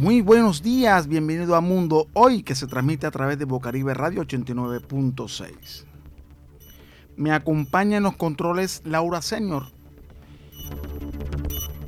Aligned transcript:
Muy 0.00 0.22
buenos 0.22 0.62
días, 0.62 1.08
bienvenido 1.08 1.54
a 1.54 1.60
Mundo 1.60 2.08
Hoy, 2.14 2.42
que 2.42 2.54
se 2.54 2.66
transmite 2.66 3.06
a 3.06 3.10
través 3.10 3.38
de 3.38 3.44
Bocaribe 3.44 3.92
Radio 3.92 4.22
89.6. 4.22 5.84
Me 7.18 7.32
acompaña 7.32 7.98
en 7.98 8.04
los 8.04 8.16
controles 8.16 8.80
Laura 8.86 9.20
Senior. 9.20 9.64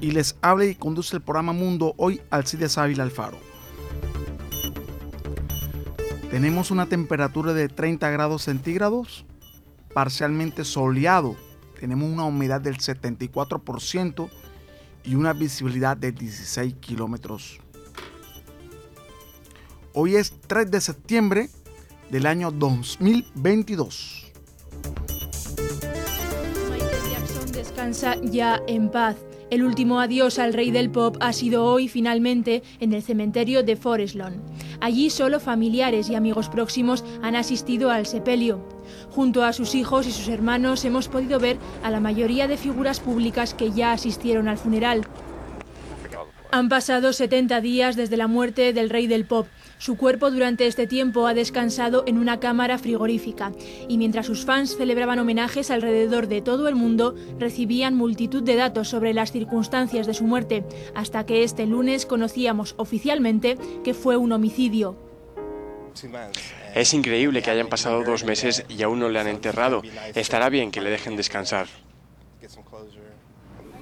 Y 0.02 0.11
les 0.11 0.36
habla 0.43 0.66
y 0.66 0.75
conduce 0.75 1.16
el 1.16 1.22
programa 1.22 1.54
Mundo 1.54 1.95
Hoy 1.96 2.20
Alcides 2.29 2.77
Ávila 2.77 3.04
Alfaro. 3.04 3.38
Tenemos 6.30 6.70
una 6.70 6.84
temperatura 6.84 7.54
de 7.54 7.70
30 7.70 8.10
grados 8.10 8.42
centígrados, 8.42 9.24
parcialmente 9.94 10.66
soleado. 10.66 11.34
Tenemos 11.80 12.10
una 12.10 12.24
humedad 12.24 12.60
del 12.60 12.76
74% 12.76 14.29
y 15.02 15.14
una 15.14 15.32
visibilidad 15.32 15.96
de 15.96 16.12
16 16.12 16.74
kilómetros 16.74 17.62
Hoy 19.95 20.16
es 20.16 20.32
3 20.46 20.70
de 20.70 20.80
septiembre 20.80 21.51
del 22.10 22.24
año 22.24 22.51
2022. 22.51 24.32
Michael 26.70 26.91
Jackson 27.10 27.52
descansa 27.52 28.16
ya 28.23 28.62
en 28.66 28.91
paz. 28.91 29.16
El 29.51 29.62
último 29.62 30.01
adiós 30.01 30.38
al 30.38 30.55
rey 30.55 30.70
del 30.70 30.91
pop 30.91 31.18
ha 31.20 31.34
sido 31.34 31.66
hoy 31.66 31.88
finalmente 31.88 32.62
en 32.80 32.95
el 32.95 33.02
cementerio 33.02 33.62
de 33.62 33.77
Forest 33.77 34.15
Lawn. 34.15 34.42
Allí 34.80 35.10
solo 35.10 35.41
familiares 35.41 36.09
y 36.09 36.15
amigos 36.15 36.48
próximos 36.48 37.04
han 37.20 37.37
asistido 37.37 37.90
al 37.90 38.06
sepelio. 38.06 38.66
Junto 39.10 39.45
a 39.45 39.52
sus 39.52 39.74
hijos 39.74 40.06
y 40.06 40.12
sus 40.12 40.29
hermanos 40.29 40.87
hemos 40.87 41.09
podido 41.09 41.38
ver 41.38 41.59
a 41.82 41.90
la 41.90 42.01
mayoría 42.01 42.48
de 42.48 42.56
figuras 42.56 42.98
públicas 42.98 43.52
que 43.52 43.73
ya 43.73 43.93
asistieron 43.93 44.48
al 44.48 44.56
funeral. 44.56 45.06
Han 46.51 46.68
pasado 46.68 47.12
70 47.12 47.60
días 47.60 47.96
desde 47.96 48.16
la 48.16 48.27
muerte 48.27 48.73
del 48.73 48.90
rey 48.90 49.07
del 49.07 49.26
pop 49.26 49.46
su 49.83 49.97
cuerpo 49.97 50.30
durante 50.30 50.69
este 50.69 50.87
tiempo 50.87 51.27
ha 51.27 51.35
descansado 51.35 52.05
en 52.07 52.16
una 52.16 52.38
cámara 52.38 52.79
frigorífica 52.79 53.51
y 53.88 53.99
mientras 53.99 54.27
sus 54.27 54.45
fans 54.45 54.77
celebraban 54.77 55.19
homenajes 55.19 55.73
alrededor 55.73 56.29
de 56.29 56.41
todo 56.41 56.69
el 56.69 56.77
mundo, 56.77 57.16
recibían 57.41 57.97
multitud 57.97 58.45
de 58.45 58.55
datos 58.55 58.87
sobre 58.87 59.13
las 59.13 59.33
circunstancias 59.33 60.07
de 60.07 60.15
su 60.15 60.23
muerte, 60.23 60.63
hasta 60.95 61.27
que 61.27 61.43
este 61.43 61.66
lunes 61.66 62.07
conocíamos 62.07 62.77
oficialmente 62.77 63.59
que 63.83 63.93
fue 63.93 64.16
un 64.16 64.31
homicidio. 64.31 64.97
Es 66.77 66.94
increíble 66.94 67.43
que 67.43 67.50
hayan 67.50 67.66
pasado 67.66 68.05
dos 68.05 68.22
meses 68.22 68.65
y 68.69 68.84
aún 68.84 69.00
no 69.00 69.09
le 69.09 69.19
han 69.19 69.27
enterrado. 69.27 69.83
Estará 70.15 70.49
bien 70.49 70.71
que 70.71 70.81
le 70.81 70.91
dejen 70.91 71.16
descansar. 71.16 71.66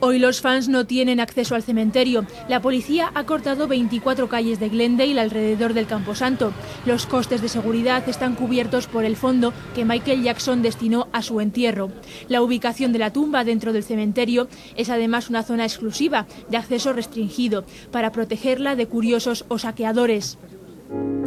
Hoy 0.02 0.18
los 0.18 0.40
fans 0.40 0.70
no 0.70 0.86
tienen 0.86 1.20
acceso 1.20 1.54
al 1.54 1.62
cementerio. 1.62 2.24
La 2.48 2.62
policía 2.62 3.12
ha 3.14 3.24
cortado 3.24 3.68
24 3.68 4.30
calles 4.30 4.58
de 4.58 4.70
Glendale 4.70 5.20
alrededor 5.20 5.74
del 5.74 5.86
Camposanto. 5.86 6.54
Los 6.86 7.04
costes 7.04 7.42
de 7.42 7.50
seguridad 7.50 8.08
están 8.08 8.34
cubiertos 8.34 8.86
por 8.86 9.04
el 9.04 9.14
fondo 9.16 9.52
que 9.74 9.84
Michael 9.84 10.22
Jackson 10.22 10.62
destinó 10.62 11.08
a 11.12 11.20
su 11.20 11.42
entierro. 11.42 11.90
La 12.28 12.40
ubicación 12.40 12.94
de 12.94 12.98
la 12.98 13.12
tumba 13.12 13.44
dentro 13.44 13.74
del 13.74 13.84
cementerio 13.84 14.48
es 14.74 14.88
además 14.88 15.28
una 15.28 15.42
zona 15.42 15.64
exclusiva 15.64 16.26
de 16.48 16.56
acceso 16.56 16.94
restringido 16.94 17.66
para 17.92 18.10
protegerla 18.10 18.76
de 18.76 18.86
curiosos 18.86 19.44
o 19.48 19.58
saqueadores. 19.58 20.38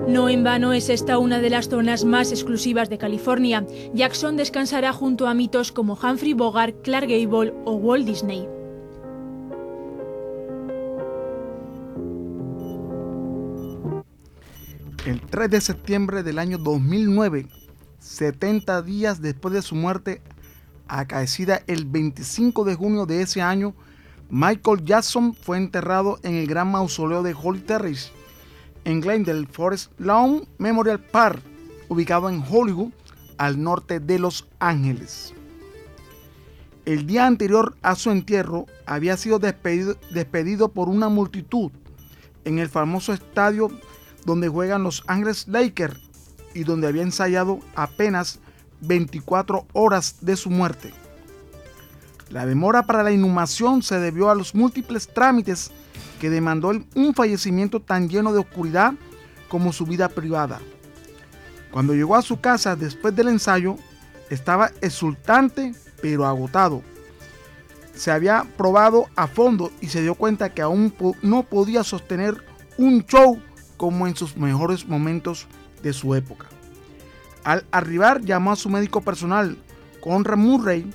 No 0.08 0.30
en 0.30 0.44
vano 0.44 0.74
es 0.74 0.90
esta 0.90 1.20
una 1.20 1.40
de 1.40 1.52
las 1.52 1.70
zonas 1.70 2.06
más 2.06 2.32
exclusivas 2.32 2.90
de 2.90 2.98
California. 2.98 3.68
Jackson 3.94 4.36
descansará 4.36 4.94
junto 4.94 5.28
a 5.28 5.36
mitos 5.36 5.72
como 5.72 5.94
Humphrey 5.94 6.34
Bogart, 6.34 6.82
Clark 6.82 7.08
Gable 7.08 7.54
o 7.66 7.76
Walt 7.76 8.08
Disney. 8.08 8.48
El 15.06 15.20
3 15.20 15.50
de 15.50 15.60
septiembre 15.60 16.24
del 16.24 16.40
año 16.40 16.58
2009, 16.58 17.48
70 18.00 18.82
días 18.84 19.22
después 19.22 19.54
de 19.54 19.62
su 19.62 19.76
muerte, 19.76 20.22
acaecida 20.88 21.62
el 21.68 21.84
25 21.84 22.64
de 22.64 22.76
junio 22.76 23.06
de 23.06 23.22
ese 23.22 23.42
año, 23.42 23.76
Michael 24.30 24.86
Jackson 24.86 25.34
fue 25.34 25.58
enterrado 25.58 26.20
en 26.24 26.36
el 26.36 26.48
gran 26.48 26.72
mausoleo 26.72 27.22
de 27.22 27.36
Holly 27.36 27.60
Terrace, 27.60 28.14
en 28.86 29.02
Glendale 29.02 29.46
Forest 29.46 29.92
Lawn 30.00 30.48
Memorial 30.58 31.02
Park, 31.02 31.44
ubicado 31.90 32.30
en 32.30 32.42
Hollywood, 32.42 32.94
al 33.38 33.62
norte 33.62 34.00
de 34.00 34.20
Los 34.20 34.48
Ángeles. 34.60 35.34
El 36.86 37.06
día 37.08 37.28
anterior 37.28 37.76
a 37.82 37.96
su 37.96 38.10
entierro 38.10 38.68
había 38.86 39.18
sido 39.18 39.38
despedido, 39.40 39.98
despedido 40.12 40.70
por 40.70 40.88
una 40.88 41.10
multitud 41.10 41.74
en 42.46 42.60
el 42.60 42.70
famoso 42.70 43.12
estadio 43.12 43.70
donde 44.26 44.50
juegan 44.50 44.84
los 44.84 45.04
Ángeles 45.08 45.48
Lakers 45.48 46.00
y 46.54 46.64
donde 46.64 46.88
había 46.88 47.04
ensayado 47.04 47.60
apenas 47.76 48.40
24 48.82 49.66
horas 49.74 50.18
de 50.22 50.36
su 50.36 50.50
muerte. 50.50 50.94
La 52.30 52.46
demora 52.46 52.84
para 52.84 53.04
la 53.04 53.12
inhumación 53.12 53.84
se 53.84 54.00
debió 54.00 54.30
a 54.30 54.36
los 54.36 54.56
múltiples 54.56 55.08
trámites 55.08 55.72
que 56.20 56.30
demandó 56.30 56.72
un 56.96 57.14
fallecimiento 57.14 57.80
tan 57.80 58.10
lleno 58.10 58.34
de 58.34 58.40
oscuridad 58.40 58.94
como 59.50 59.74
su 59.74 59.86
vida 59.86 60.10
privada. 60.10 60.60
Cuando 61.72 61.94
llegó 61.94 62.16
a 62.16 62.22
su 62.22 62.40
casa 62.40 62.76
después 62.76 63.16
del 63.16 63.28
ensayo, 63.28 63.76
estaba 64.30 64.72
exultante 64.82 65.74
pero 66.02 66.26
agotado. 66.26 66.82
Se 67.94 68.12
había 68.12 68.46
probado 68.58 69.08
a 69.16 69.28
fondo 69.28 69.72
y 69.80 69.88
se 69.88 70.02
dio 70.02 70.16
cuenta 70.16 70.54
que 70.54 70.62
aún 70.62 70.94
no 71.22 71.44
podía 71.44 71.84
sostener 71.84 72.44
un 72.78 73.06
show 73.06 73.40
como 73.78 74.08
en 74.08 74.16
sus 74.16 74.38
mejores 74.38 74.88
momentos 74.88 75.48
de 75.82 75.94
su 75.94 76.16
época. 76.16 76.48
Al 77.44 77.66
arribar 77.72 78.22
llamó 78.22 78.52
a 78.52 78.56
su 78.56 78.70
médico 78.70 79.02
personal, 79.02 79.58
Conrad 80.02 80.38
Murray, 80.38 80.90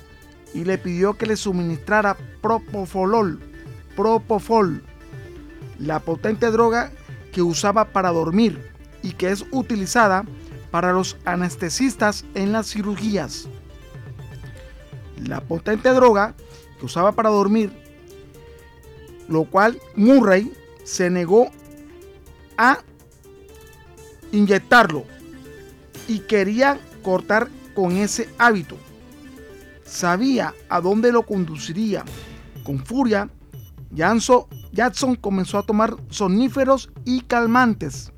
y 0.53 0.63
le 0.65 0.77
pidió 0.77 1.13
que 1.15 1.27
le 1.27 1.35
suministrara 1.35 2.17
Propofol, 2.41 3.39
Propofol, 3.95 4.83
la 5.77 5.99
potente 5.99 6.49
droga 6.49 6.91
que 7.31 7.41
usaba 7.41 7.85
para 7.85 8.09
dormir 8.09 8.71
y 9.03 9.11
que 9.11 9.29
es 9.31 9.45
utilizada 9.51 10.25
para 10.71 10.91
los 10.91 11.17
anestesistas 11.25 12.25
en 12.33 12.51
las 12.51 12.71
cirugías. 12.71 13.47
La 15.17 15.41
potente 15.41 15.89
droga 15.89 16.35
que 16.79 16.85
usaba 16.85 17.11
para 17.11 17.29
dormir, 17.29 17.71
lo 19.27 19.43
cual 19.43 19.79
Murray 19.95 20.51
se 20.83 21.09
negó 21.09 21.51
inyectarlo 24.31 25.05
y 26.07 26.19
quería 26.19 26.79
cortar 27.03 27.49
con 27.73 27.93
ese 27.93 28.29
hábito. 28.37 28.77
Sabía 29.85 30.53
a 30.69 30.81
dónde 30.81 31.11
lo 31.11 31.25
conduciría. 31.25 32.03
Con 32.63 32.85
furia, 32.85 33.29
Jackson 33.91 35.15
comenzó 35.15 35.57
a 35.57 35.63
tomar 35.63 35.95
soníferos 36.09 36.91
y 37.05 37.21
calmantes. 37.21 38.11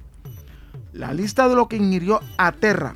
La 0.91 1.13
lista 1.13 1.47
de 1.47 1.55
lo 1.55 1.67
que 1.67 1.77
ingirió 1.77 2.19
aterra. 2.37 2.95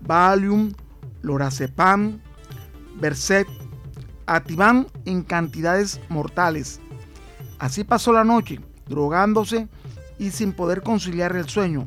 Valium, 0.00 0.72
Lorazepam, 1.20 2.20
Berset, 3.00 3.46
Ativan 4.26 4.86
en 5.04 5.22
cantidades 5.22 6.00
mortales. 6.08 6.80
Así 7.58 7.84
pasó 7.84 8.12
la 8.12 8.24
noche, 8.24 8.60
drogándose 8.86 9.68
y 10.18 10.30
sin 10.30 10.52
poder 10.52 10.82
conciliar 10.82 11.36
el 11.36 11.48
sueño. 11.48 11.86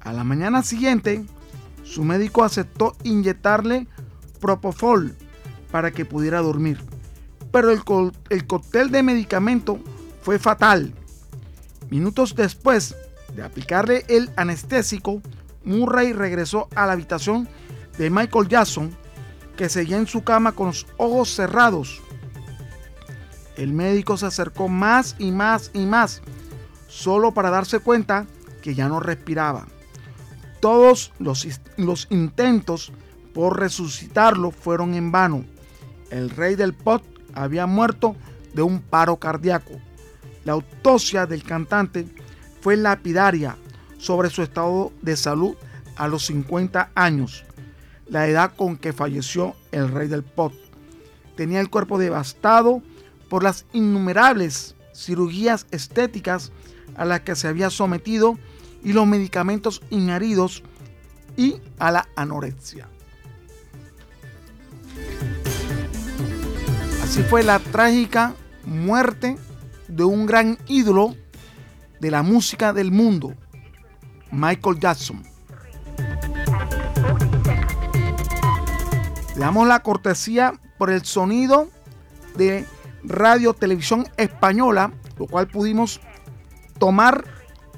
A 0.00 0.12
la 0.12 0.24
mañana 0.24 0.62
siguiente, 0.62 1.24
su 1.82 2.04
médico 2.04 2.44
aceptó 2.44 2.96
inyectarle 3.04 3.86
propofol 4.40 5.16
para 5.70 5.90
que 5.90 6.04
pudiera 6.04 6.40
dormir. 6.40 6.82
Pero 7.52 7.70
el, 7.70 7.82
el 8.30 8.46
cóctel 8.46 8.90
de 8.90 9.02
medicamento 9.02 9.78
fue 10.22 10.38
fatal. 10.38 10.94
Minutos 11.90 12.34
después 12.34 12.96
de 13.34 13.42
aplicarle 13.42 14.04
el 14.08 14.30
anestésico, 14.36 15.22
Murray 15.64 16.12
regresó 16.12 16.68
a 16.74 16.86
la 16.86 16.92
habitación 16.92 17.48
de 17.98 18.10
Michael 18.10 18.48
Jackson, 18.48 18.96
que 19.56 19.68
seguía 19.68 19.96
en 19.96 20.06
su 20.06 20.22
cama 20.22 20.52
con 20.52 20.68
los 20.68 20.86
ojos 20.96 21.30
cerrados. 21.34 22.02
El 23.56 23.72
médico 23.72 24.16
se 24.16 24.26
acercó 24.26 24.68
más 24.68 25.16
y 25.18 25.30
más 25.30 25.70
y 25.72 25.86
más 25.86 26.22
solo 26.88 27.32
para 27.32 27.50
darse 27.50 27.78
cuenta 27.80 28.26
que 28.62 28.74
ya 28.74 28.88
no 28.88 29.00
respiraba. 29.00 29.66
Todos 30.60 31.12
los, 31.18 31.46
los 31.76 32.06
intentos 32.10 32.92
por 33.34 33.60
resucitarlo 33.60 34.50
fueron 34.50 34.94
en 34.94 35.12
vano. 35.12 35.44
El 36.10 36.30
rey 36.30 36.54
del 36.54 36.74
pop 36.74 37.02
había 37.34 37.66
muerto 37.66 38.16
de 38.54 38.62
un 38.62 38.80
paro 38.80 39.16
cardíaco. 39.16 39.72
La 40.44 40.52
autopsia 40.52 41.26
del 41.26 41.42
cantante 41.42 42.06
fue 42.60 42.76
lapidaria 42.76 43.56
sobre 43.98 44.30
su 44.30 44.42
estado 44.42 44.92
de 45.02 45.16
salud 45.16 45.54
a 45.96 46.08
los 46.08 46.26
50 46.26 46.90
años, 46.94 47.44
la 48.08 48.26
edad 48.28 48.54
con 48.56 48.76
que 48.76 48.92
falleció 48.92 49.54
el 49.72 49.88
rey 49.90 50.08
del 50.08 50.22
pop. 50.22 50.52
Tenía 51.36 51.60
el 51.60 51.70
cuerpo 51.70 51.98
devastado 51.98 52.82
por 53.28 53.42
las 53.42 53.66
innumerables 53.72 54.74
cirugías 54.94 55.66
estéticas 55.70 56.52
a 56.96 57.04
las 57.04 57.20
que 57.20 57.36
se 57.36 57.48
había 57.48 57.70
sometido 57.70 58.38
y 58.82 58.92
los 58.92 59.06
medicamentos 59.06 59.82
ingeridos 59.90 60.62
y 61.36 61.56
a 61.78 61.90
la 61.90 62.08
anorexia. 62.16 62.88
Así 67.02 67.22
fue 67.22 67.42
la 67.42 67.58
trágica 67.58 68.34
muerte 68.64 69.36
de 69.88 70.04
un 70.04 70.26
gran 70.26 70.58
ídolo 70.66 71.14
de 72.00 72.10
la 72.10 72.22
música 72.22 72.72
del 72.72 72.90
mundo, 72.90 73.34
Michael 74.30 74.78
Jackson. 74.80 75.22
Le 79.34 79.40
damos 79.40 79.68
la 79.68 79.80
cortesía 79.80 80.54
por 80.78 80.90
el 80.90 81.04
sonido 81.04 81.68
de 82.36 82.66
Radio 83.04 83.54
Televisión 83.54 84.06
Española, 84.16 84.92
lo 85.18 85.26
cual 85.26 85.46
pudimos 85.46 86.00
tomar 86.78 87.24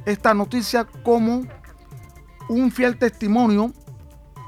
esta 0.05 0.35
noticia 0.35 0.87
como 1.03 1.47
un 2.49 2.73
fiel 2.73 2.99
testimonio 2.99 3.73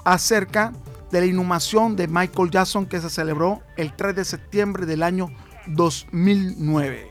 acerca 0.05 0.73
de 1.11 1.20
la 1.20 1.26
inhumación 1.26 1.97
de 1.97 2.08
Michael 2.08 2.50
Jackson 2.50 2.87
que 2.87 2.99
se 3.00 3.11
celebró 3.11 3.61
el 3.76 3.94
3 3.94 4.17
de 4.17 4.25
septiembre 4.25 4.87
del 4.87 5.02
año 5.02 5.29
2009. 5.67 7.11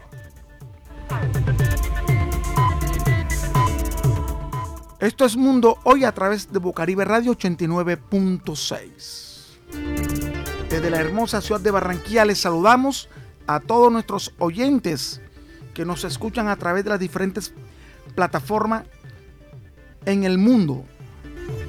Esto 5.00 5.26
es 5.26 5.38
Mundo 5.38 5.78
Hoy 5.84 6.04
a 6.04 6.12
través 6.12 6.52
de 6.52 6.58
Bucaribe 6.60 7.06
Radio 7.06 7.34
89.6. 7.34 9.30
Desde 10.70 10.90
la 10.90 11.00
hermosa 11.00 11.42
ciudad 11.42 11.62
de 11.62 11.72
Barranquilla 11.72 12.26
les 12.26 12.42
saludamos 12.42 13.10
a 13.48 13.60
todos 13.60 13.92
nuestros 13.92 14.34
oyentes 14.40 15.22
que 15.74 15.86
nos 15.86 16.04
escuchan 16.04 16.48
a 16.48 16.56
través 16.56 16.84
de 16.84 16.90
las 16.92 17.00
diferentes 17.00 17.54
plataformas 18.16 18.84
en 20.06 20.24
el 20.24 20.38
mundo. 20.38 20.84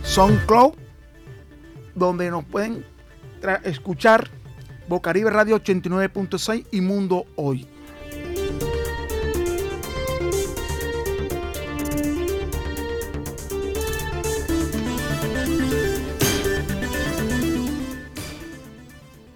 SoundCloud, 0.02 0.74
donde 1.94 2.30
nos 2.30 2.44
pueden 2.44 2.84
escuchar 3.64 4.28
Bocaribe 4.88 5.30
Radio 5.30 5.60
89.6 5.60 6.66
y 6.72 6.80
Mundo 6.80 7.26
Hoy. 7.36 7.66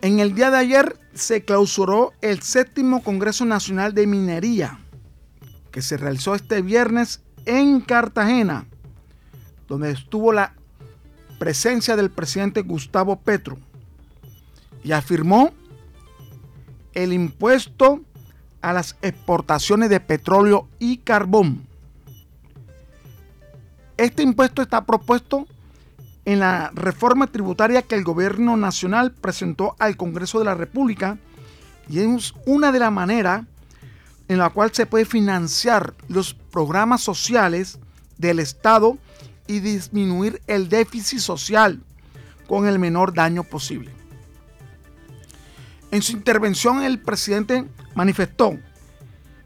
En 0.02 0.20
el 0.20 0.34
día 0.34 0.50
de 0.50 0.58
ayer 0.58 1.03
se 1.14 1.44
clausuró 1.44 2.12
el 2.20 2.42
séptimo 2.42 3.02
Congreso 3.02 3.44
Nacional 3.44 3.94
de 3.94 4.06
Minería, 4.06 4.78
que 5.70 5.82
se 5.82 5.96
realizó 5.96 6.34
este 6.34 6.62
viernes 6.62 7.22
en 7.46 7.80
Cartagena, 7.80 8.66
donde 9.68 9.90
estuvo 9.92 10.32
la 10.32 10.54
presencia 11.38 11.96
del 11.96 12.10
presidente 12.10 12.62
Gustavo 12.62 13.16
Petro 13.16 13.58
y 14.82 14.92
afirmó 14.92 15.52
el 16.94 17.12
impuesto 17.12 18.00
a 18.60 18.72
las 18.72 18.96
exportaciones 19.02 19.90
de 19.90 20.00
petróleo 20.00 20.68
y 20.78 20.98
carbón. 20.98 21.66
Este 23.96 24.22
impuesto 24.22 24.62
está 24.62 24.84
propuesto 24.84 25.46
en 26.24 26.40
la 26.40 26.70
reforma 26.74 27.26
tributaria 27.26 27.82
que 27.82 27.94
el 27.94 28.04
gobierno 28.04 28.56
nacional 28.56 29.12
presentó 29.12 29.76
al 29.78 29.96
Congreso 29.96 30.38
de 30.38 30.46
la 30.46 30.54
República 30.54 31.18
y 31.88 32.00
es 32.00 32.34
una 32.46 32.72
de 32.72 32.78
las 32.78 32.92
maneras 32.92 33.44
en 34.28 34.38
la 34.38 34.50
cual 34.50 34.72
se 34.72 34.86
puede 34.86 35.04
financiar 35.04 35.94
los 36.08 36.34
programas 36.34 37.02
sociales 37.02 37.78
del 38.16 38.38
Estado 38.38 38.96
y 39.46 39.60
disminuir 39.60 40.40
el 40.46 40.68
déficit 40.68 41.18
social 41.18 41.80
con 42.46 42.66
el 42.66 42.78
menor 42.78 43.12
daño 43.12 43.44
posible. 43.44 43.90
En 45.90 46.02
su 46.02 46.12
intervención 46.12 46.82
el 46.82 46.98
presidente 46.98 47.66
manifestó 47.94 48.58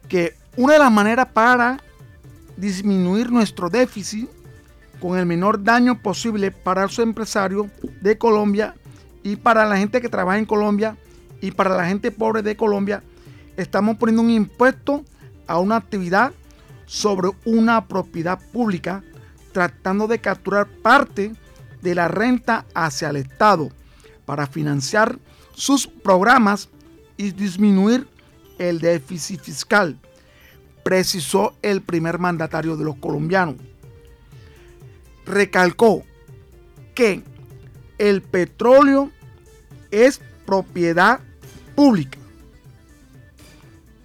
que 0.09 0.37
una 0.57 0.75
de 0.75 0.79
las 0.79 0.93
maneras 0.93 1.27
para 1.33 1.79
disminuir 2.57 3.31
nuestro 3.31 3.69
déficit 3.69 4.29
con 5.01 5.19
el 5.19 5.27
menor 5.27 5.63
daño 5.63 6.01
posible 6.01 6.51
para 6.51 6.83
los 6.83 6.99
empresarios 6.99 7.67
de 8.01 8.19
Colombia 8.19 8.75
y 9.23 9.37
para 9.37 9.67
la 9.67 9.77
gente 9.77 10.01
que 10.01 10.09
trabaja 10.09 10.39
en 10.39 10.47
Colombia 10.47 10.97
y 11.41 11.51
para 11.53 11.77
la 11.77 11.87
gente 11.87 12.11
pobre 12.11 12.43
de 12.43 12.57
Colombia, 12.57 13.03
estamos 13.57 13.97
poniendo 13.97 14.23
un 14.23 14.31
impuesto 14.31 15.05
a 15.47 15.59
una 15.59 15.77
actividad 15.77 16.33
sobre 16.87 17.31
una 17.45 17.87
propiedad 17.87 18.39
pública, 18.53 19.03
tratando 19.53 20.07
de 20.07 20.21
capturar 20.21 20.67
parte 20.67 21.33
de 21.83 21.95
la 21.95 22.09
renta 22.09 22.65
hacia 22.75 23.11
el 23.11 23.17
Estado 23.17 23.69
para 24.25 24.47
financiar 24.47 25.19
sus 25.55 25.87
programas 25.87 26.69
y 27.17 27.31
disminuir 27.33 28.09
el 28.59 28.81
déficit 28.81 29.41
fiscal, 29.41 29.99
precisó 30.83 31.55
el 31.63 31.83
primer 31.83 32.19
mandatario 32.19 32.77
de 32.77 32.85
los 32.85 32.97
colombianos 32.97 33.57
recalcó 35.29 36.03
que 36.95 37.23
el 37.99 38.23
petróleo 38.23 39.11
es 39.91 40.21
propiedad 40.47 41.21
pública. 41.75 42.19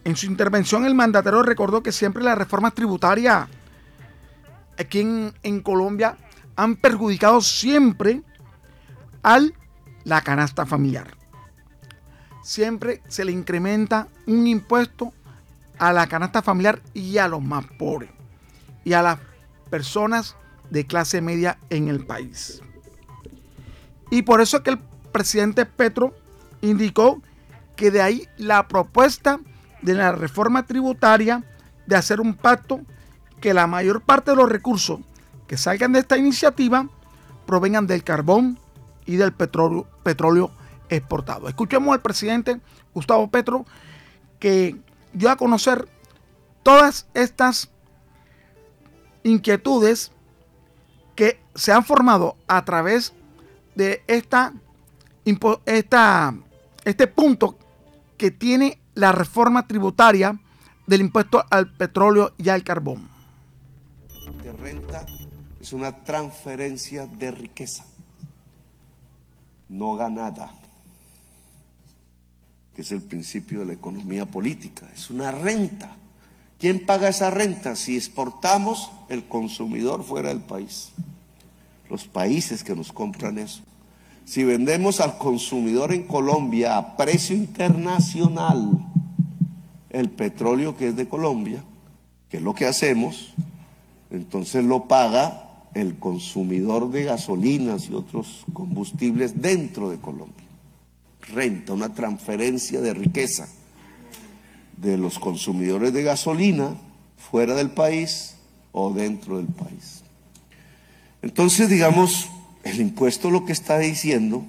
En 0.04 0.16
su 0.16 0.26
intervención 0.26 0.86
el 0.86 0.96
mandatario 0.96 1.44
recordó 1.44 1.82
que 1.82 1.92
siempre 1.92 2.24
las 2.24 2.38
reformas 2.38 2.74
tributarias 2.74 3.48
aquí 4.78 5.00
en, 5.00 5.62
Colombia 5.62 6.18
han 6.56 6.76
perjudicado 6.76 7.42
siempre 7.42 8.22
a 9.24 9.40
la 10.04 10.22
canasta 10.22 10.66
familiar. 10.66 11.16
Siempre 12.44 13.02
se 13.08 13.24
le 13.24 13.32
incrementa 13.32 14.08
un 14.28 14.46
impuesto 14.48 15.14
a 15.80 15.94
la 15.94 16.08
canasta 16.08 16.42
familiar 16.42 16.82
y 16.94 17.18
a 17.18 17.28
los 17.28 17.42
más 17.42 17.66
pobres 17.80 18.10
y 18.84 18.94
a 18.94 19.02
las 19.02 19.20
personas 19.70 20.36
de 20.74 20.88
clase 20.88 21.22
media 21.22 21.60
en 21.70 21.88
el 21.88 22.04
país. 22.04 22.64
Y 24.10 24.24
por 24.24 24.42
eso 24.42 24.58
es 24.58 24.64
que 24.64 24.72
el 24.72 24.80
presidente 25.12 25.68
Petro 25.68 26.16
indicó 26.62 27.22
que 27.76 27.92
de 27.92 28.02
ahí 28.02 28.28
la 28.38 28.68
propuesta 28.68 29.40
de 29.84 29.94
la 29.94 30.14
reforma 30.14 30.66
tributaria 30.66 31.44
de 31.86 31.96
hacer 31.96 32.20
un 32.20 32.34
pacto 32.34 32.82
que 33.40 33.54
la 33.54 33.68
mayor 33.68 34.02
parte 34.02 34.32
de 34.32 34.38
los 34.38 34.50
recursos 34.50 35.00
que 35.46 35.58
salgan 35.58 35.94
de 35.94 36.00
esta 36.00 36.18
iniciativa 36.18 36.90
provengan 37.46 37.86
del 37.86 38.04
carbón 38.04 38.58
y 39.06 39.18
del 39.18 39.32
petróleo, 39.32 40.52
exportado. 40.90 41.48
Escuchemos 41.50 41.94
al 41.94 42.02
presidente 42.02 42.60
Gustavo 42.96 43.30
Petro 43.30 43.64
que 44.40 44.76
dio 45.14 45.30
a 45.30 45.36
conocer 45.36 45.88
todas 46.64 47.06
estas 47.14 47.70
inquietudes 49.22 50.13
se 51.56 51.72
han 51.72 51.84
formado 51.84 52.38
a 52.48 52.64
través 52.66 53.14
de 53.76 54.04
esta, 54.08 54.54
esta, 55.66 56.36
este 56.86 57.08
punto 57.08 57.58
que 58.18 58.32
tiene 58.32 58.80
la 58.96 59.12
reforma 59.12 59.68
tributaria 59.68 60.40
del 60.86 61.02
impuesto 61.02 61.44
al 61.50 61.72
petróleo 61.74 62.34
y 62.38 62.50
al 62.50 62.64
carbón. 62.64 63.10
De 64.44 64.52
renta 64.54 65.06
es 65.60 65.74
una 65.74 66.04
transferencia 66.04 67.08
de 67.08 67.32
riqueza, 67.32 67.86
no 69.70 69.96
ganada, 69.96 70.52
que 72.76 72.82
es 72.82 72.92
el 72.92 73.02
principio 73.02 73.60
de 73.60 73.68
la 73.68 73.74
economía 73.74 74.26
política, 74.26 74.88
es 74.94 75.10
una 75.10 75.32
renta 75.32 75.96
¿Quién 76.64 76.86
paga 76.86 77.10
esa 77.10 77.30
renta 77.30 77.76
si 77.76 77.98
exportamos 77.98 78.90
el 79.10 79.28
consumidor 79.28 80.02
fuera 80.02 80.30
del 80.30 80.40
país? 80.40 80.94
Los 81.94 82.06
países 82.06 82.64
que 82.64 82.76
nos 82.76 82.92
compran 82.92 83.38
eso. 83.38 83.62
Si 84.26 84.44
vendemos 84.44 85.00
al 85.00 85.20
consumidor 85.20 85.94
en 85.94 86.08
Colombia 86.08 86.76
a 86.76 86.98
precio 86.98 87.36
internacional 87.36 88.84
el 89.92 90.10
petróleo 90.10 90.76
que 90.76 90.88
es 90.88 90.96
de 90.96 91.08
Colombia, 91.08 91.64
que 92.30 92.38
es 92.38 92.44
lo 92.44 92.56
que 92.56 92.66
hacemos, 92.66 93.36
entonces 94.10 94.66
lo 94.66 94.88
paga 94.88 95.68
el 95.76 96.00
consumidor 96.00 96.90
de 96.90 97.04
gasolinas 97.04 97.88
y 97.88 97.94
otros 97.94 98.44
combustibles 98.54 99.40
dentro 99.40 99.92
de 99.92 100.00
Colombia. 100.00 100.48
Renta, 101.32 101.74
una 101.74 101.94
transferencia 101.94 102.82
de 102.82 102.96
riqueza 102.96 103.48
de 104.78 104.98
los 104.98 105.20
consumidores 105.20 105.94
de 105.94 106.02
gasolina 106.02 106.76
fuera 107.18 107.54
del 107.54 107.70
país 107.70 108.36
o 108.72 108.92
dentro 108.92 109.38
del 109.38 109.46
país. 109.46 110.03
Entonces, 111.24 111.70
digamos, 111.70 112.30
el 112.64 112.80
impuesto 112.80 113.32
lo 113.32 113.46
que 113.46 113.54
está 113.54 113.80
diciendo, 113.80 114.44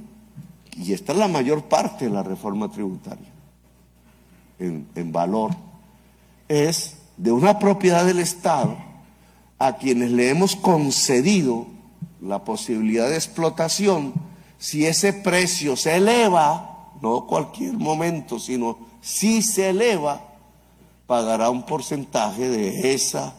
y 0.76 0.92
esta 0.92 1.12
es 1.12 1.18
la 1.18 1.28
mayor 1.28 1.64
parte 1.64 2.04
de 2.04 2.10
la 2.10 2.22
reforma 2.22 2.70
tributaria 2.70 3.32
en, 4.58 4.86
en 4.94 5.12
valor, 5.12 5.52
es 6.48 6.98
de 7.16 7.32
una 7.32 7.58
propiedad 7.58 8.04
del 8.04 8.18
Estado 8.18 8.76
a 9.58 9.76
quienes 9.76 10.10
le 10.10 10.28
hemos 10.28 10.56
concedido 10.56 11.66
la 12.20 12.44
posibilidad 12.44 13.08
de 13.08 13.16
explotación, 13.16 14.12
si 14.58 14.86
ese 14.86 15.12
precio 15.12 15.76
se 15.76 15.96
eleva, 15.96 16.90
no 17.00 17.26
cualquier 17.26 17.74
momento, 17.74 18.38
sino 18.38 18.78
si 19.00 19.42
se 19.42 19.70
eleva, 19.70 20.22
pagará 21.06 21.50
un 21.50 21.66
porcentaje 21.66 22.48
de, 22.48 22.94
esa, 22.94 23.34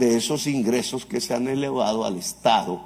de 0.00 0.16
esos 0.16 0.48
ingresos 0.48 1.06
que 1.06 1.20
se 1.20 1.34
han 1.34 1.46
elevado 1.46 2.04
al 2.04 2.16
Estado 2.16 2.82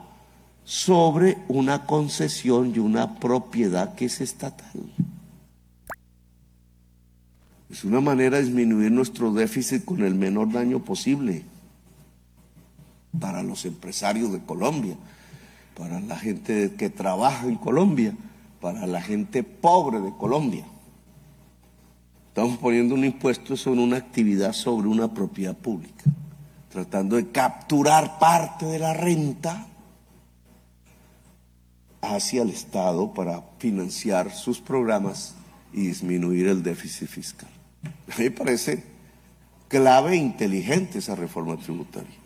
sobre 0.64 1.38
una 1.48 1.86
concesión 1.86 2.72
y 2.74 2.80
una 2.80 3.18
propiedad 3.18 3.94
que 3.94 4.06
es 4.06 4.20
estatal. 4.20 4.92
Es 7.70 7.84
una 7.84 8.00
manera 8.00 8.36
de 8.36 8.44
disminuir 8.44 8.90
nuestro 8.90 9.32
déficit 9.32 9.84
con 9.84 10.02
el 10.02 10.14
menor 10.14 10.52
daño 10.52 10.80
posible 10.84 11.42
para 13.18 13.42
los 13.42 13.64
empresarios 13.64 14.32
de 14.32 14.40
Colombia, 14.40 14.96
para 15.76 16.00
la 16.00 16.16
gente 16.16 16.74
que 16.76 16.90
trabaja 16.90 17.46
en 17.46 17.56
Colombia, 17.56 18.14
para 18.60 18.86
la 18.86 19.00
gente 19.00 19.42
pobre 19.42 20.00
de 20.00 20.12
Colombia. 20.16 20.64
Estamos 22.28 22.58
poniendo 22.58 22.94
un 22.94 23.04
impuesto 23.04 23.56
sobre 23.56 23.80
una 23.80 23.96
actividad, 23.96 24.52
sobre 24.52 24.88
una 24.88 25.12
propiedad 25.14 25.56
pública, 25.56 26.04
tratando 26.74 27.14
de 27.14 27.30
capturar 27.30 28.18
parte 28.18 28.66
de 28.66 28.80
la 28.80 28.94
renta 28.94 29.64
hacia 32.02 32.42
el 32.42 32.50
Estado 32.50 33.14
para 33.14 33.44
financiar 33.60 34.32
sus 34.32 34.58
programas 34.58 35.36
y 35.72 35.86
disminuir 35.86 36.48
el 36.48 36.64
déficit 36.64 37.06
fiscal. 37.06 37.48
A 37.84 38.18
mí 38.18 38.24
me 38.24 38.30
parece 38.32 38.82
clave 39.68 40.14
e 40.14 40.16
inteligente 40.16 40.98
esa 40.98 41.14
reforma 41.14 41.56
tributaria. 41.56 42.16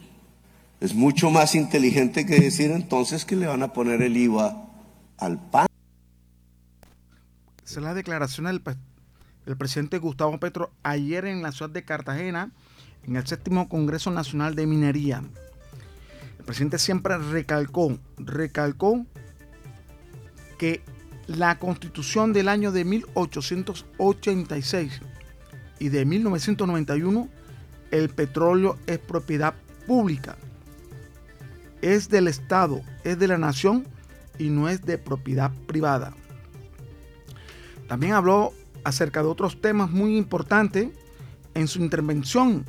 Es 0.81 0.95
mucho 0.95 1.31
más 1.31 1.55
inteligente 1.55 2.25
que 2.25 2.40
decir 2.40 2.71
entonces 2.71 3.26
que 3.26 3.37
le 3.37 3.47
van 3.47 3.62
a 3.62 3.75
poner 3.75 4.00
el 4.00 4.17
IVA 4.17 4.64
al 5.19 5.38
pan. 5.50 5.67
Esa 7.67 7.81
es 7.81 7.85
la 7.85 7.93
declaración 7.93 8.47
del, 8.47 8.62
presidente 9.59 9.99
Gustavo 9.99 10.40
Petro 10.40 10.71
ayer 10.83 11.26
en 11.26 11.43
la 11.43 11.52
ciudad 11.52 11.71
de 11.71 11.85
Cartagena, 11.85 12.50
en 13.09 13.17
el 13.17 13.27
séptimo 13.27 13.69
Congreso 13.69 14.11
Nacional 14.11 14.55
de 14.55 14.67
Minería. 14.67 15.23
El 16.38 16.45
presidente 16.45 16.79
siempre 16.79 17.17
recalcó, 17.17 17.99
recalcó 18.19 19.07
que 20.59 20.83
la 21.27 21.59
constitución 21.59 22.35
del 22.35 22.49
año 22.49 22.71
de 22.71 22.85
1886 22.85 25.00
y 25.79 25.88
de 25.88 26.05
1991, 26.05 27.31
el 27.91 28.11
petróleo 28.11 28.77
es 28.87 28.99
propiedad 28.99 29.55
pública. 29.87 30.37
Es 31.81 32.11
del 32.11 32.29
Estado, 32.29 32.83
es 33.05 33.19
de 33.19 33.29
la 33.29 33.38
nación 33.38 33.87
y 34.38 34.50
no 34.50 34.69
es 34.69 34.85
de 34.85 34.99
propiedad 34.99 35.50
privada. 35.67 36.12
También 37.88 38.12
habló 38.12 38.53
acerca 38.85 39.23
de 39.23 39.29
otros 39.29 39.62
temas 39.62 39.91
muy 39.91 40.19
importantes 40.19 40.91
en 41.55 41.69
su 41.69 41.81
intervención 41.81 42.67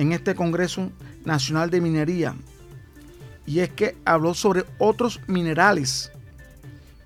en 0.00 0.12
este 0.12 0.34
Congreso 0.34 0.90
Nacional 1.26 1.68
de 1.68 1.82
Minería. 1.82 2.34
Y 3.44 3.60
es 3.60 3.68
que 3.68 3.98
habló 4.06 4.32
sobre 4.32 4.64
otros 4.78 5.20
minerales 5.26 6.10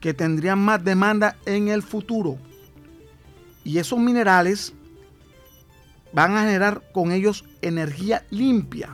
que 0.00 0.14
tendrían 0.14 0.60
más 0.60 0.84
demanda 0.84 1.36
en 1.44 1.66
el 1.66 1.82
futuro. 1.82 2.38
Y 3.64 3.78
esos 3.78 3.98
minerales 3.98 4.74
van 6.12 6.36
a 6.36 6.42
generar 6.42 6.84
con 6.92 7.10
ellos 7.10 7.44
energía 7.62 8.24
limpia. 8.30 8.90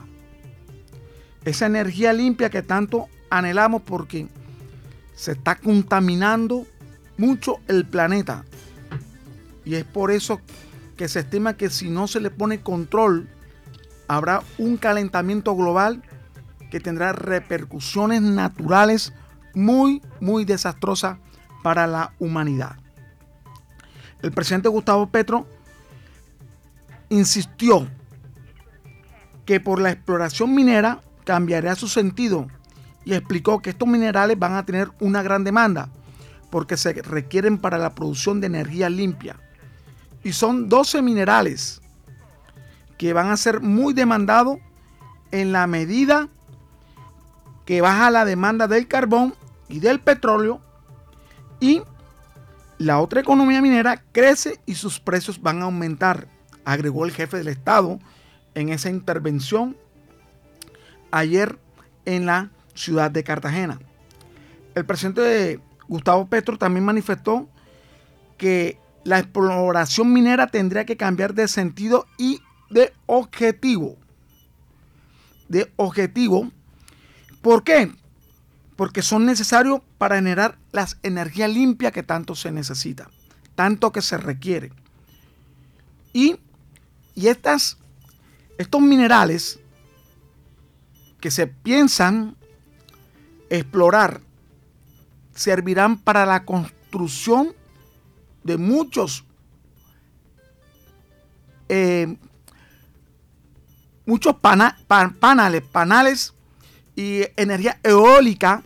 Esa 1.45 1.67
energía 1.67 2.11
limpia 2.11 2.49
que 2.49 2.63
tanto 2.63 3.07
anhelamos 3.29 3.83
porque 3.83 4.27
se 5.13 5.33
está 5.33 5.57
contaminando 5.57 6.65
mucho 7.17 7.59
el 7.67 7.85
planeta. 7.85 8.45
Y 9.63 9.75
es 9.75 9.83
por 9.83 10.09
eso 10.09 10.41
que 10.97 11.07
se 11.07 11.19
estima 11.19 11.55
que 11.55 11.69
si 11.69 11.87
no 11.91 12.07
se 12.07 12.19
le 12.19 12.31
pone 12.31 12.61
control, 12.61 13.29
habrá 14.15 14.43
un 14.57 14.77
calentamiento 14.77 15.55
global 15.55 16.01
que 16.69 16.79
tendrá 16.79 17.13
repercusiones 17.13 18.21
naturales 18.21 19.13
muy, 19.53 20.01
muy 20.19 20.43
desastrosa 20.45 21.19
para 21.63 21.87
la 21.87 22.13
humanidad. 22.19 22.77
El 24.21 24.31
presidente 24.31 24.69
Gustavo 24.69 25.07
Petro 25.07 25.47
insistió 27.09 27.87
que 29.45 29.59
por 29.59 29.81
la 29.81 29.91
exploración 29.91 30.53
minera 30.53 31.01
cambiaría 31.23 31.75
su 31.75 31.87
sentido 31.87 32.47
y 33.05 33.13
explicó 33.13 33.61
que 33.61 33.71
estos 33.71 33.87
minerales 33.87 34.37
van 34.37 34.53
a 34.53 34.65
tener 34.65 34.89
una 34.99 35.23
gran 35.23 35.43
demanda 35.43 35.89
porque 36.49 36.75
se 36.75 36.93
requieren 36.93 37.57
para 37.57 37.77
la 37.77 37.95
producción 37.95 38.41
de 38.41 38.47
energía 38.47 38.89
limpia. 38.89 39.39
Y 40.23 40.33
son 40.33 40.69
12 40.69 41.01
minerales 41.01 41.80
que 43.01 43.13
van 43.13 43.31
a 43.31 43.37
ser 43.37 43.61
muy 43.61 43.95
demandados 43.95 44.59
en 45.31 45.51
la 45.51 45.65
medida 45.65 46.29
que 47.65 47.81
baja 47.81 48.11
la 48.11 48.25
demanda 48.25 48.67
del 48.67 48.87
carbón 48.87 49.33
y 49.67 49.79
del 49.79 49.99
petróleo 49.99 50.61
y 51.59 51.81
la 52.77 52.99
otra 52.99 53.21
economía 53.21 53.59
minera 53.59 54.03
crece 54.11 54.59
y 54.67 54.75
sus 54.75 54.99
precios 54.99 55.41
van 55.41 55.63
a 55.63 55.65
aumentar, 55.65 56.27
agregó 56.63 57.03
el 57.03 57.11
jefe 57.11 57.37
del 57.37 57.47
Estado 57.47 57.99
en 58.53 58.69
esa 58.69 58.91
intervención 58.91 59.75
ayer 61.09 61.57
en 62.05 62.27
la 62.27 62.51
ciudad 62.75 63.09
de 63.09 63.23
Cartagena. 63.23 63.79
El 64.75 64.85
presidente 64.85 65.59
Gustavo 65.87 66.27
Petro 66.27 66.55
también 66.59 66.85
manifestó 66.85 67.49
que 68.37 68.77
la 69.03 69.17
exploración 69.17 70.13
minera 70.13 70.45
tendría 70.45 70.85
que 70.85 70.97
cambiar 70.97 71.33
de 71.33 71.47
sentido 71.47 72.05
y 72.19 72.41
de 72.71 72.93
objetivo. 73.05 73.97
De 75.47 75.71
objetivo. 75.77 76.51
¿Por 77.41 77.63
qué? 77.63 77.91
porque 78.81 79.03
son 79.03 79.27
necesarios 79.27 79.81
para 79.99 80.15
generar 80.15 80.57
las 80.71 80.97
energías 81.03 81.51
limpias 81.51 81.91
que 81.91 82.01
tanto 82.01 82.33
se 82.33 82.51
necesita, 82.51 83.11
tanto 83.53 83.91
que 83.91 84.01
se 84.01 84.17
requiere. 84.17 84.71
Y, 86.13 86.37
y 87.13 87.27
estas, 87.27 87.77
estos 88.57 88.81
minerales 88.81 89.59
que 91.19 91.29
se 91.29 91.45
piensan 91.45 92.35
explorar 93.51 94.21
servirán 95.35 95.99
para 95.99 96.25
la 96.25 96.43
construcción 96.43 97.53
de 98.43 98.57
muchos 98.57 99.25
eh, 101.69 102.17
muchos 104.05 104.35
panales, 104.35 105.61
panales 105.71 106.33
y 106.95 107.23
energía 107.35 107.79
eólica 107.83 108.63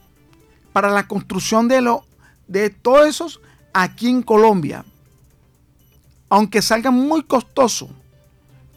para 0.74 0.89
la 0.89 1.08
construcción 1.08 1.68
de, 1.68 1.82
lo, 1.82 2.06
de 2.48 2.70
todos 2.70 3.08
esos 3.08 3.42
aquí 3.74 4.10
en 4.10 4.22
Colombia. 4.22 4.86
Aunque 6.30 6.62
salgan 6.62 6.96
muy 6.96 7.24
costosos, 7.24 7.89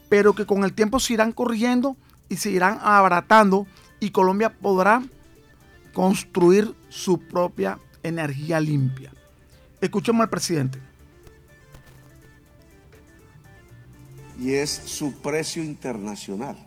pero 0.07 0.33
que 0.33 0.45
con 0.45 0.63
el 0.63 0.73
tiempo 0.73 0.99
se 0.99 1.13
irán 1.13 1.31
corrigiendo 1.31 1.97
y 2.29 2.37
se 2.37 2.51
irán 2.51 2.79
abaratando 2.81 3.67
y 3.99 4.11
Colombia 4.11 4.49
podrá 4.49 5.03
construir 5.93 6.75
su 6.89 7.19
propia 7.19 7.79
energía 8.03 8.59
limpia. 8.59 9.11
Escuchemos 9.81 10.21
al 10.21 10.29
presidente. 10.29 10.88
Y 14.39 14.53
es 14.53 14.69
su 14.69 15.13
precio 15.13 15.63
internacional. 15.63 16.57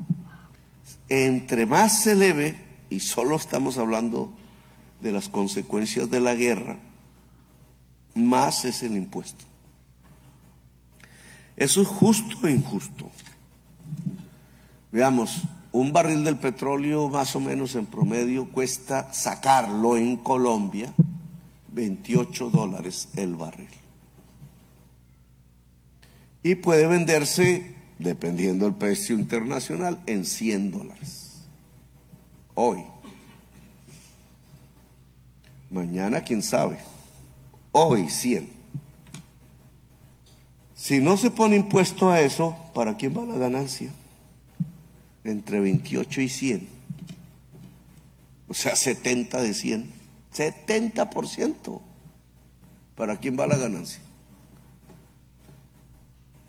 Entre 1.09 1.67
más 1.67 2.03
se 2.03 2.13
eleve, 2.13 2.57
y 2.91 3.01
solo 3.01 3.37
estamos 3.37 3.79
hablando 3.79 4.33
de 5.01 5.13
las 5.13 5.29
consecuencias 5.29 6.11
de 6.11 6.21
la 6.21 6.35
guerra, 6.35 6.79
más 8.15 8.65
es 8.65 8.83
el 8.83 8.97
impuesto. 8.97 9.45
Eso 11.57 11.83
es 11.83 11.89
justo 11.89 12.37
o 12.43 12.49
injusto. 12.49 13.11
Veamos, 14.91 15.43
un 15.73 15.93
barril 15.93 16.23
del 16.23 16.37
petróleo 16.37 17.09
más 17.09 17.35
o 17.35 17.41
menos 17.41 17.75
en 17.75 17.87
promedio 17.87 18.49
cuesta 18.51 19.13
sacarlo 19.13 19.97
en 19.97 20.19
Colombia 20.19 20.93
28 21.73 22.51
dólares 22.51 23.09
el 23.17 23.35
barril. 23.35 23.82
Y 26.43 26.57
puede 26.57 26.87
venderse, 26.87 27.75
dependiendo 27.99 28.65
del 28.65 28.75
precio 28.75 29.17
internacional, 29.17 30.01
en 30.07 30.25
100 30.25 30.71
dólares. 30.71 31.43
Hoy. 32.55 32.85
Mañana, 35.71 36.23
quién 36.23 36.43
sabe. 36.43 36.79
Hoy 37.71 38.09
100. 38.09 38.51
Si 40.75 40.99
no 40.99 41.17
se 41.17 41.31
pone 41.31 41.57
impuesto 41.57 42.11
a 42.11 42.21
eso, 42.21 42.57
¿para 42.75 42.97
quién 42.97 43.17
va 43.17 43.25
la 43.25 43.39
ganancia? 43.39 43.91
entre 45.25 45.61
28 45.61 46.21
y 46.21 46.29
100. 46.29 46.69
O 48.49 48.55
sea, 48.55 48.77
70 48.77 49.41
de 49.41 49.55
100. 49.55 49.91
70%. 50.35 51.81
¿Para 52.97 53.19
quién 53.19 53.39
va 53.39 53.47
la 53.47 53.57
ganancia? 53.57 54.01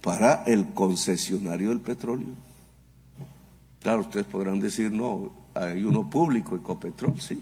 Para 0.04 0.44
el 0.44 0.74
concesionario 0.74 1.70
del 1.70 1.80
petróleo. 1.80 2.28
Claro, 3.82 4.02
ustedes 4.02 4.26
podrán 4.28 4.60
decir, 4.60 4.92
no, 4.92 5.32
hay 5.56 5.84
uno 5.84 6.10
público, 6.10 6.56
Ecopetrol, 6.56 7.20
sí, 7.20 7.42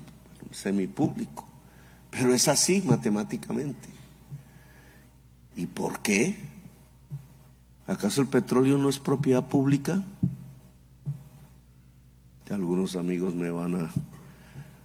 semipúblico. 0.52 1.46
Pero 2.10 2.34
es 2.34 2.48
así 2.48 2.82
matemáticamente. 2.86 3.90
¿Y 5.56 5.66
por 5.66 6.00
qué? 6.00 6.38
¿Acaso 7.88 8.22
el 8.22 8.28
petróleo 8.28 8.78
no 8.78 8.90
es 8.90 9.00
propiedad 9.00 9.46
pública? 9.46 10.04
algunos 12.54 12.96
amigos 12.96 13.34
me 13.34 13.50
van 13.50 13.90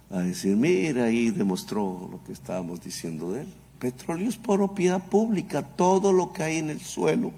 a, 0.09 0.19
decir, 0.21 0.55
mira, 0.55 1.05
ahí 1.05 1.31
demostró 1.31 2.07
lo 2.11 2.23
que 2.23 2.31
estábamos 2.31 2.81
diciendo 2.81 3.33
de 3.33 3.41
él. 3.41 3.47
Petróleo 3.79 4.29
es 4.29 4.37
propiedad 4.37 5.03
pública, 5.03 5.61
todo 5.61 6.13
lo 6.13 6.33
que 6.33 6.43
hay 6.43 6.57
en 6.57 6.69
el 6.69 6.79
suelo, 6.79 7.31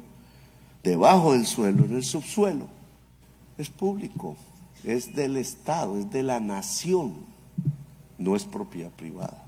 debajo 0.83 1.33
del 1.33 1.45
suelo, 1.45 1.85
en 1.85 1.95
el 1.95 2.03
subsuelo, 2.03 2.67
es 3.57 3.69
público, 3.69 4.37
es 4.83 5.15
del 5.15 5.37
Estado, 5.37 5.97
es 5.97 6.09
de 6.09 6.23
la 6.23 6.39
nación, 6.39 7.15
no 8.17 8.35
es 8.35 8.45
propiedad 8.45 8.91
privada. 8.91 9.45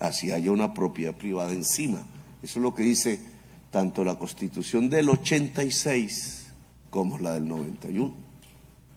Así 0.00 0.32
haya 0.32 0.50
una 0.50 0.74
propiedad 0.74 1.14
privada 1.14 1.52
encima. 1.52 2.02
Eso 2.42 2.58
es 2.58 2.62
lo 2.62 2.74
que 2.74 2.82
dice 2.82 3.20
tanto 3.70 4.04
la 4.04 4.16
constitución 4.16 4.90
del 4.90 5.08
86 5.08 6.46
como 6.90 7.18
la 7.18 7.34
del 7.34 7.48
91. 7.48 8.12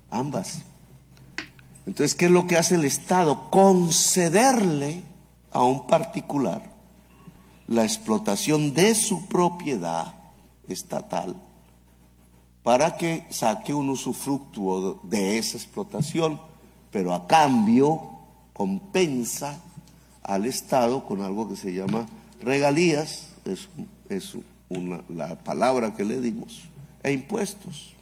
Ambas. 0.10 0.64
Entonces, 1.86 2.16
¿qué 2.16 2.26
es 2.26 2.32
lo 2.32 2.48
que 2.48 2.58
hace 2.58 2.76
el 2.76 2.86
Estado? 2.86 3.50
Concederle 3.52 5.04
a 5.52 5.64
un 5.64 5.88
particular 5.88 6.74
la 7.68 7.84
explotación 7.84 8.74
de 8.74 8.96
su 8.96 9.28
propiedad 9.28 10.25
estatal 10.68 11.36
para 12.66 12.98
que 12.98 13.28
saque 13.30 13.76
un 13.76 13.90
usufructuo 13.90 15.00
de 15.04 15.38
esa 15.38 15.56
explotación, 15.56 16.42
pero 16.92 17.14
a 17.14 17.28
cambio 17.28 18.02
compensa 18.54 19.60
al 20.24 20.48
Estado 20.48 21.06
con 21.06 21.22
algo 21.22 21.48
que 21.48 21.56
se 21.56 21.74
llama 21.74 22.08
regalías, 22.42 23.30
es, 23.46 23.70
es 24.10 24.36
una, 24.70 25.02
la 25.10 25.36
palabra 25.44 25.94
que 25.94 26.06
le 26.06 26.20
dimos, 26.20 26.64
e 27.04 27.12
impuestos. 27.12 27.94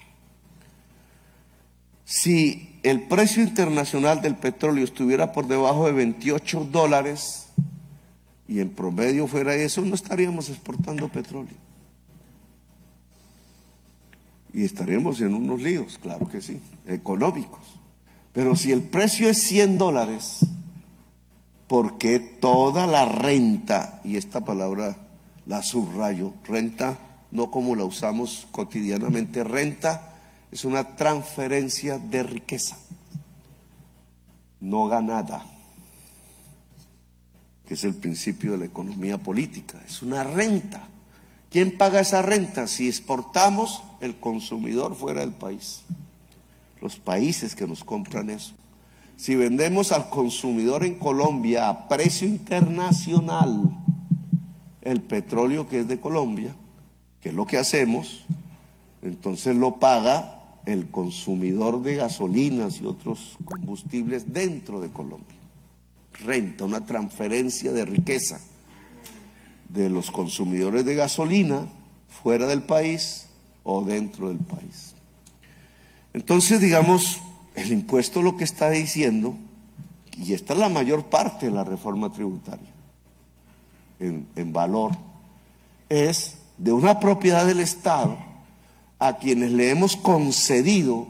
Si 2.06 2.80
el 2.84 3.02
precio 3.02 3.44
internacional 3.44 4.22
del 4.22 4.36
petróleo 4.36 4.86
estuviera 4.86 5.34
por 5.34 5.48
debajo 5.48 5.88
de 5.88 5.92
28 5.92 6.70
dólares 6.72 7.48
y 8.48 8.62
en 8.62 8.70
promedio 8.70 9.28
fuera 9.28 9.56
eso, 9.56 9.82
no 9.82 9.96
estaríamos 9.96 10.50
exportando 10.50 11.10
petróleo. 11.10 11.63
Y 14.54 14.64
estaríamos 14.64 15.20
en 15.22 15.34
unos 15.34 15.62
líos, 15.62 15.98
claro 15.98 16.30
que 16.30 16.42
sí, 16.42 16.62
económicos. 16.86 17.62
Pero 18.34 18.56
si 18.56 18.72
el 18.72 18.84
precio 18.84 19.30
es 19.30 19.42
100 19.44 19.78
dólares, 19.78 20.40
¿por 21.68 21.98
qué 21.98 22.20
toda 22.20 22.86
la 22.86 23.06
renta, 23.06 24.00
y 24.04 24.18
esta 24.18 24.46
palabra 24.46 24.98
la 25.46 25.64
subrayo, 25.64 26.34
renta, 26.46 26.98
no 27.32 27.50
como 27.50 27.76
la 27.76 27.84
usamos 27.84 28.48
cotidianamente, 28.52 29.44
renta 29.44 30.14
es 30.52 30.66
una 30.66 30.96
transferencia 30.96 31.98
de 31.98 32.22
riqueza, 32.22 32.78
no 34.60 34.88
ganada, 34.88 35.44
que 37.68 37.74
es 37.74 37.84
el 37.84 37.96
principio 37.96 38.52
de 38.52 38.60
la 38.60 38.66
economía 38.66 39.18
política, 39.18 39.82
es 39.86 40.04
una 40.04 40.24
renta. 40.24 40.88
¿Quién 41.54 41.78
paga 41.78 42.00
esa 42.00 42.24
renta? 42.24 42.66
Si 42.66 42.88
exportamos 42.88 43.84
el 44.02 44.16
consumidor 44.16 44.96
fuera 44.96 45.22
del 45.22 45.34
país, 45.34 45.84
los 46.82 46.96
países 46.96 47.54
que 47.54 47.68
nos 47.68 47.84
compran 47.84 48.32
eso. 48.32 48.56
Si 49.18 49.36
vendemos 49.36 49.92
al 49.92 50.10
consumidor 50.10 50.84
en 50.84 50.96
Colombia 50.96 51.70
a 51.70 51.88
precio 51.88 52.28
internacional 52.28 53.70
el 54.82 55.00
petróleo 55.04 55.70
que 55.70 55.82
es 55.82 55.88
de 55.88 56.00
Colombia, 56.00 56.56
que 57.22 57.30
es 57.30 57.36
lo 57.36 57.46
que 57.46 57.60
hacemos, 57.60 58.26
entonces 59.04 59.56
lo 59.56 59.76
paga 59.76 60.42
el 60.66 60.90
consumidor 60.90 61.84
de 61.84 61.98
gasolinas 61.98 62.82
y 62.82 62.88
otros 62.88 63.38
combustibles 63.46 64.34
dentro 64.34 64.82
de 64.82 64.90
Colombia. 64.90 65.38
Renta, 66.14 66.66
una 66.66 66.84
transferencia 66.84 67.72
de 67.72 67.86
riqueza 67.86 68.40
de 69.74 69.90
los 69.90 70.12
consumidores 70.12 70.86
de 70.86 70.94
gasolina 70.94 71.68
fuera 72.08 72.46
del 72.46 72.62
país 72.62 73.26
o 73.64 73.84
dentro 73.84 74.30
del 74.30 74.38
país. 74.38 74.94
Entonces, 76.14 76.62
digamos, 76.62 77.20
el 77.56 77.72
impuesto 77.72 78.22
lo 78.22 78.38
que 78.38 78.44
está 78.44 78.70
diciendo, 78.70 79.36
y 80.16 80.34
esta 80.34 80.54
es 80.54 80.60
la 80.60 80.70
mayor 80.70 81.06
parte 81.06 81.48
de 81.48 81.52
la 81.52 81.64
reforma 81.64 82.14
tributaria, 82.14 82.70
en, 84.00 84.28
en 84.36 84.54
valor, 84.54 84.92
es 85.90 86.38
de 86.60 86.72
una 86.72 87.00
propiedad 87.00 87.48
del 87.48 87.60
Estado 87.60 88.18
a 89.00 89.18
quienes 89.18 89.52
le 89.52 89.72
hemos 89.72 89.96
concedido 89.96 91.08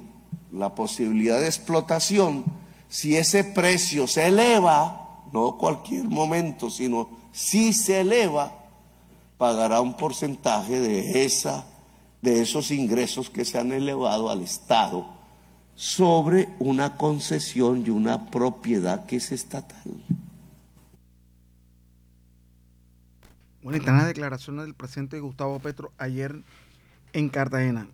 la 0.54 0.73
posibilidad 0.73 1.39
de 1.39 1.47
explotación, 1.47 2.45
si 2.88 3.17
ese 3.17 3.43
precio 3.43 4.08
se 4.08 4.28
eleva, 4.28 5.21
no 5.34 5.58
cualquier 5.58 6.06
momento, 6.06 6.69
sino 6.69 7.22
si 7.33 7.73
se 7.73 8.01
eleva, 8.01 8.53
pagará 9.37 9.81
un 9.81 9.97
porcentaje 9.97 10.79
de, 10.79 11.25
esa, 11.25 11.65
de 12.21 12.41
esos 12.41 12.71
ingresos 12.71 13.29
que 13.29 13.43
se 13.43 13.57
han 13.57 13.71
elevado 13.73 14.29
al 14.29 14.41
Estado 14.41 15.07
sobre 15.75 16.47
una 16.59 16.95
concesión 16.95 17.83
y 17.85 17.89
una 17.89 18.29
propiedad 18.29 19.07
que 19.07 19.15
es 19.15 19.31
estatal. 19.31 19.81
Bueno, 23.63 23.79
están 23.79 23.97
las 23.97 24.07
declaraciones 24.07 24.65
del 24.65 24.75
presidente 24.75 25.19
Gustavo 25.19 25.57
Petro 25.59 25.91
ayer 25.97 26.43
en 27.13 27.29
Cartagena. 27.29 27.87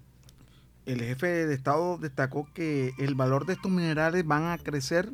El 0.86 1.00
jefe 1.00 1.28
de 1.28 1.54
Estado 1.54 1.98
destacó 1.98 2.48
que 2.54 2.92
el 2.98 3.16
valor 3.16 3.46
de 3.46 3.54
estos 3.54 3.72
minerales 3.72 4.26
van 4.26 4.48
a 4.52 4.58
crecer 4.58 5.10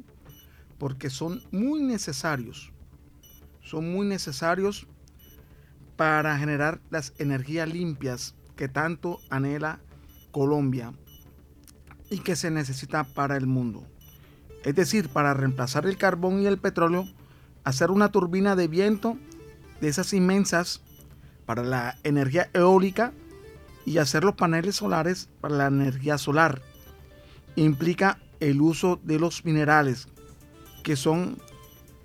porque 0.79 1.11
son 1.11 1.43
muy 1.51 1.83
necesarios. 1.83 2.71
Son 3.65 3.91
muy 3.91 4.05
necesarios 4.05 4.87
para 5.97 6.37
generar 6.37 6.79
las 6.91 7.13
energías 7.17 7.67
limpias 7.67 8.35
que 8.55 8.69
tanto 8.69 9.19
anhela 9.29 9.79
Colombia 10.31 10.93
y 12.11 12.19
que 12.19 12.35
se 12.35 12.51
necesita 12.51 13.03
para 13.03 13.37
el 13.37 13.47
mundo. 13.47 13.83
Es 14.63 14.75
decir, 14.75 15.09
para 15.09 15.33
reemplazar 15.33 15.87
el 15.87 15.97
carbón 15.97 16.41
y 16.41 16.45
el 16.45 16.59
petróleo, 16.59 17.07
hacer 17.63 17.89
una 17.89 18.11
turbina 18.11 18.55
de 18.55 18.67
viento 18.67 19.17
de 19.81 19.87
esas 19.87 20.13
inmensas 20.13 20.81
para 21.47 21.63
la 21.63 21.97
energía 22.03 22.49
eólica 22.53 23.13
y 23.83 23.97
hacer 23.97 24.23
los 24.23 24.35
paneles 24.35 24.75
solares 24.75 25.27
para 25.41 25.55
la 25.55 25.67
energía 25.67 26.19
solar. 26.19 26.61
Implica 27.55 28.19
el 28.39 28.61
uso 28.61 28.99
de 29.03 29.17
los 29.17 29.43
minerales, 29.43 30.07
que 30.83 30.95
son 30.95 31.37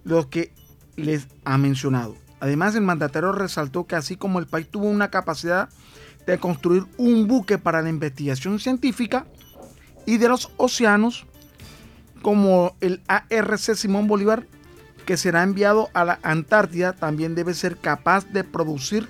los 0.04 0.26
que 0.26 0.52
les 0.96 1.28
ha 1.44 1.58
mencionado. 1.58 2.16
Además, 2.40 2.74
el 2.74 2.82
mandatario 2.82 3.32
resaltó 3.32 3.86
que 3.86 3.96
así 3.96 4.16
como 4.16 4.38
el 4.38 4.46
país 4.46 4.68
tuvo 4.68 4.88
una 4.88 5.10
capacidad 5.10 5.68
de 6.26 6.38
construir 6.38 6.86
un 6.96 7.26
buque 7.26 7.58
para 7.58 7.82
la 7.82 7.90
investigación 7.90 8.58
científica 8.58 9.26
y 10.06 10.16
de 10.16 10.28
los 10.28 10.50
océanos, 10.56 11.26
como 12.22 12.76
el 12.80 13.02
ARC 13.08 13.74
Simón 13.74 14.06
Bolívar, 14.06 14.46
que 15.04 15.16
será 15.16 15.42
enviado 15.42 15.88
a 15.92 16.04
la 16.04 16.18
Antártida, 16.22 16.92
también 16.92 17.34
debe 17.34 17.54
ser 17.54 17.76
capaz 17.76 18.26
de 18.26 18.44
producir 18.44 19.08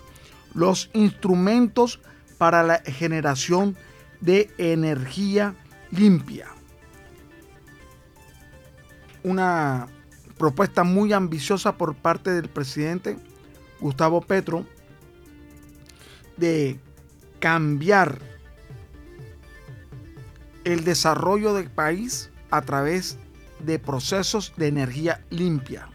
los 0.54 0.90
instrumentos 0.92 2.00
para 2.38 2.62
la 2.62 2.78
generación 2.78 3.76
de 4.20 4.50
energía 4.58 5.54
limpia. 5.90 6.48
Una 9.22 9.88
propuesta 10.40 10.85
muy 10.85 11.12
ambiciosa 11.12 11.76
por 11.76 11.94
parte 11.94 12.31
del 12.31 12.48
presidente 12.48 13.18
Gustavo 13.79 14.22
Petro 14.22 14.64
de 16.38 16.81
cambiar 17.40 18.18
el 20.64 20.83
desarrollo 20.83 21.53
del 21.53 21.68
país 21.68 22.31
a 22.50 22.62
través 22.62 23.18
de 23.59 23.79
procesos 23.79 24.55
de 24.57 24.68
energía 24.68 25.22
limpia. 25.29 25.90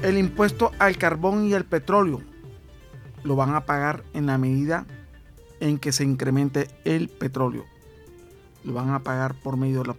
El 0.00 0.16
impuesto 0.16 0.70
al 0.78 0.96
carbón 0.96 1.48
y 1.48 1.54
al 1.54 1.64
petróleo 1.64 2.22
lo 3.24 3.34
van 3.34 3.56
a 3.56 3.66
pagar 3.66 4.04
en 4.14 4.26
la 4.26 4.38
medida 4.38 4.86
en 5.58 5.76
que 5.76 5.90
se 5.90 6.04
incremente 6.04 6.68
el 6.84 7.08
petróleo. 7.08 7.64
Lo 8.62 8.74
van 8.74 8.90
a 8.90 9.00
pagar 9.00 9.34
por 9.34 9.56
medio 9.56 9.82
de 9.82 9.88
la, 9.88 9.96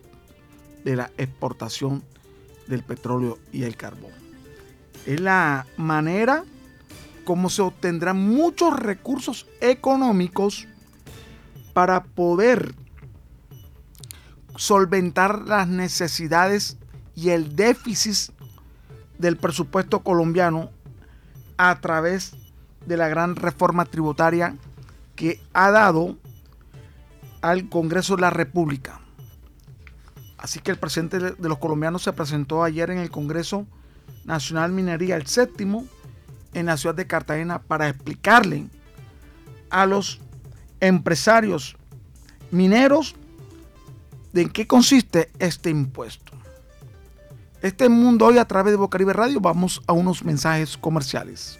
de 0.83 0.95
la 0.95 1.11
exportación 1.17 2.03
del 2.67 2.83
petróleo 2.83 3.37
y 3.51 3.63
el 3.63 3.75
carbón. 3.75 4.11
Es 5.05 5.19
la 5.19 5.65
manera 5.77 6.43
como 7.25 7.49
se 7.49 7.61
obtendrán 7.61 8.17
muchos 8.17 8.77
recursos 8.79 9.47
económicos 9.59 10.67
para 11.73 12.03
poder 12.03 12.73
solventar 14.55 15.47
las 15.47 15.67
necesidades 15.67 16.77
y 17.15 17.29
el 17.29 17.55
déficit 17.55 18.33
del 19.17 19.37
presupuesto 19.37 20.01
colombiano 20.01 20.71
a 21.57 21.79
través 21.79 22.33
de 22.85 22.97
la 22.97 23.07
gran 23.07 23.35
reforma 23.35 23.85
tributaria 23.85 24.55
que 25.15 25.39
ha 25.53 25.71
dado 25.71 26.17
al 27.41 27.69
Congreso 27.69 28.15
de 28.15 28.21
la 28.21 28.29
República. 28.29 29.00
Así 30.41 30.59
que 30.59 30.71
el 30.71 30.77
presidente 30.77 31.19
de 31.19 31.49
los 31.49 31.59
colombianos 31.59 32.01
se 32.03 32.13
presentó 32.13 32.63
ayer 32.63 32.89
en 32.89 32.97
el 32.97 33.11
Congreso 33.11 33.67
Nacional 34.25 34.71
Minería, 34.71 35.15
el 35.15 35.27
séptimo, 35.27 35.85
en 36.53 36.65
la 36.65 36.77
ciudad 36.77 36.95
de 36.95 37.07
Cartagena, 37.07 37.61
para 37.61 37.87
explicarle 37.87 38.65
a 39.69 39.85
los 39.85 40.19
empresarios 40.79 41.77
mineros 42.49 43.15
de 44.33 44.41
en 44.41 44.49
qué 44.49 44.65
consiste 44.65 45.29
este 45.37 45.69
impuesto. 45.69 46.33
Este 47.61 47.87
mundo 47.89 48.25
hoy 48.25 48.39
a 48.39 48.45
través 48.45 48.73
de 48.73 48.77
Bocaribe 48.77 49.13
Radio 49.13 49.39
vamos 49.39 49.81
a 49.85 49.93
unos 49.93 50.23
mensajes 50.23 50.75
comerciales. 50.75 51.59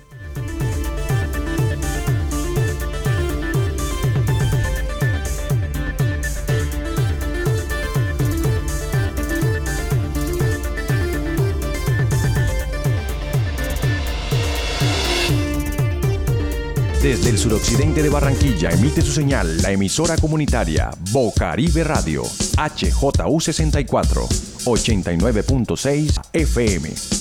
Desde 17.01 17.31
el 17.31 17.39
suroccidente 17.39 18.03
de 18.03 18.09
Barranquilla 18.09 18.69
emite 18.69 19.01
su 19.01 19.11
señal 19.11 19.59
la 19.63 19.71
emisora 19.71 20.15
comunitaria 20.17 20.91
Bocaribe 21.11 21.83
Radio, 21.83 22.21
HJU64, 22.21 24.27
89.6 24.65 26.19
FM. 26.31 27.20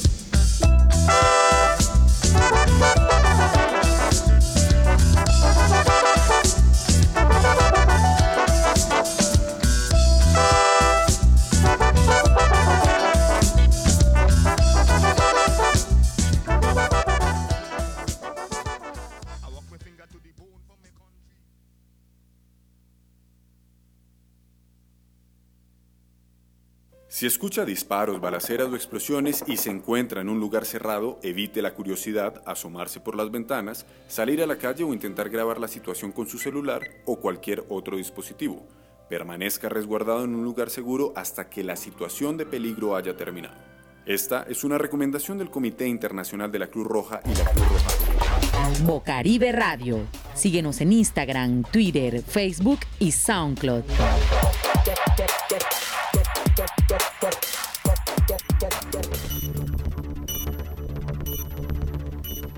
Escucha 27.41 27.65
disparos, 27.65 28.21
balaceras 28.21 28.69
o 28.69 28.77
explosiones 28.77 29.43
y 29.47 29.57
se 29.57 29.71
encuentra 29.71 30.21
en 30.21 30.29
un 30.29 30.39
lugar 30.39 30.67
cerrado, 30.67 31.19
evite 31.23 31.63
la 31.63 31.73
curiosidad, 31.73 32.43
asomarse 32.45 33.01
por 33.01 33.17
las 33.17 33.31
ventanas, 33.31 33.87
salir 34.09 34.43
a 34.43 34.47
la 34.47 34.59
calle 34.59 34.85
o 34.85 34.93
intentar 34.93 35.31
grabar 35.31 35.59
la 35.59 35.67
situación 35.67 36.13
con 36.13 36.27
su 36.27 36.37
celular 36.37 36.83
o 37.07 37.17
cualquier 37.17 37.65
otro 37.71 37.97
dispositivo. 37.97 38.69
Permanezca 39.09 39.71
resguardado 39.71 40.23
en 40.25 40.35
un 40.35 40.45
lugar 40.45 40.69
seguro 40.69 41.15
hasta 41.17 41.49
que 41.49 41.65
la 41.65 41.77
situación 41.77 42.37
de 42.37 42.45
peligro 42.45 42.95
haya 42.95 43.17
terminado. 43.17 43.57
Esta 44.05 44.43
es 44.43 44.63
una 44.63 44.77
recomendación 44.77 45.39
del 45.39 45.49
Comité 45.49 45.89
Internacional 45.89 46.53
de 46.53 46.59
la 46.59 46.67
Cruz 46.67 46.87
Roja 46.87 47.23
y 47.25 47.35
la 47.39 47.51
Cruz 47.53 47.69
Roja. 47.69 48.83
Bocaribe 48.85 49.51
Radio. 49.53 50.01
Síguenos 50.35 50.83
en 50.83 50.93
Instagram, 50.93 51.63
Twitter, 51.63 52.23
Facebook 52.23 52.81
y 52.99 53.13
SoundCloud. 53.13 53.85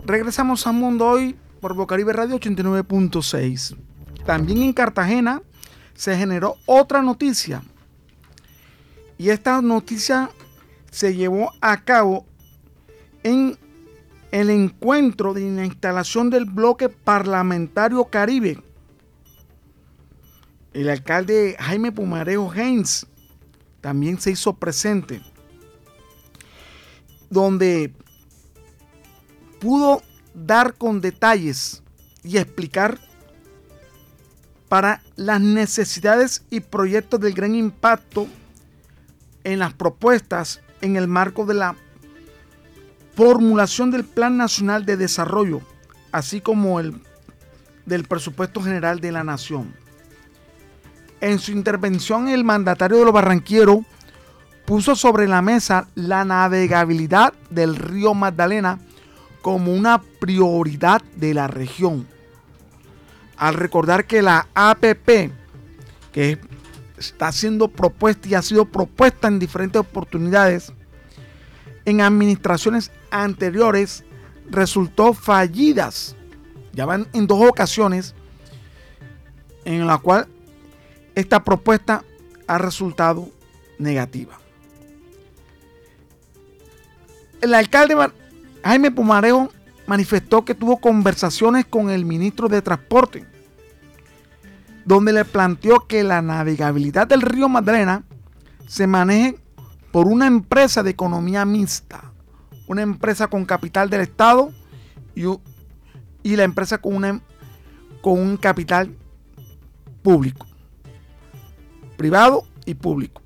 Regresamos 0.04 0.66
a 0.66 0.72
Mundo 0.72 1.06
Hoy 1.06 1.36
por 1.60 1.74
Bocaribe 1.74 2.12
Radio 2.12 2.38
89.6. 2.38 3.76
También 4.24 4.62
en 4.62 4.72
Cartagena 4.72 5.42
se 5.94 6.16
generó 6.16 6.56
otra 6.66 7.02
noticia. 7.02 7.62
Y 9.18 9.30
esta 9.30 9.60
noticia 9.62 10.30
se 10.90 11.14
llevó 11.14 11.52
a 11.60 11.82
cabo 11.82 12.26
en 13.22 13.56
el 14.30 14.50
encuentro 14.50 15.34
de 15.34 15.50
la 15.50 15.64
instalación 15.64 16.30
del 16.30 16.44
bloque 16.44 16.88
parlamentario 16.88 18.04
Caribe. 18.04 18.58
El 20.72 20.88
alcalde 20.88 21.56
Jaime 21.58 21.92
Pumarejo 21.92 22.52
Heinz 22.52 23.06
también 23.82 24.18
se 24.18 24.30
hizo 24.30 24.54
presente, 24.54 25.20
donde 27.28 27.92
pudo 29.60 30.02
dar 30.34 30.74
con 30.74 31.02
detalles 31.02 31.82
y 32.22 32.38
explicar 32.38 32.98
para 34.68 35.02
las 35.16 35.40
necesidades 35.40 36.46
y 36.48 36.60
proyectos 36.60 37.20
del 37.20 37.34
gran 37.34 37.54
impacto 37.54 38.26
en 39.44 39.58
las 39.58 39.74
propuestas 39.74 40.62
en 40.80 40.96
el 40.96 41.08
marco 41.08 41.44
de 41.44 41.54
la 41.54 41.76
formulación 43.14 43.90
del 43.90 44.04
Plan 44.04 44.36
Nacional 44.36 44.86
de 44.86 44.96
Desarrollo, 44.96 45.60
así 46.12 46.40
como 46.40 46.80
el 46.80 47.02
del 47.84 48.04
presupuesto 48.04 48.62
general 48.62 49.00
de 49.00 49.12
la 49.12 49.24
Nación. 49.24 49.81
En 51.22 51.38
su 51.38 51.52
intervención, 51.52 52.26
el 52.26 52.42
mandatario 52.42 52.98
de 52.98 53.04
los 53.04 53.14
barranqueros 53.14 53.78
puso 54.66 54.96
sobre 54.96 55.28
la 55.28 55.40
mesa 55.40 55.86
la 55.94 56.24
navegabilidad 56.24 57.32
del 57.48 57.76
río 57.76 58.12
Magdalena 58.12 58.80
como 59.40 59.72
una 59.72 60.02
prioridad 60.18 61.00
de 61.14 61.32
la 61.32 61.46
región. 61.46 62.08
Al 63.36 63.54
recordar 63.54 64.04
que 64.04 64.20
la 64.20 64.48
APP, 64.52 65.30
que 66.10 66.40
está 66.98 67.30
siendo 67.30 67.68
propuesta 67.68 68.28
y 68.28 68.34
ha 68.34 68.42
sido 68.42 68.64
propuesta 68.64 69.28
en 69.28 69.38
diferentes 69.38 69.78
oportunidades, 69.78 70.72
en 71.84 72.00
administraciones 72.00 72.90
anteriores 73.12 74.02
resultó 74.50 75.14
fallidas. 75.14 76.16
Ya 76.72 76.84
van 76.84 77.06
en 77.12 77.28
dos 77.28 77.48
ocasiones 77.48 78.12
en 79.64 79.86
la 79.86 79.98
cual 79.98 80.26
esta 81.14 81.42
propuesta 81.44 82.04
ha 82.46 82.58
resultado 82.58 83.28
negativa. 83.78 84.38
El 87.40 87.54
alcalde 87.54 87.96
Jaime 88.64 88.90
Pumarejo 88.90 89.52
manifestó 89.86 90.44
que 90.44 90.54
tuvo 90.54 90.78
conversaciones 90.78 91.66
con 91.66 91.90
el 91.90 92.04
ministro 92.04 92.48
de 92.48 92.62
Transporte, 92.62 93.26
donde 94.84 95.12
le 95.12 95.24
planteó 95.24 95.86
que 95.86 96.04
la 96.04 96.22
navegabilidad 96.22 97.06
del 97.06 97.22
río 97.22 97.48
Magdalena 97.48 98.04
se 98.66 98.86
maneje 98.86 99.38
por 99.90 100.06
una 100.06 100.26
empresa 100.26 100.82
de 100.82 100.90
economía 100.90 101.44
mixta, 101.44 102.12
una 102.66 102.82
empresa 102.82 103.26
con 103.26 103.44
capital 103.44 103.90
del 103.90 104.00
Estado 104.00 104.50
y, 105.14 106.36
la 106.36 106.44
empresa 106.44 106.80
una, 106.82 107.20
con 108.00 108.18
un 108.18 108.36
capital 108.36 108.96
público, 110.02 110.46
privado 112.02 112.44
y 112.64 112.74
público. 112.74 113.22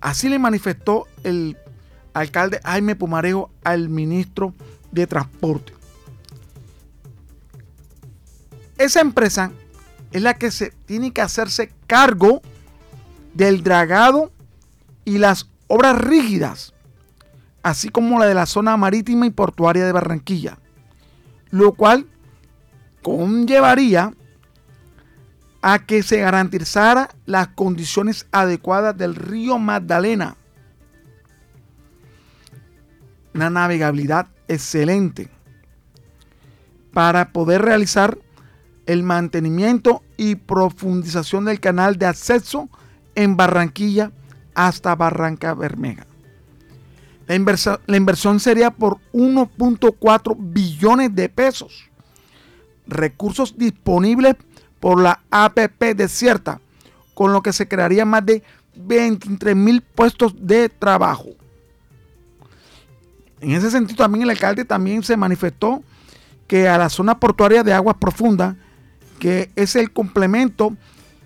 Así 0.00 0.28
le 0.28 0.40
manifestó 0.40 1.06
el 1.22 1.56
alcalde 2.12 2.58
Jaime 2.64 2.96
Pumarejo 2.96 3.52
al 3.62 3.88
ministro 3.88 4.52
de 4.90 5.06
Transporte. 5.06 5.72
Esa 8.78 9.00
empresa 9.00 9.52
es 10.10 10.22
la 10.22 10.34
que 10.34 10.50
se 10.50 10.70
tiene 10.86 11.12
que 11.12 11.20
hacerse 11.20 11.72
cargo 11.86 12.42
del 13.32 13.62
dragado 13.62 14.32
y 15.04 15.18
las 15.18 15.48
obras 15.68 15.96
rígidas, 15.96 16.74
así 17.62 17.90
como 17.90 18.18
la 18.18 18.26
de 18.26 18.34
la 18.34 18.46
zona 18.46 18.76
marítima 18.76 19.24
y 19.26 19.30
portuaria 19.30 19.86
de 19.86 19.92
Barranquilla, 19.92 20.58
lo 21.50 21.74
cual 21.74 22.08
conllevaría 23.02 24.12
a 25.66 25.78
que 25.78 26.02
se 26.02 26.18
garantizara 26.18 27.08
las 27.24 27.48
condiciones 27.48 28.26
adecuadas 28.32 28.98
del 28.98 29.14
río 29.14 29.58
Magdalena 29.58 30.36
una 33.32 33.48
navegabilidad 33.48 34.26
excelente 34.46 35.30
para 36.92 37.32
poder 37.32 37.62
realizar 37.62 38.18
el 38.84 39.04
mantenimiento 39.04 40.02
y 40.18 40.34
profundización 40.34 41.46
del 41.46 41.60
canal 41.60 41.96
de 41.96 42.06
acceso 42.08 42.68
en 43.14 43.34
Barranquilla 43.34 44.12
hasta 44.54 44.94
Barranca 44.94 45.54
Bermeja. 45.54 46.06
La, 47.26 47.80
la 47.86 47.96
inversión 47.96 48.38
sería 48.38 48.70
por 48.70 48.98
1.4 49.14 50.36
billones 50.38 51.14
de 51.14 51.30
pesos. 51.30 51.88
Recursos 52.86 53.56
disponibles 53.56 54.36
por 54.84 55.00
la 55.00 55.20
APP 55.30 55.96
desierta, 55.96 56.60
con 57.14 57.32
lo 57.32 57.42
que 57.42 57.54
se 57.54 57.66
crearía 57.66 58.04
más 58.04 58.26
de 58.26 58.42
23 58.76 59.56
mil 59.56 59.80
puestos 59.80 60.34
de 60.38 60.68
trabajo. 60.68 61.30
En 63.40 63.52
ese 63.52 63.70
sentido 63.70 63.96
también 63.96 64.24
el 64.24 64.28
alcalde 64.28 64.66
también 64.66 65.02
se 65.02 65.16
manifestó 65.16 65.82
que 66.46 66.68
a 66.68 66.76
la 66.76 66.90
zona 66.90 67.18
portuaria 67.18 67.62
de 67.62 67.72
aguas 67.72 67.96
profundas, 67.98 68.56
que 69.18 69.50
es 69.56 69.74
el 69.74 69.90
complemento 69.90 70.76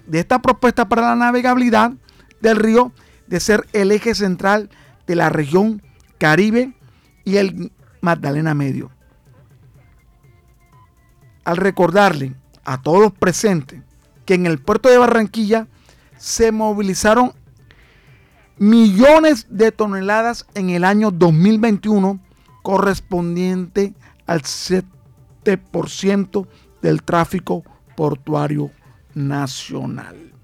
de 0.06 0.20
esta 0.20 0.40
propuesta 0.40 0.88
para 0.88 1.02
la 1.02 1.16
navegabilidad 1.16 1.94
del 2.40 2.58
río, 2.58 2.92
de 3.26 3.40
ser 3.40 3.66
el 3.72 3.90
eje 3.90 4.14
central 4.14 4.70
de 5.08 5.16
la 5.16 5.30
región 5.30 5.82
Caribe 6.18 6.74
y 7.24 7.38
el 7.38 7.72
Magdalena 8.02 8.54
Medio. 8.54 8.92
Al 11.42 11.56
recordarle 11.56 12.36
a 12.68 12.80
todos 12.82 13.00
los 13.00 13.12
presentes 13.12 13.80
que 14.26 14.34
en 14.34 14.44
el 14.44 14.58
puerto 14.58 14.90
de 14.90 14.98
Barranquilla 14.98 15.66
se 16.18 16.52
movilizaron 16.52 17.32
millones 18.58 19.46
de 19.48 19.72
toneladas 19.72 20.44
en 20.54 20.68
el 20.68 20.84
año 20.84 21.10
2021 21.10 22.20
correspondiente 22.62 23.94
al 24.26 24.42
7% 24.42 26.46
del 26.82 27.02
tráfico 27.02 27.64
portuario 27.96 28.70
nacional. 29.14 30.34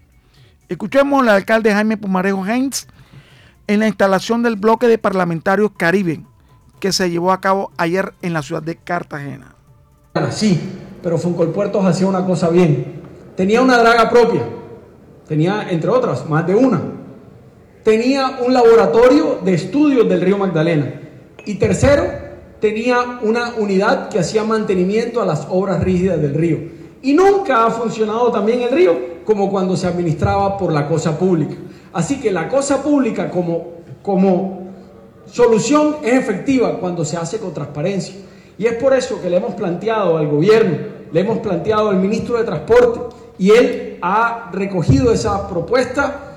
Escuchemos 0.70 1.20
al 1.20 1.28
alcalde 1.28 1.74
Jaime 1.74 1.98
Pumarejo 1.98 2.46
Heinz 2.46 2.86
en 3.66 3.80
la 3.80 3.86
instalación 3.86 4.42
del 4.42 4.56
bloque 4.56 4.88
de 4.88 4.96
parlamentarios 4.96 5.72
Caribe 5.76 6.24
que 6.80 6.90
se 6.90 7.10
llevó 7.10 7.32
a 7.32 7.42
cabo 7.42 7.70
ayer 7.76 8.14
en 8.22 8.32
la 8.32 8.40
ciudad 8.40 8.62
de 8.62 8.76
Cartagena. 8.76 9.56
Sí, 10.30 10.58
pero 11.04 11.18
Funcolpuertos 11.18 11.84
hacía 11.84 12.06
una 12.06 12.24
cosa 12.24 12.48
bien. 12.48 13.02
Tenía 13.36 13.60
una 13.60 13.76
draga 13.76 14.08
propia, 14.08 14.40
tenía 15.28 15.66
entre 15.68 15.90
otras 15.90 16.26
más 16.30 16.46
de 16.46 16.54
una. 16.54 16.80
Tenía 17.82 18.38
un 18.42 18.54
laboratorio 18.54 19.38
de 19.44 19.52
estudios 19.52 20.08
del 20.08 20.22
río 20.22 20.38
Magdalena. 20.38 20.94
Y 21.44 21.56
tercero, 21.56 22.04
tenía 22.58 23.18
una 23.20 23.52
unidad 23.58 24.08
que 24.08 24.18
hacía 24.18 24.44
mantenimiento 24.44 25.20
a 25.20 25.26
las 25.26 25.46
obras 25.50 25.84
rígidas 25.84 26.22
del 26.22 26.32
río. 26.32 26.58
Y 27.02 27.12
nunca 27.12 27.66
ha 27.66 27.70
funcionado 27.70 28.32
también 28.32 28.62
el 28.62 28.70
río 28.70 28.98
como 29.26 29.50
cuando 29.50 29.76
se 29.76 29.86
administraba 29.86 30.56
por 30.56 30.72
la 30.72 30.88
cosa 30.88 31.18
pública. 31.18 31.56
Así 31.92 32.18
que 32.18 32.32
la 32.32 32.48
cosa 32.48 32.82
pública 32.82 33.28
como, 33.28 33.74
como 34.02 34.70
solución 35.30 35.96
es 36.02 36.14
efectiva 36.14 36.80
cuando 36.80 37.04
se 37.04 37.18
hace 37.18 37.38
con 37.38 37.52
transparencia. 37.52 38.14
Y 38.56 38.66
es 38.66 38.74
por 38.74 38.94
eso 38.94 39.20
que 39.20 39.28
le 39.28 39.36
hemos 39.36 39.54
planteado 39.54 40.16
al 40.16 40.28
gobierno, 40.28 40.93
le 41.14 41.20
hemos 41.20 41.38
planteado 41.38 41.90
al 41.90 41.98
ministro 41.98 42.38
de 42.38 42.42
Transporte 42.42 42.98
y 43.38 43.52
él 43.52 43.98
ha 44.02 44.50
recogido 44.52 45.12
esa 45.12 45.48
propuesta 45.48 46.32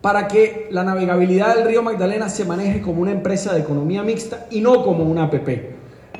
para 0.00 0.28
que 0.28 0.68
la 0.70 0.84
navegabilidad 0.84 1.56
del 1.56 1.66
río 1.66 1.82
Magdalena 1.82 2.28
se 2.28 2.44
maneje 2.44 2.80
como 2.80 3.02
una 3.02 3.10
empresa 3.10 3.52
de 3.52 3.62
economía 3.62 4.04
mixta 4.04 4.46
y 4.52 4.60
no 4.60 4.84
como 4.84 5.02
una 5.02 5.24
APP. 5.24 5.48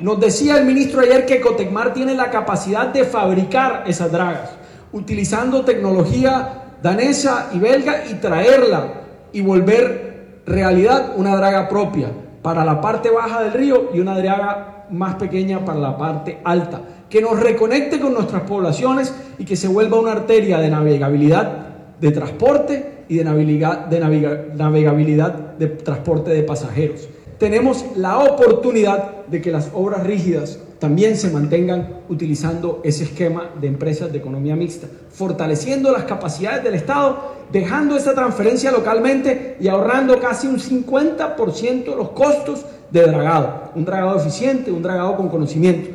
Nos 0.01 0.19
decía 0.19 0.57
el 0.57 0.65
ministro 0.65 0.99
ayer 0.99 1.25
que 1.25 1.39
Cotecmar 1.39 1.93
tiene 1.93 2.13
la 2.13 2.29
capacidad 2.29 2.87
de 2.87 3.05
fabricar 3.05 3.85
esas 3.87 4.11
dragas, 4.11 4.57
utilizando 4.91 5.63
tecnología 5.63 6.73
danesa 6.83 7.49
y 7.53 7.59
belga 7.59 8.03
y 8.11 8.15
traerla 8.15 8.87
y 9.31 9.39
volver 9.39 10.41
realidad 10.45 11.13
una 11.15 11.37
draga 11.37 11.69
propia 11.69 12.09
para 12.41 12.65
la 12.65 12.81
parte 12.81 13.09
baja 13.09 13.41
del 13.43 13.53
río 13.53 13.89
y 13.93 14.01
una 14.01 14.17
draga 14.17 14.87
más 14.89 15.15
pequeña 15.15 15.63
para 15.63 15.79
la 15.79 15.97
parte 15.97 16.41
alta, 16.43 16.81
que 17.11 17.21
nos 17.21 17.39
reconecte 17.39 17.99
con 17.99 18.13
nuestras 18.13 18.43
poblaciones 18.43 19.13
y 19.37 19.43
que 19.43 19.57
se 19.57 19.67
vuelva 19.67 19.99
una 19.99 20.13
arteria 20.13 20.59
de 20.59 20.69
navegabilidad 20.69 21.67
de 21.99 22.11
transporte 22.11 23.03
y 23.09 23.17
de 23.17 23.25
navegabilidad 23.25 25.37
de, 25.59 25.67
transporte 25.67 26.31
de 26.31 26.43
pasajeros. 26.43 27.09
Tenemos 27.37 27.85
la 27.97 28.19
oportunidad 28.19 29.25
de 29.25 29.41
que 29.41 29.51
las 29.51 29.71
obras 29.73 30.05
rígidas 30.05 30.57
también 30.79 31.17
se 31.17 31.29
mantengan 31.29 31.97
utilizando 32.07 32.79
ese 32.83 33.03
esquema 33.03 33.49
de 33.59 33.67
empresas 33.67 34.09
de 34.11 34.17
economía 34.17 34.55
mixta, 34.55 34.87
fortaleciendo 35.09 35.91
las 35.91 36.05
capacidades 36.05 36.63
del 36.63 36.75
Estado, 36.75 37.33
dejando 37.51 37.97
esa 37.97 38.15
transferencia 38.15 38.71
localmente 38.71 39.57
y 39.59 39.67
ahorrando 39.67 40.17
casi 40.19 40.47
un 40.47 40.59
50% 40.59 41.83
de 41.83 41.95
los 41.95 42.11
costos 42.11 42.65
de 42.89 43.01
dragado. 43.01 43.71
Un 43.75 43.83
dragado 43.83 44.17
eficiente, 44.17 44.71
un 44.71 44.81
dragado 44.81 45.17
con 45.17 45.27
conocimiento. 45.27 45.89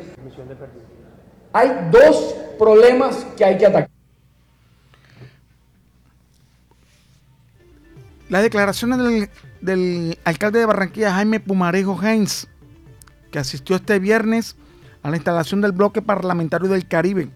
Hay 1.53 1.71
dos 1.91 2.35
problemas 2.57 3.25
que 3.37 3.45
hay 3.45 3.57
que 3.57 3.65
atacar. 3.65 3.89
Las 8.29 8.43
declaraciones 8.43 9.29
del, 9.61 10.19
alcalde 10.25 10.59
de 10.59 10.65
Barranquilla, 10.65 11.13
Jaime 11.13 11.39
Pumarejo 11.39 11.97
Heinz, 12.01 12.47
que 13.31 13.39
asistió 13.39 13.77
este 13.77 13.99
viernes 13.99 14.57
a 15.01 15.09
la 15.09 15.15
instalación 15.15 15.61
del 15.61 15.71
bloque 15.71 16.01
parlamentario 16.01 16.67
del 16.67 16.87
Caribe. 16.87 17.29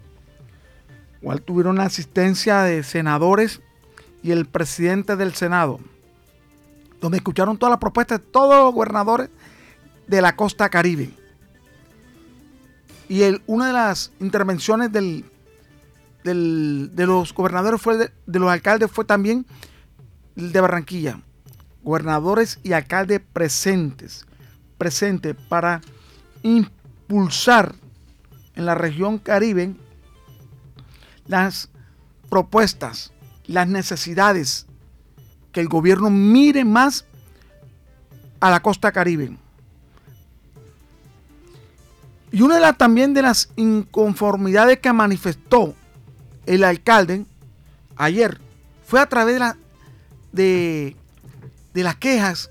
Igual 1.22 1.42
tuvieron 1.42 1.78
la 1.78 1.84
asistencia 1.84 2.64
de 2.64 2.84
senadores 2.84 3.62
y 4.22 4.32
el 4.32 4.46
presidente 4.48 5.16
del 5.16 5.34
Senado, 5.34 5.80
donde 7.00 7.18
escucharon 7.18 7.58
todas 7.58 7.72
las 7.72 7.80
propuestas 7.80 8.20
de 8.20 8.26
todos 8.26 8.66
los 8.66 8.74
gobernadores 8.74 9.30
de 10.08 10.22
la 10.22 10.36
costa 10.36 10.68
caribe. 10.70 11.21
Y 13.12 13.24
el, 13.24 13.42
una 13.46 13.68
de 13.68 13.74
las 13.74 14.14
intervenciones 14.22 14.90
del, 14.90 15.26
de 16.24 17.06
los 17.06 17.34
gobernadores 17.34 17.82
fue 17.82 18.10
de 18.26 18.40
los 18.40 18.50
alcaldes 18.50 18.90
fue 18.90 19.04
también 19.04 19.46
de 20.36 20.62
Barranquilla, 20.62 21.20
gobernadores 21.84 22.62
y 22.64 22.72
alcaldes 22.72 23.20
presentes, 23.34 24.26
presentes 24.78 25.36
para 25.50 25.82
impulsar 26.42 27.76
en 28.56 28.66
la 28.66 28.76
región 28.76 29.18
Caribe 29.18 29.76
las 31.28 31.68
propuestas, 32.30 33.12
las 33.46 33.68
necesidades, 33.68 34.68
que 35.52 35.60
el 35.60 35.68
gobierno 35.68 36.10
mire 36.10 36.64
más 36.64 37.04
a 38.40 38.50
la 38.50 38.62
costa 38.62 38.94
caribe. 38.94 39.38
Y 42.32 42.42
una 42.42 42.56
de 42.56 42.62
las 42.62 42.78
también 42.78 43.14
de 43.14 43.22
las 43.22 43.50
inconformidades 43.56 44.80
que 44.80 44.94
manifestó 44.94 45.76
el 46.46 46.64
alcalde 46.64 47.26
ayer 47.96 48.40
fue 48.86 49.00
a 49.00 49.06
través 49.08 49.40
de 49.40 50.96
de, 51.74 51.84
las 51.84 51.96
quejas, 51.96 52.50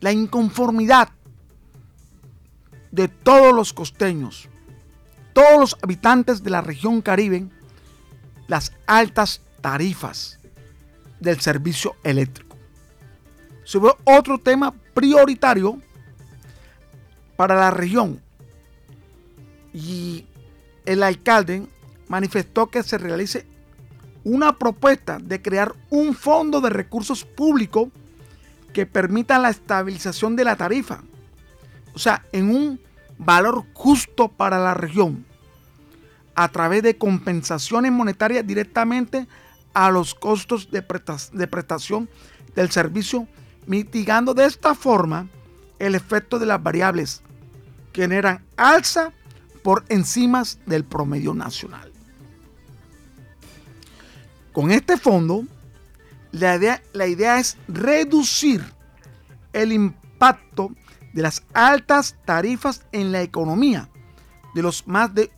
la 0.00 0.12
inconformidad 0.12 1.10
de 2.90 3.08
todos 3.08 3.54
los 3.54 3.72
costeños, 3.72 4.48
todos 5.32 5.60
los 5.60 5.76
habitantes 5.82 6.42
de 6.42 6.50
la 6.50 6.60
región 6.60 7.02
Caribe, 7.02 7.48
las 8.48 8.72
altas 8.86 9.42
tarifas 9.60 10.38
del 11.20 11.40
servicio 11.40 11.94
eléctrico. 12.02 12.56
Sobre 13.64 13.92
otro 14.04 14.38
tema 14.38 14.74
prioritario 14.94 15.78
para 17.36 17.54
la 17.54 17.70
región. 17.70 18.20
Y 19.72 20.26
el 20.84 21.02
alcalde 21.02 21.66
manifestó 22.08 22.68
que 22.68 22.82
se 22.82 22.98
realice 22.98 23.46
una 24.24 24.58
propuesta 24.58 25.18
de 25.18 25.40
crear 25.40 25.74
un 25.88 26.14
fondo 26.14 26.60
de 26.60 26.70
recursos 26.70 27.24
públicos 27.24 27.88
que 28.72 28.86
permita 28.86 29.38
la 29.38 29.50
estabilización 29.50 30.36
de 30.36 30.44
la 30.44 30.56
tarifa. 30.56 31.02
O 31.94 31.98
sea, 31.98 32.24
en 32.32 32.54
un 32.54 32.80
valor 33.18 33.64
justo 33.74 34.28
para 34.28 34.58
la 34.58 34.74
región 34.74 35.24
a 36.34 36.48
través 36.48 36.82
de 36.82 36.96
compensaciones 36.96 37.92
monetarias 37.92 38.46
directamente 38.46 39.26
a 39.74 39.90
los 39.90 40.14
costos 40.14 40.70
de, 40.70 40.82
prestación 40.82 42.08
del 42.54 42.70
servicio, 42.70 43.26
mitigando 43.66 44.34
de 44.34 44.46
esta 44.46 44.74
forma 44.74 45.28
el 45.78 45.94
efecto 45.94 46.38
de 46.38 46.46
las 46.46 46.62
variables 46.62 47.22
que 47.92 48.02
generan 48.02 48.44
alza 48.56 49.12
por 49.62 49.84
encimas 49.88 50.58
del 50.66 50.84
promedio 50.84 51.34
nacional. 51.34 51.92
Con 54.52 54.70
este 54.70 54.96
fondo, 54.96 55.44
la 56.32 56.56
idea, 56.56 56.82
la 56.92 57.06
idea 57.06 57.38
es 57.38 57.56
reducir 57.68 58.64
el 59.52 59.72
impacto 59.72 60.70
de 61.12 61.22
las 61.22 61.42
altas 61.52 62.16
tarifas 62.24 62.84
en 62.92 63.12
la 63.12 63.22
economía 63.22 63.88
de 64.54 64.62
los 64.62 64.86
más 64.86 65.12
de 65.14 65.30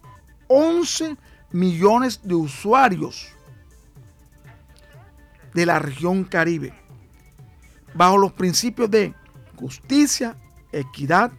11 0.49 1.17
millones 1.51 2.21
de 2.23 2.35
usuarios 2.35 3.29
de 5.55 5.67
la 5.67 5.79
región 5.79 6.25
Caribe, 6.25 6.73
bajo 7.95 8.17
los 8.17 8.33
principios 8.33 8.91
de 8.91 9.15
justicia, 9.57 10.37
equidad 10.73 11.33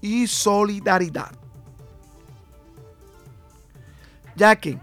y 0.00 0.26
solidaridad. 0.26 1.45
Ya 4.36 4.56
que 4.56 4.78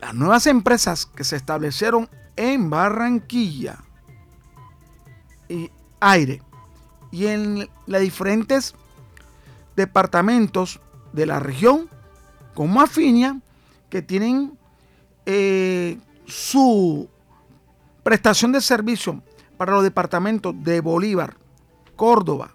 las 0.00 0.14
nuevas 0.14 0.46
empresas 0.46 1.06
que 1.06 1.22
se 1.22 1.36
establecieron 1.36 2.08
en 2.36 2.70
Barranquilla 2.70 3.78
y 5.48 5.70
Aire 6.00 6.42
y 7.10 7.26
en 7.26 7.68
los 7.86 8.00
diferentes 8.00 8.74
departamentos 9.76 10.80
de 11.12 11.26
la 11.26 11.38
región, 11.38 11.88
como 12.54 12.80
Afinia, 12.80 13.40
que 13.90 14.02
tienen 14.02 14.58
eh, 15.26 15.98
su 16.26 17.08
prestación 18.02 18.52
de 18.52 18.60
servicio 18.60 19.22
para 19.56 19.72
los 19.72 19.82
departamentos 19.84 20.54
de 20.64 20.80
Bolívar, 20.80 21.36
Córdoba, 21.94 22.54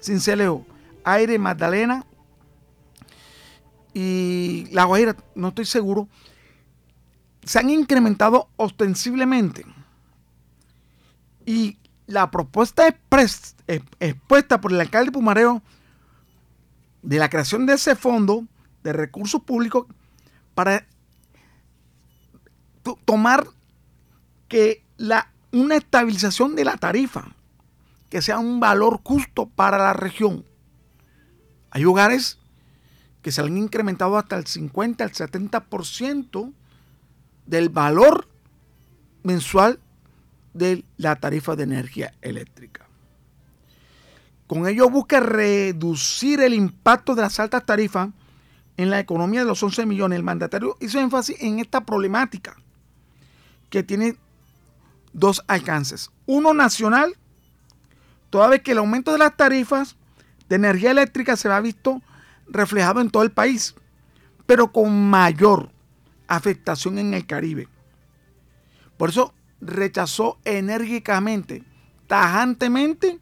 Cincelejo, 0.00 0.66
Aire, 1.04 1.38
Magdalena 1.38 2.06
y 3.94 4.66
La 4.70 4.84
Guajira, 4.84 5.16
no 5.34 5.48
estoy 5.48 5.64
seguro, 5.64 6.08
se 7.44 7.58
han 7.58 7.70
incrementado 7.70 8.48
ostensiblemente. 8.56 9.66
Y 11.44 11.78
la 12.06 12.30
propuesta 12.30 12.86
expuesta 12.86 14.60
por 14.60 14.72
el 14.72 14.80
alcalde 14.80 15.12
Pumareo 15.12 15.62
de 17.02 17.18
la 17.18 17.28
creación 17.28 17.66
de 17.66 17.74
ese 17.74 17.96
fondo 17.96 18.46
de 18.82 18.92
recursos 18.92 19.42
públicos 19.42 19.86
para 20.54 20.86
tomar 23.04 23.46
que 24.48 24.84
la, 24.96 25.32
una 25.52 25.76
estabilización 25.76 26.54
de 26.54 26.64
la 26.64 26.76
tarifa, 26.76 27.34
que 28.10 28.22
sea 28.22 28.38
un 28.38 28.60
valor 28.60 29.00
justo 29.02 29.46
para 29.46 29.78
la 29.78 29.92
región. 29.92 30.44
Hay 31.70 31.84
hogares 31.84 32.38
que 33.22 33.32
se 33.32 33.40
han 33.40 33.56
incrementado 33.56 34.18
hasta 34.18 34.36
el 34.36 34.46
50, 34.46 35.04
el 35.04 35.12
70% 35.12 36.52
del 37.46 37.68
valor 37.68 38.28
mensual 39.22 39.78
de 40.54 40.84
la 40.96 41.16
tarifa 41.16 41.56
de 41.56 41.62
energía 41.62 42.12
eléctrica. 42.20 42.86
Con 44.46 44.66
ello 44.66 44.90
busca 44.90 45.20
reducir 45.20 46.40
el 46.40 46.52
impacto 46.52 47.14
de 47.14 47.22
las 47.22 47.40
altas 47.40 47.64
tarifas 47.64 48.10
en 48.76 48.90
la 48.90 49.00
economía 49.00 49.40
de 49.40 49.46
los 49.46 49.62
11 49.62 49.86
millones. 49.86 50.16
El 50.16 50.24
mandatario 50.24 50.76
hizo 50.80 51.00
énfasis 51.00 51.36
en 51.40 51.58
esta 51.58 51.86
problemática 51.86 52.56
que 53.70 53.82
tiene 53.82 54.16
dos 55.12 55.42
alcances. 55.46 56.10
Uno 56.26 56.52
nacional, 56.52 57.16
toda 58.28 58.48
vez 58.48 58.62
que 58.62 58.72
el 58.72 58.78
aumento 58.78 59.12
de 59.12 59.18
las 59.18 59.36
tarifas 59.36 59.96
de 60.48 60.56
energía 60.56 60.90
eléctrica 60.90 61.36
se 61.36 61.48
ha 61.48 61.60
visto 61.60 62.02
reflejado 62.46 63.00
en 63.00 63.10
todo 63.10 63.22
el 63.22 63.32
país, 63.32 63.74
pero 64.46 64.72
con 64.72 65.10
mayor 65.10 65.70
afectación 66.28 66.98
en 66.98 67.14
el 67.14 67.26
Caribe. 67.26 67.68
Por 68.96 69.10
eso 69.10 69.34
rechazó 69.60 70.38
enérgicamente, 70.44 71.62
tajantemente, 72.06 73.18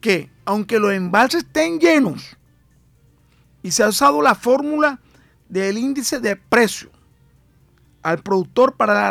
que 0.00 0.30
aunque 0.44 0.78
los 0.78 0.92
embalses 0.92 1.44
estén 1.44 1.78
llenos 1.78 2.36
y 3.62 3.70
se 3.70 3.82
ha 3.82 3.88
usado 3.88 4.20
la 4.20 4.34
fórmula 4.34 5.00
del 5.48 5.78
índice 5.78 6.20
de 6.20 6.36
precio 6.36 6.90
al 8.02 8.22
productor 8.22 8.76
para 8.76 8.92
la 8.94 9.10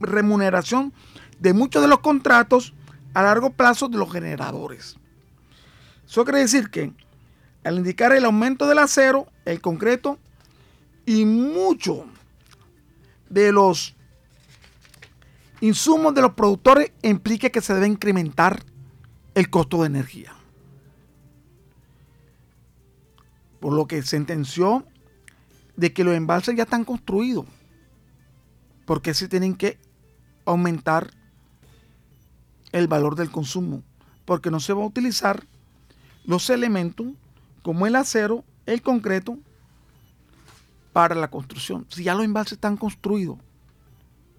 remuneración 0.00 0.94
de 1.38 1.52
muchos 1.52 1.82
de 1.82 1.88
los 1.88 1.98
contratos 1.98 2.72
a 3.12 3.22
largo 3.22 3.50
plazo 3.50 3.88
de 3.88 3.98
los 3.98 4.10
generadores. 4.10 4.96
Eso 6.06 6.24
quiere 6.24 6.40
decir 6.40 6.70
que 6.70 6.94
al 7.64 7.78
indicar 7.78 8.12
el 8.12 8.24
aumento 8.24 8.66
del 8.66 8.78
acero, 8.78 9.26
el 9.44 9.60
concreto 9.60 10.18
y 11.06 11.24
mucho 11.24 12.06
de 13.28 13.52
los 13.52 13.94
insumos 15.60 16.14
de 16.14 16.22
los 16.22 16.32
productores 16.32 16.92
implica 17.02 17.50
que 17.50 17.60
se 17.60 17.74
debe 17.74 17.86
incrementar 17.86 18.64
el 19.34 19.48
costo 19.48 19.82
de 19.82 19.86
energía. 19.86 20.34
Por 23.60 23.72
lo 23.72 23.86
que 23.86 24.02
sentenció 24.02 24.84
de 25.76 25.92
que 25.92 26.04
los 26.04 26.14
embalses 26.14 26.56
ya 26.56 26.64
están 26.64 26.84
construidos. 26.84 27.46
Porque 28.84 29.14
se 29.14 29.28
tienen 29.28 29.54
que 29.54 29.78
aumentar 30.44 31.12
el 32.72 32.88
valor 32.88 33.14
del 33.14 33.30
consumo. 33.30 33.82
Porque 34.24 34.50
no 34.50 34.58
se 34.58 34.72
va 34.72 34.82
a 34.82 34.86
utilizar 34.86 35.46
los 36.24 36.50
elementos 36.50 37.06
como 37.62 37.86
el 37.86 37.96
acero, 37.96 38.44
el 38.66 38.82
concreto, 38.82 39.38
para 40.92 41.14
la 41.14 41.28
construcción. 41.28 41.86
Si 41.88 42.04
ya 42.04 42.14
los 42.14 42.24
embalses 42.24 42.52
están 42.52 42.76
construidos, 42.76 43.38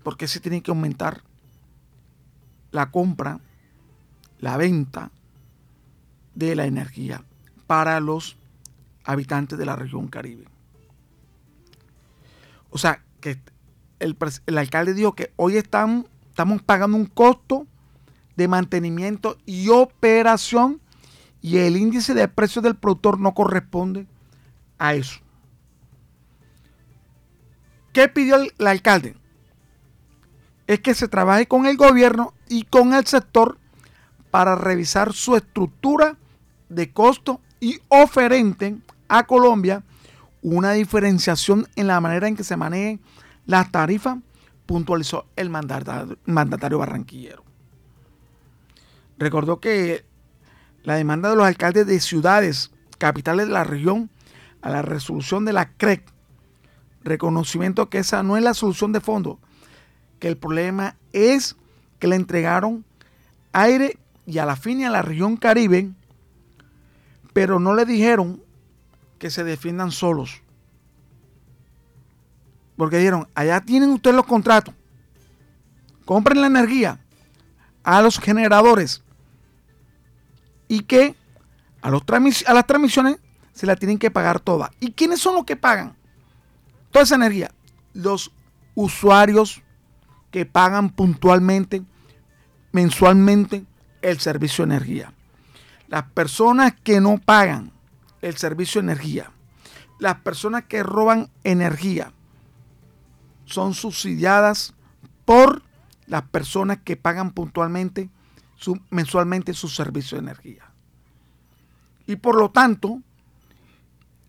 ¿por 0.04 0.18
qué 0.18 0.28
se 0.28 0.40
tiene 0.40 0.62
que 0.62 0.72
aumentar 0.72 1.24
la 2.72 2.92
compra, 2.92 3.40
la 4.40 4.58
venta 4.58 5.12
de 6.36 6.56
la 6.56 6.66
energía 6.66 7.24
para 7.66 8.00
los 8.00 8.38
habitantes 9.04 9.58
de 9.58 9.66
la 9.66 9.76
región 9.76 10.08
Caribe? 10.08 10.46
O 12.70 12.78
sea, 12.78 13.04
que 13.20 13.40
el, 14.00 14.18
alcalde 14.58 14.94
dijo 14.94 15.14
que 15.14 15.32
hoy 15.36 15.58
estamos 15.58 16.06
pagando 16.66 16.98
un 16.98 17.06
costo 17.06 17.68
de 18.36 18.48
mantenimiento 18.48 19.38
y 19.46 19.70
operación 19.70 20.82
y 21.44 21.58
el 21.58 21.76
índice 21.76 22.14
de 22.14 22.28
precios 22.30 22.64
del 22.64 22.76
productor 22.76 23.20
no 23.20 23.34
corresponde 23.34 24.08
a 24.80 24.96
eso. 24.96 25.20
¿Qué 27.92 28.08
pidió 28.08 28.38
el, 28.38 28.52
alcalde? 28.66 29.16
Es 30.66 30.80
que 30.80 30.96
se 30.96 31.10
trabaje 31.10 31.46
con 31.46 31.66
el 31.66 31.76
gobierno 31.76 32.34
y 32.48 32.64
con 32.64 32.94
el 32.94 33.06
sector 33.06 33.58
para 34.32 34.56
revisar 34.56 35.12
su 35.12 35.36
estructura 35.36 36.18
de 36.70 36.92
costo 36.94 37.42
y 37.60 37.80
oferente 37.90 38.78
a 39.10 39.26
Colombia 39.28 39.84
una 40.42 40.72
diferenciación 40.72 41.68
en 41.76 41.88
la 41.88 42.00
manera 42.00 42.30
en 42.30 42.38
que 42.38 42.46
se 42.46 42.56
manejen 42.56 43.02
las 43.46 43.70
tarifas, 43.70 44.18
puntualizó 44.66 45.26
el 45.36 45.50
mandatario, 45.50 46.18
mandatario 46.26 46.80
barranquillero. 46.80 47.44
Recordó 49.18 49.60
que 49.60 50.06
la 50.84 50.96
demanda 50.96 51.30
de 51.30 51.36
los 51.36 51.46
alcaldes 51.46 51.88
de 51.88 52.00
ciudades 52.00 52.72
capitales 52.98 53.48
de 53.48 53.54
la 53.54 53.64
región 53.64 54.10
a 54.62 54.70
la 54.70 54.82
resolución 54.82 55.46
de 55.46 55.54
la 55.54 55.70
CREC 55.72 56.14
reconocimiento 57.04 57.90
que 57.90 58.00
esa 58.00 58.24
no 58.24 58.38
es 58.38 58.44
la 58.44 58.54
solución 58.54 58.92
de 58.92 59.02
fondo, 59.02 59.40
que 60.20 60.28
el 60.28 60.38
problema 60.38 60.96
es 61.12 61.56
que 62.00 62.08
le 62.08 62.16
entregaron 62.16 62.86
aire 63.52 63.98
y 64.26 64.38
a 64.38 64.46
la 64.46 64.56
fin 64.56 64.80
y 64.80 64.86
a 64.86 64.90
la 64.90 65.02
región 65.02 65.38
Caribe, 65.38 65.92
pero 67.34 67.60
no 67.60 67.76
le 67.76 67.86
dijeron 67.86 68.42
que 69.20 69.30
se 69.30 69.44
defiendan 69.44 69.92
solos. 69.92 70.42
Porque 72.78 72.98
dijeron, 72.98 73.28
allá 73.36 73.62
tienen 73.62 73.90
ustedes 73.90 74.16
los 74.16 74.26
contratos, 74.26 74.74
compren 76.06 76.42
la 76.42 76.48
energía 76.48 77.00
a 77.84 78.02
los 78.02 78.20
generadores 78.20 79.04
y 80.74 80.80
que 80.80 81.16
a, 81.82 81.92
los 81.92 82.02
a 82.48 82.54
las 82.54 82.66
transmisiones 82.66 83.18
se 83.54 83.68
la 83.68 83.76
tienen 83.76 84.00
que 84.00 84.10
pagar 84.10 84.40
todas. 84.40 84.72
¿Y 84.80 84.92
quiénes 84.94 85.20
son 85.20 85.36
los 85.36 85.46
que 85.46 85.56
pagan? 85.56 85.96
toda 86.94 87.04
esa 87.04 87.16
energía, 87.16 87.52
los 87.94 88.32
usuarios 88.76 89.64
que 90.32 90.46
pagan 90.46 90.92
puntualmente, 90.92 91.82
mensualmente, 92.72 93.66
el 94.04 94.20
servicio 94.20 94.64
de 94.64 94.76
energía. 94.76 95.14
Las 95.88 96.04
personas 96.04 96.74
que 96.84 97.02
no 97.02 97.18
pagan 97.18 97.72
el 98.22 98.38
servicio 98.38 98.80
de 98.80 98.92
energía, 98.92 99.32
las 100.00 100.18
personas 100.18 100.66
que 100.66 100.84
roban 100.84 101.30
energía, 101.44 102.14
son 103.46 103.74
subsidiadas 103.74 104.76
por 105.26 105.64
las 106.06 106.22
personas 106.24 106.78
que 106.84 106.96
pagan 106.96 107.32
puntualmente, 107.32 108.10
mensualmente 108.90 109.54
su 109.54 109.68
servicio 109.68 110.18
de 110.18 110.24
energía. 110.24 110.72
Y 112.06 112.18
por 112.18 112.36
lo 112.36 112.52
tanto, 112.52 113.02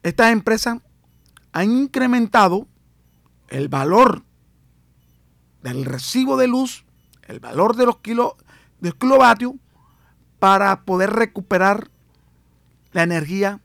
estas 0.03 0.33
empresas 0.33 0.79
han 1.53 1.71
incrementado 1.71 2.67
el 3.49 3.69
valor 3.69 4.23
del 5.63 5.85
recibo 5.85 6.37
de 6.37 6.47
luz, 6.47 6.85
el 7.27 7.41
valor 7.41 7.77
de 7.77 7.87
los 7.87 7.99
kilo, 7.99 8.37
del 8.81 8.95
kilovatio, 8.97 9.57
para 10.39 10.83
poder 10.83 11.11
recuperar 11.11 11.89
la 12.93 13.03
energía 13.03 13.61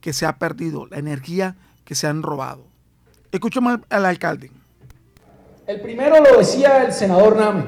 que 0.00 0.12
se 0.12 0.26
ha 0.26 0.38
perdido, 0.38 0.86
la 0.86 0.98
energía 0.98 1.56
que 1.84 1.94
se 1.94 2.06
han 2.06 2.22
robado. 2.22 2.66
Escuchemos 3.32 3.80
al, 3.90 4.06
alcalde. 4.06 4.50
El 5.66 5.80
primero 5.80 6.16
lo 6.20 6.38
decía 6.38 6.84
el 6.84 6.92
senador 6.92 7.36
Name, 7.36 7.64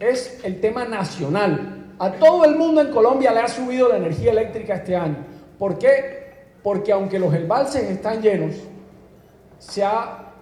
es 0.00 0.40
el 0.44 0.60
tema 0.60 0.84
nacional. 0.84 1.75
A 1.98 2.12
todo 2.12 2.44
el 2.44 2.56
mundo 2.56 2.82
en 2.82 2.90
Colombia 2.90 3.32
le 3.32 3.40
ha 3.40 3.48
subido 3.48 3.88
la 3.88 3.96
energía 3.96 4.30
eléctrica 4.30 4.74
este 4.74 4.94
año. 4.94 5.16
¿Por 5.58 5.78
qué? 5.78 6.26
Porque 6.62 6.92
aunque 6.92 7.18
los 7.18 7.32
embalses 7.34 7.84
están 7.84 8.20
llenos, 8.20 8.54
se 9.58 9.82
ha 9.82 10.32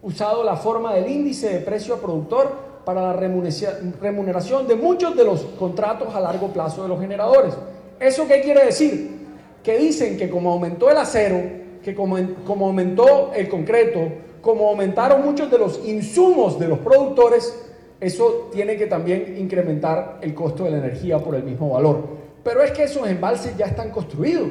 usado 0.00 0.42
la 0.42 0.56
forma 0.56 0.94
del 0.94 1.08
índice 1.10 1.50
de 1.50 1.60
precio 1.60 1.94
a 1.94 1.98
productor 1.98 2.72
para 2.84 3.02
la 3.02 3.12
remuneración 3.12 4.66
de 4.66 4.74
muchos 4.74 5.14
de 5.14 5.24
los 5.24 5.42
contratos 5.58 6.14
a 6.14 6.20
largo 6.20 6.48
plazo 6.48 6.82
de 6.82 6.88
los 6.88 7.00
generadores. 7.00 7.54
¿Eso 8.00 8.26
qué 8.26 8.40
quiere 8.40 8.64
decir? 8.64 9.20
Que 9.62 9.76
dicen 9.78 10.16
que 10.16 10.30
como 10.30 10.50
aumentó 10.50 10.90
el 10.90 10.96
acero, 10.96 11.40
que 11.84 11.94
como, 11.94 12.16
como 12.46 12.66
aumentó 12.66 13.32
el 13.34 13.48
concreto, 13.48 14.00
como 14.40 14.68
aumentaron 14.68 15.22
muchos 15.22 15.50
de 15.50 15.58
los 15.58 15.86
insumos 15.86 16.58
de 16.58 16.68
los 16.68 16.78
productores, 16.78 17.71
eso 18.02 18.50
tiene 18.52 18.76
que 18.76 18.86
también 18.86 19.36
incrementar 19.38 20.18
el 20.22 20.34
costo 20.34 20.64
de 20.64 20.72
la 20.72 20.78
energía 20.78 21.20
por 21.20 21.36
el 21.36 21.44
mismo 21.44 21.70
valor. 21.70 22.02
Pero 22.42 22.60
es 22.60 22.72
que 22.72 22.82
esos 22.82 23.08
embalses 23.08 23.56
ya 23.56 23.66
están 23.66 23.90
construidos. 23.90 24.48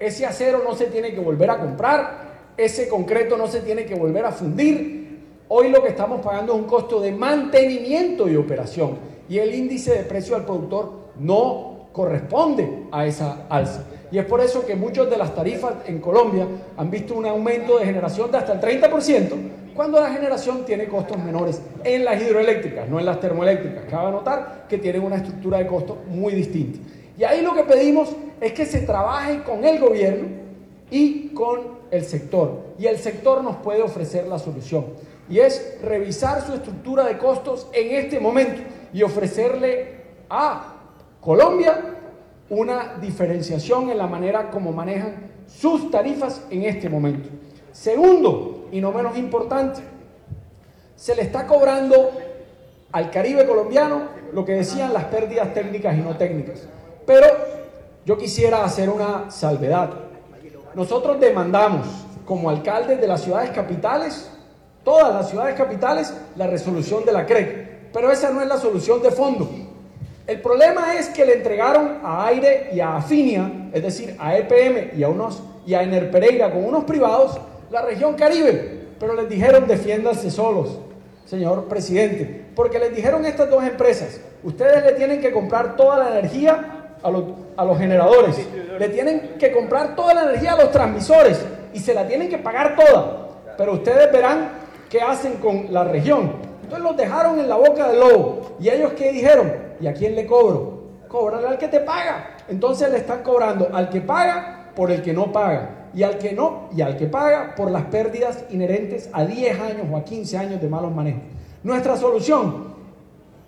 Ese 0.00 0.26
acero 0.26 0.62
no 0.64 0.74
se 0.74 0.86
tiene 0.86 1.14
que 1.14 1.20
volver 1.20 1.48
a 1.48 1.60
comprar, 1.60 2.54
ese 2.56 2.88
concreto 2.88 3.36
no 3.36 3.46
se 3.46 3.60
tiene 3.60 3.84
que 3.84 3.94
volver 3.94 4.24
a 4.24 4.32
fundir. 4.32 5.20
Hoy 5.46 5.68
lo 5.68 5.80
que 5.80 5.90
estamos 5.90 6.20
pagando 6.20 6.54
es 6.54 6.58
un 6.58 6.66
costo 6.66 7.00
de 7.00 7.12
mantenimiento 7.12 8.28
y 8.28 8.34
operación. 8.34 8.98
Y 9.28 9.38
el 9.38 9.54
índice 9.54 9.92
de 9.92 10.02
precio 10.02 10.34
al 10.34 10.44
productor 10.44 11.10
no 11.20 11.86
corresponde 11.92 12.86
a 12.90 13.06
esa 13.06 13.46
alza. 13.48 13.84
Y 14.10 14.18
es 14.18 14.24
por 14.24 14.40
eso 14.40 14.66
que 14.66 14.74
muchas 14.74 15.08
de 15.08 15.18
las 15.18 15.36
tarifas 15.36 15.74
en 15.86 16.00
Colombia 16.00 16.48
han 16.76 16.90
visto 16.90 17.14
un 17.14 17.26
aumento 17.26 17.78
de 17.78 17.84
generación 17.84 18.32
de 18.32 18.38
hasta 18.38 18.54
el 18.54 18.60
30%, 18.60 19.28
cuando 19.78 20.00
la 20.00 20.10
generación 20.10 20.64
tiene 20.64 20.88
costos 20.88 21.22
menores 21.22 21.62
en 21.84 22.04
las 22.04 22.20
hidroeléctricas, 22.20 22.88
no 22.88 22.98
en 22.98 23.06
las 23.06 23.20
termoeléctricas. 23.20 23.84
Cabe 23.88 24.10
notar 24.10 24.66
que 24.68 24.76
tienen 24.76 25.04
una 25.04 25.18
estructura 25.18 25.58
de 25.58 25.68
costos 25.68 25.98
muy 26.08 26.34
distinta. 26.34 26.80
Y 27.16 27.22
ahí 27.22 27.42
lo 27.42 27.54
que 27.54 27.62
pedimos 27.62 28.08
es 28.40 28.52
que 28.54 28.66
se 28.66 28.80
trabaje 28.80 29.44
con 29.44 29.64
el 29.64 29.78
gobierno 29.78 30.26
y 30.90 31.28
con 31.28 31.78
el 31.92 32.04
sector. 32.04 32.74
Y 32.76 32.86
el 32.86 32.98
sector 32.98 33.44
nos 33.44 33.54
puede 33.58 33.80
ofrecer 33.80 34.26
la 34.26 34.40
solución. 34.40 34.86
Y 35.30 35.38
es 35.38 35.78
revisar 35.80 36.44
su 36.44 36.54
estructura 36.54 37.04
de 37.04 37.16
costos 37.16 37.68
en 37.72 38.04
este 38.04 38.18
momento 38.18 38.60
y 38.92 39.04
ofrecerle 39.04 39.94
a 40.28 40.74
Colombia 41.20 41.78
una 42.50 42.96
diferenciación 43.00 43.90
en 43.90 43.98
la 43.98 44.08
manera 44.08 44.50
como 44.50 44.72
manejan 44.72 45.30
sus 45.46 45.88
tarifas 45.88 46.42
en 46.50 46.64
este 46.64 46.88
momento. 46.88 47.28
Segundo, 47.70 48.57
y 48.72 48.80
no 48.80 48.92
menos 48.92 49.16
importante, 49.16 49.80
se 50.96 51.14
le 51.14 51.22
está 51.22 51.46
cobrando 51.46 52.10
al 52.92 53.10
Caribe 53.10 53.46
colombiano 53.46 54.02
lo 54.32 54.44
que 54.44 54.52
decían 54.52 54.92
las 54.92 55.04
pérdidas 55.04 55.54
técnicas 55.54 55.96
y 55.96 56.00
no 56.00 56.16
técnicas. 56.16 56.66
Pero 57.06 57.26
yo 58.04 58.18
quisiera 58.18 58.64
hacer 58.64 58.88
una 58.88 59.30
salvedad. 59.30 59.90
Nosotros 60.74 61.20
demandamos 61.20 61.86
como 62.24 62.50
alcaldes 62.50 63.00
de 63.00 63.06
las 63.06 63.22
ciudades 63.22 63.50
capitales, 63.50 64.30
todas 64.84 65.14
las 65.14 65.28
ciudades 65.30 65.54
capitales, 65.54 66.14
la 66.36 66.46
resolución 66.46 67.04
de 67.04 67.12
la 67.12 67.26
CREC. 67.26 67.90
Pero 67.92 68.10
esa 68.10 68.30
no 68.30 68.42
es 68.42 68.48
la 68.48 68.58
solución 68.58 69.02
de 69.02 69.10
fondo. 69.10 69.48
El 70.26 70.42
problema 70.42 70.94
es 70.94 71.08
que 71.08 71.24
le 71.24 71.34
entregaron 71.34 72.00
a 72.04 72.26
Aire 72.26 72.68
y 72.74 72.80
a 72.80 72.96
Afinia, 72.96 73.70
es 73.72 73.82
decir, 73.82 74.14
a 74.18 74.36
EPM 74.36 74.98
y 74.98 75.02
a, 75.02 75.08
unos, 75.08 75.42
y 75.66 75.72
a 75.72 75.82
Ener 75.82 76.10
Pereira 76.10 76.50
con 76.50 76.64
unos 76.64 76.84
privados, 76.84 77.40
la 77.70 77.82
región 77.82 78.14
Caribe, 78.14 78.86
pero 78.98 79.14
les 79.14 79.28
dijeron 79.28 79.66
defiéndanse 79.66 80.30
solos, 80.30 80.78
señor 81.24 81.64
presidente, 81.64 82.46
porque 82.54 82.78
les 82.78 82.94
dijeron 82.94 83.24
estas 83.26 83.50
dos 83.50 83.62
empresas, 83.64 84.20
ustedes 84.42 84.82
le 84.84 84.92
tienen 84.92 85.20
que 85.20 85.30
comprar 85.30 85.76
toda 85.76 85.98
la 85.98 86.18
energía 86.18 86.94
a 87.02 87.10
los, 87.10 87.24
a 87.56 87.64
los 87.64 87.78
generadores, 87.78 88.36
le 88.78 88.88
tienen 88.88 89.34
que 89.38 89.52
comprar 89.52 89.94
toda 89.94 90.14
la 90.14 90.22
energía 90.24 90.52
a 90.52 90.56
los 90.56 90.70
transmisores 90.70 91.44
y 91.72 91.78
se 91.78 91.94
la 91.94 92.06
tienen 92.06 92.28
que 92.28 92.38
pagar 92.38 92.76
toda, 92.76 93.28
pero 93.56 93.74
ustedes 93.74 94.10
verán 94.10 94.50
qué 94.88 95.00
hacen 95.00 95.34
con 95.34 95.72
la 95.72 95.84
región. 95.84 96.48
Entonces 96.62 96.84
los 96.84 96.96
dejaron 96.98 97.38
en 97.38 97.48
la 97.48 97.56
boca 97.56 97.88
del 97.88 98.00
lobo. 98.00 98.56
¿Y 98.60 98.68
ellos 98.68 98.92
qué 98.92 99.10
dijeron? 99.10 99.50
¿Y 99.80 99.86
a 99.86 99.94
quién 99.94 100.14
le 100.14 100.26
cobro? 100.26 100.82
Cóbrale 101.08 101.46
al 101.46 101.56
que 101.56 101.68
te 101.68 101.80
paga. 101.80 102.36
Entonces 102.46 102.90
le 102.90 102.98
están 102.98 103.22
cobrando 103.22 103.70
al 103.72 103.88
que 103.88 104.02
paga 104.02 104.70
por 104.76 104.90
el 104.90 105.00
que 105.00 105.14
no 105.14 105.32
paga. 105.32 105.77
Y 105.94 106.02
al 106.02 106.18
que 106.18 106.32
no, 106.32 106.68
y 106.76 106.82
al 106.82 106.96
que 106.96 107.06
paga 107.06 107.54
por 107.54 107.70
las 107.70 107.84
pérdidas 107.84 108.44
inherentes 108.50 109.08
a 109.12 109.24
10 109.24 109.60
años 109.60 109.86
o 109.90 109.96
a 109.96 110.04
15 110.04 110.38
años 110.38 110.60
de 110.60 110.68
malos 110.68 110.94
manejos. 110.94 111.22
Nuestra 111.62 111.96
solución, 111.96 112.74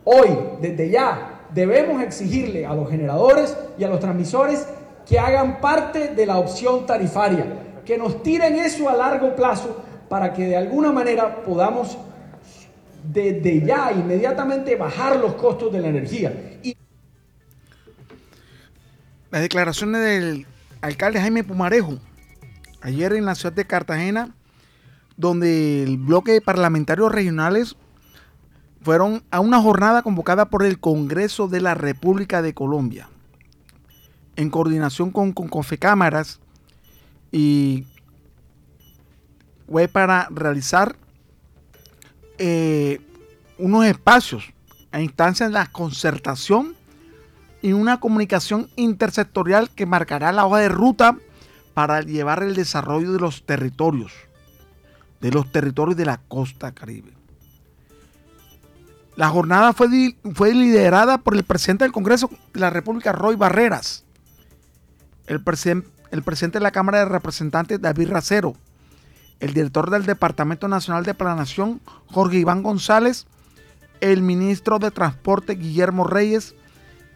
hoy, 0.04 0.28
desde 0.60 0.90
ya, 0.90 1.46
debemos 1.52 2.02
exigirle 2.02 2.66
a 2.66 2.74
los 2.74 2.88
generadores 2.88 3.56
y 3.78 3.84
a 3.84 3.88
los 3.88 4.00
transmisores 4.00 4.66
que 5.06 5.18
hagan 5.18 5.60
parte 5.60 6.08
de 6.08 6.26
la 6.26 6.38
opción 6.38 6.86
tarifaria, 6.86 7.46
que 7.84 7.98
nos 7.98 8.22
tiren 8.22 8.56
eso 8.56 8.88
a 8.88 8.94
largo 8.94 9.34
plazo 9.34 9.82
para 10.08 10.32
que 10.32 10.46
de 10.46 10.56
alguna 10.56 10.92
manera 10.92 11.42
podamos 11.42 11.96
desde 13.04 13.64
ya, 13.64 13.92
inmediatamente, 13.92 14.76
bajar 14.76 15.16
los 15.16 15.34
costos 15.34 15.72
de 15.72 15.80
la 15.80 15.88
energía. 15.88 16.32
Las 19.30 19.42
declaraciones 19.42 20.02
del 20.02 20.46
alcalde 20.80 21.20
Jaime 21.20 21.44
Pumarejo, 21.44 21.98
ayer 22.80 23.12
en 23.12 23.24
la 23.24 23.34
ciudad 23.34 23.52
de 23.52 23.66
Cartagena, 23.66 24.34
donde 25.16 25.82
el 25.82 25.98
bloque 25.98 26.32
de 26.32 26.40
parlamentarios 26.40 27.12
regionales 27.12 27.76
fueron 28.82 29.22
a 29.30 29.40
una 29.40 29.60
jornada 29.60 30.02
convocada 30.02 30.46
por 30.46 30.64
el 30.64 30.80
Congreso 30.80 31.48
de 31.48 31.60
la 31.60 31.74
República 31.74 32.42
de 32.42 32.54
Colombia, 32.54 33.08
en 34.36 34.50
coordinación 34.50 35.10
con, 35.10 35.32
con 35.32 35.48
Confecámaras, 35.48 36.40
y 37.30 37.86
fue 39.68 39.86
para 39.86 40.28
realizar 40.30 40.96
eh, 42.38 43.00
unos 43.58 43.84
espacios 43.84 44.52
a 44.92 45.00
instancias 45.00 45.50
de 45.50 45.54
la 45.54 45.66
concertación 45.66 46.74
y 47.62 47.72
una 47.72 48.00
comunicación 48.00 48.68
intersectorial 48.76 49.70
que 49.70 49.86
marcará 49.86 50.32
la 50.32 50.46
hoja 50.46 50.58
de 50.58 50.70
ruta 50.70 51.18
para 51.80 52.02
llevar 52.02 52.42
el 52.42 52.54
desarrollo 52.54 53.10
de 53.10 53.18
los 53.18 53.46
territorios, 53.46 54.12
de 55.22 55.30
los 55.30 55.50
territorios 55.50 55.96
de 55.96 56.04
la 56.04 56.18
costa 56.18 56.72
caribe. 56.72 57.10
La 59.16 59.30
jornada 59.30 59.72
fue, 59.72 59.88
liderada 60.52 61.16
por 61.16 61.34
el 61.34 61.42
presidente 61.42 61.84
del 61.84 61.92
Congreso 61.92 62.28
de 62.52 62.60
la 62.60 62.68
República, 62.68 63.12
Roy 63.12 63.34
Barreras, 63.34 64.04
el, 65.26 65.42
el 66.10 66.22
presidente 66.22 66.58
de 66.58 66.62
la 66.62 66.70
Cámara 66.70 66.98
de 66.98 67.06
Representantes, 67.06 67.80
David 67.80 68.10
Racero, 68.10 68.54
el 69.38 69.54
director 69.54 69.88
del 69.88 70.04
Departamento 70.04 70.68
Nacional 70.68 71.04
de 71.04 71.14
Planación, 71.14 71.80
Jorge 72.08 72.40
Iván 72.40 72.62
González, 72.62 73.26
el 74.02 74.20
ministro 74.20 74.78
de 74.78 74.90
Transporte, 74.90 75.54
Guillermo 75.54 76.04
Reyes, 76.04 76.54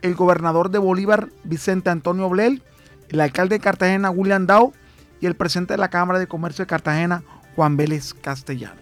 el 0.00 0.14
gobernador 0.14 0.70
de 0.70 0.78
Bolívar, 0.78 1.28
Vicente 1.44 1.90
Antonio 1.90 2.30
Blel, 2.30 2.62
el 3.08 3.20
alcalde 3.20 3.56
de 3.56 3.60
Cartagena, 3.60 4.10
William 4.10 4.46
Dow, 4.46 4.72
y 5.20 5.26
el 5.26 5.34
presidente 5.34 5.74
de 5.74 5.78
la 5.78 5.88
Cámara 5.88 6.18
de 6.18 6.26
Comercio 6.26 6.64
de 6.64 6.68
Cartagena, 6.68 7.22
Juan 7.56 7.76
Vélez 7.76 8.14
Castellano. 8.14 8.80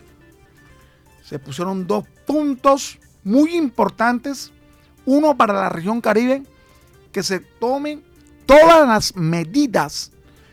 Se 1.23 1.39
pusieron 1.39 1.87
dos 1.87 2.05
puntos 2.27 2.99
muy 3.23 3.57
importantes, 3.57 4.53
uno 5.07 5.37
para 5.37 5.53
la 5.53 5.69
región 5.69 6.01
Caribe, 6.01 6.43
que 7.13 7.23
se 7.23 7.41
tomen 7.41 8.03
todas 8.47 8.87
las 8.89 9.15
medidas 9.15 10.11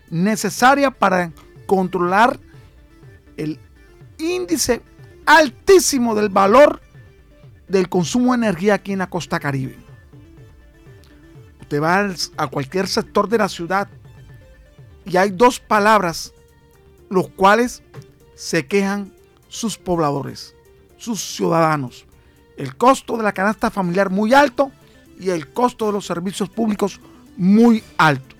necesarias 0.09 0.93
para 0.97 1.31
controlar 1.65 2.39
el 3.37 3.59
índice 4.17 4.81
altísimo 5.25 6.15
del 6.15 6.29
valor 6.29 6.81
del 7.67 7.87
consumo 7.87 8.33
de 8.33 8.45
energía 8.45 8.75
aquí 8.75 8.93
en 8.93 8.99
la 8.99 9.09
costa 9.09 9.39
caribe. 9.39 9.88
Usted 11.69 11.83
va 11.83 12.15
a 12.37 12.47
cualquier 12.47 12.87
sector 12.87 13.29
de 13.29 13.37
la 13.37 13.47
ciudad 13.47 13.87
y 15.05 15.17
hay 15.17 15.29
dos 15.29 15.59
palabras 15.59 16.33
los 17.11 17.29
cuales 17.29 17.83
se 18.33 18.65
quejan 18.65 19.13
sus 19.49 19.77
pobladores, 19.77 20.55
sus 20.97 21.21
ciudadanos. 21.21 22.07
El 22.57 22.75
costo 22.75 23.17
de 23.17 23.21
la 23.21 23.33
canasta 23.33 23.69
familiar 23.69 24.09
muy 24.09 24.33
alto 24.33 24.71
y 25.19 25.29
el 25.29 25.53
costo 25.53 25.85
de 25.85 25.91
los 25.91 26.07
servicios 26.07 26.49
públicos 26.49 26.99
muy 27.37 27.83
alto. 27.99 28.35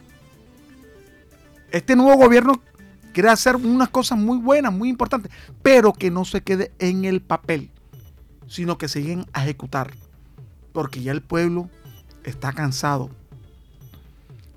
Este 1.69 1.95
nuevo 1.95 2.17
gobierno 2.17 2.59
quiere 3.13 3.29
hacer 3.29 3.57
unas 3.57 3.89
cosas 3.89 4.17
muy 4.17 4.39
buenas, 4.39 4.73
muy 4.73 4.89
importantes, 4.89 5.31
pero 5.61 5.93
que 5.93 6.09
no 6.09 6.25
se 6.25 6.41
quede 6.41 6.71
en 6.79 7.05
el 7.05 7.21
papel, 7.21 7.69
sino 8.47 8.79
que 8.79 8.87
se 8.87 9.03
lleguen 9.03 9.27
a 9.33 9.43
ejecutar. 9.43 9.93
Porque 10.73 11.03
ya 11.03 11.11
el 11.11 11.21
pueblo 11.21 11.69
está 12.23 12.53
cansado. 12.53 13.09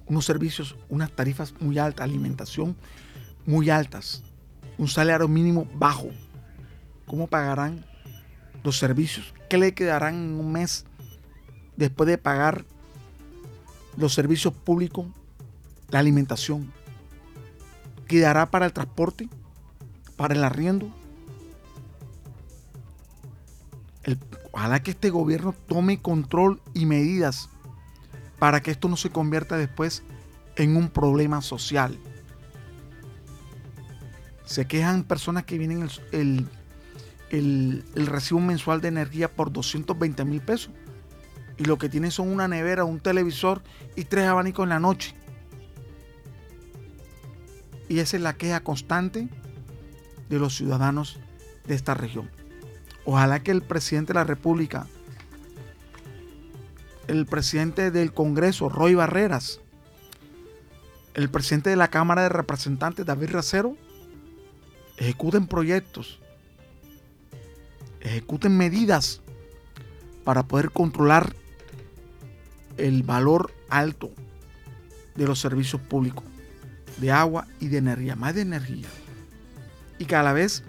Unos 0.07 0.25
servicios, 0.25 0.77
unas 0.89 1.11
tarifas 1.13 1.55
muy 1.61 1.79
altas, 1.79 2.05
alimentación 2.05 2.77
muy 3.47 3.71
altas. 3.71 4.23
un 4.79 4.89
salario 4.89 5.29
mínimo 5.29 5.67
bajo. 5.75 6.09
¿Cómo 7.07 7.27
pagarán 7.27 7.85
los 8.65 8.79
servicios? 8.79 9.35
¿Qué 9.49 9.59
le 9.59 9.75
quedarán 9.75 10.15
en 10.15 10.41
un 10.41 10.51
mes 10.51 10.87
después 11.77 12.09
de 12.09 12.19
pagar 12.19 12.65
los 13.97 14.15
servicios 14.15 14.55
públicos, 14.55 15.07
la 15.91 15.99
alimentación? 15.99 16.73
¿Quedará 18.07 18.51
para 18.51 18.67
el 18.67 18.73
transporte? 18.73 19.29
¿Para 20.17 20.35
el 20.35 20.45
arriendo? 20.45 20.93
ojalá 24.51 24.83
que 24.83 24.91
este 24.91 25.11
gobierno 25.11 25.55
tome 25.69 26.03
control 26.03 26.61
y 26.75 26.87
medidas 26.87 27.49
para 28.43 28.61
que 28.61 28.73
esto 28.73 28.89
no 28.89 28.97
se 28.97 29.09
convierta 29.09 29.57
después 29.57 30.03
en 30.57 30.77
un 30.77 30.89
problema 30.89 31.43
social. 31.43 31.97
Se 34.45 34.67
quejan 34.67 35.05
personas 35.05 35.45
que 35.45 35.59
vienen 35.59 35.89
el, 36.11 36.49
el, 37.31 37.85
recibo 37.95 38.41
mensual 38.41 38.81
de 38.81 38.89
energía 38.89 39.31
por 39.31 39.53
220 39.53 40.25
mil 40.25 40.41
pesos 40.41 40.73
y 41.57 41.67
lo 41.67 41.79
que 41.79 41.89
tienen 41.89 42.11
son 42.11 42.33
una 42.33 42.49
nevera, 42.49 42.83
un 42.83 42.99
televisor 42.99 43.63
y 43.95 44.07
tres 44.07 44.27
abanicos 44.27 44.65
en 44.65 44.71
la 44.71 44.81
noche. 44.81 45.15
Y 47.89 48.01
esa 48.01 48.17
es 48.17 48.25
la 48.25 48.33
queja 48.33 48.65
constante 48.65 49.29
de 50.29 50.39
los 50.41 50.57
ciudadanos 50.57 51.21
de 51.69 51.77
esta 51.77 51.95
región. 51.95 52.29
Ojalá 53.05 53.41
que 53.41 53.53
el 53.53 53.63
presidente 53.63 54.13
de 54.13 54.19
la 54.19 54.25
República, 54.25 54.89
el 57.13 57.27
presidente 57.27 57.91
del 57.91 58.15
Congreso, 58.15 58.71
Roy 58.71 58.95
Barreras, 58.95 59.61
el 61.13 61.29
presidente 61.29 61.69
de 61.69 61.77
la 61.77 61.89
Cámara 61.89 62.23
de 62.23 62.31
Representantes, 62.31 63.05
David 63.05 63.33
Racero, 63.33 63.77
ejecuten 64.97 65.47
proyectos, 65.47 66.21
ejecuten 68.01 68.57
medidas 68.57 69.21
para 70.25 70.45
poder 70.45 70.71
controlar 70.71 71.37
el 72.79 73.03
valor 73.03 73.53
alto 73.69 74.11
de 75.15 75.27
los 75.27 75.39
servicios 75.39 75.83
públicos, 75.83 76.25
de 76.97 77.13
agua 77.13 77.47
y 77.61 77.69
de 77.69 77.77
energía, 77.77 78.17
más 78.17 78.35
de 78.35 78.41
energía. 78.41 78.89
Y 79.99 80.07
cada 80.07 80.33
vez 80.33 80.65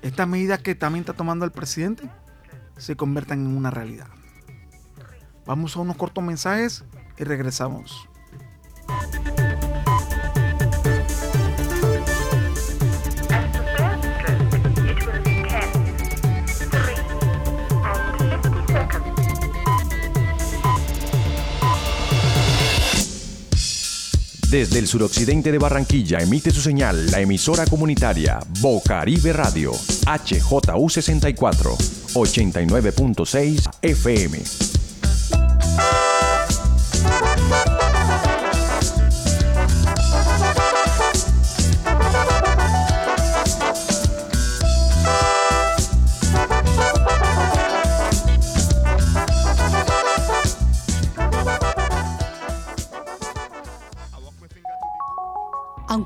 estas 0.00 0.28
medidas 0.28 0.60
que 0.60 0.76
también 0.76 1.02
está 1.02 1.14
tomando 1.14 1.44
el 1.44 1.50
presidente 1.50 2.08
se 2.76 2.94
conviertan 2.94 3.40
en 3.40 3.56
una 3.56 3.72
realidad. 3.72 4.06
Vamos 5.48 5.76
a 5.76 5.80
unos 5.80 5.96
cortos 5.96 6.22
mensajes 6.22 6.84
y 7.16 7.24
regresamos. 7.24 8.06
Desde 24.50 24.78
el 24.78 24.86
suroccidente 24.86 25.50
de 25.50 25.58
Barranquilla 25.58 26.18
emite 26.18 26.50
su 26.50 26.60
señal 26.60 27.10
la 27.10 27.20
emisora 27.20 27.64
comunitaria 27.64 28.38
Bocaribe 28.60 29.32
Radio, 29.32 29.72
HJU64, 29.72 31.74
89.6 32.12 33.78
FM. 33.80 34.77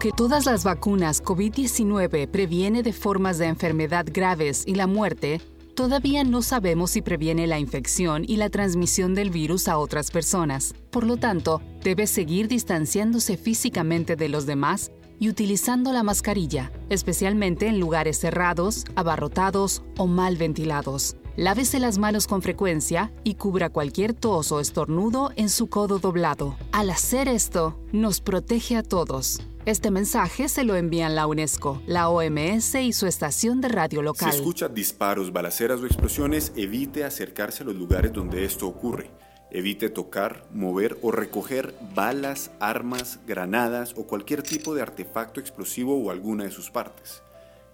Aunque 0.02 0.16
todas 0.16 0.46
las 0.46 0.64
vacunas 0.64 1.22
COVID-19 1.22 2.26
previene 2.26 2.82
de 2.82 2.92
formas 2.92 3.38
de 3.38 3.46
enfermedad 3.46 4.04
graves 4.12 4.64
y 4.66 4.74
la 4.74 4.88
muerte, 4.88 5.40
todavía 5.76 6.24
no 6.24 6.42
sabemos 6.42 6.90
si 6.90 7.02
previene 7.02 7.46
la 7.46 7.60
infección 7.60 8.24
y 8.26 8.34
la 8.34 8.50
transmisión 8.50 9.14
del 9.14 9.30
virus 9.30 9.68
a 9.68 9.78
otras 9.78 10.10
personas. 10.10 10.74
Por 10.90 11.06
lo 11.06 11.18
tanto, 11.18 11.62
debe 11.84 12.08
seguir 12.08 12.48
distanciándose 12.48 13.36
físicamente 13.36 14.16
de 14.16 14.28
los 14.28 14.44
demás 14.44 14.90
y 15.20 15.28
utilizando 15.28 15.92
la 15.92 16.02
mascarilla, 16.02 16.72
especialmente 16.88 17.68
en 17.68 17.78
lugares 17.78 18.18
cerrados, 18.18 18.84
abarrotados 18.96 19.84
o 19.96 20.08
mal 20.08 20.36
ventilados. 20.36 21.14
Lávese 21.36 21.78
las 21.78 21.98
manos 21.98 22.26
con 22.26 22.42
frecuencia 22.42 23.12
y 23.22 23.34
cubra 23.34 23.70
cualquier 23.70 24.14
tos 24.14 24.50
o 24.50 24.58
estornudo 24.58 25.30
en 25.36 25.48
su 25.48 25.68
codo 25.68 26.00
doblado. 26.00 26.56
Al 26.72 26.90
hacer 26.90 27.28
esto, 27.28 27.78
nos 27.92 28.20
protege 28.20 28.76
a 28.76 28.82
todos. 28.82 29.40
Este 29.64 29.92
mensaje 29.92 30.48
se 30.48 30.64
lo 30.64 30.74
envían 30.74 31.14
la 31.14 31.28
UNESCO, 31.28 31.80
la 31.86 32.08
OMS 32.08 32.74
y 32.74 32.92
su 32.92 33.06
estación 33.06 33.60
de 33.60 33.68
radio 33.68 34.02
local. 34.02 34.32
Si 34.32 34.38
escucha 34.38 34.68
disparos, 34.68 35.32
balaceras 35.32 35.80
o 35.80 35.86
explosiones, 35.86 36.52
evite 36.56 37.04
acercarse 37.04 37.62
a 37.62 37.66
los 37.66 37.76
lugares 37.76 38.12
donde 38.12 38.44
esto 38.44 38.66
ocurre. 38.66 39.08
Evite 39.52 39.88
tocar, 39.88 40.48
mover 40.52 40.98
o 41.00 41.12
recoger 41.12 41.76
balas, 41.94 42.50
armas, 42.58 43.20
granadas 43.24 43.94
o 43.96 44.04
cualquier 44.08 44.42
tipo 44.42 44.74
de 44.74 44.82
artefacto 44.82 45.38
explosivo 45.38 45.96
o 45.96 46.10
alguna 46.10 46.42
de 46.42 46.50
sus 46.50 46.68
partes. 46.72 47.22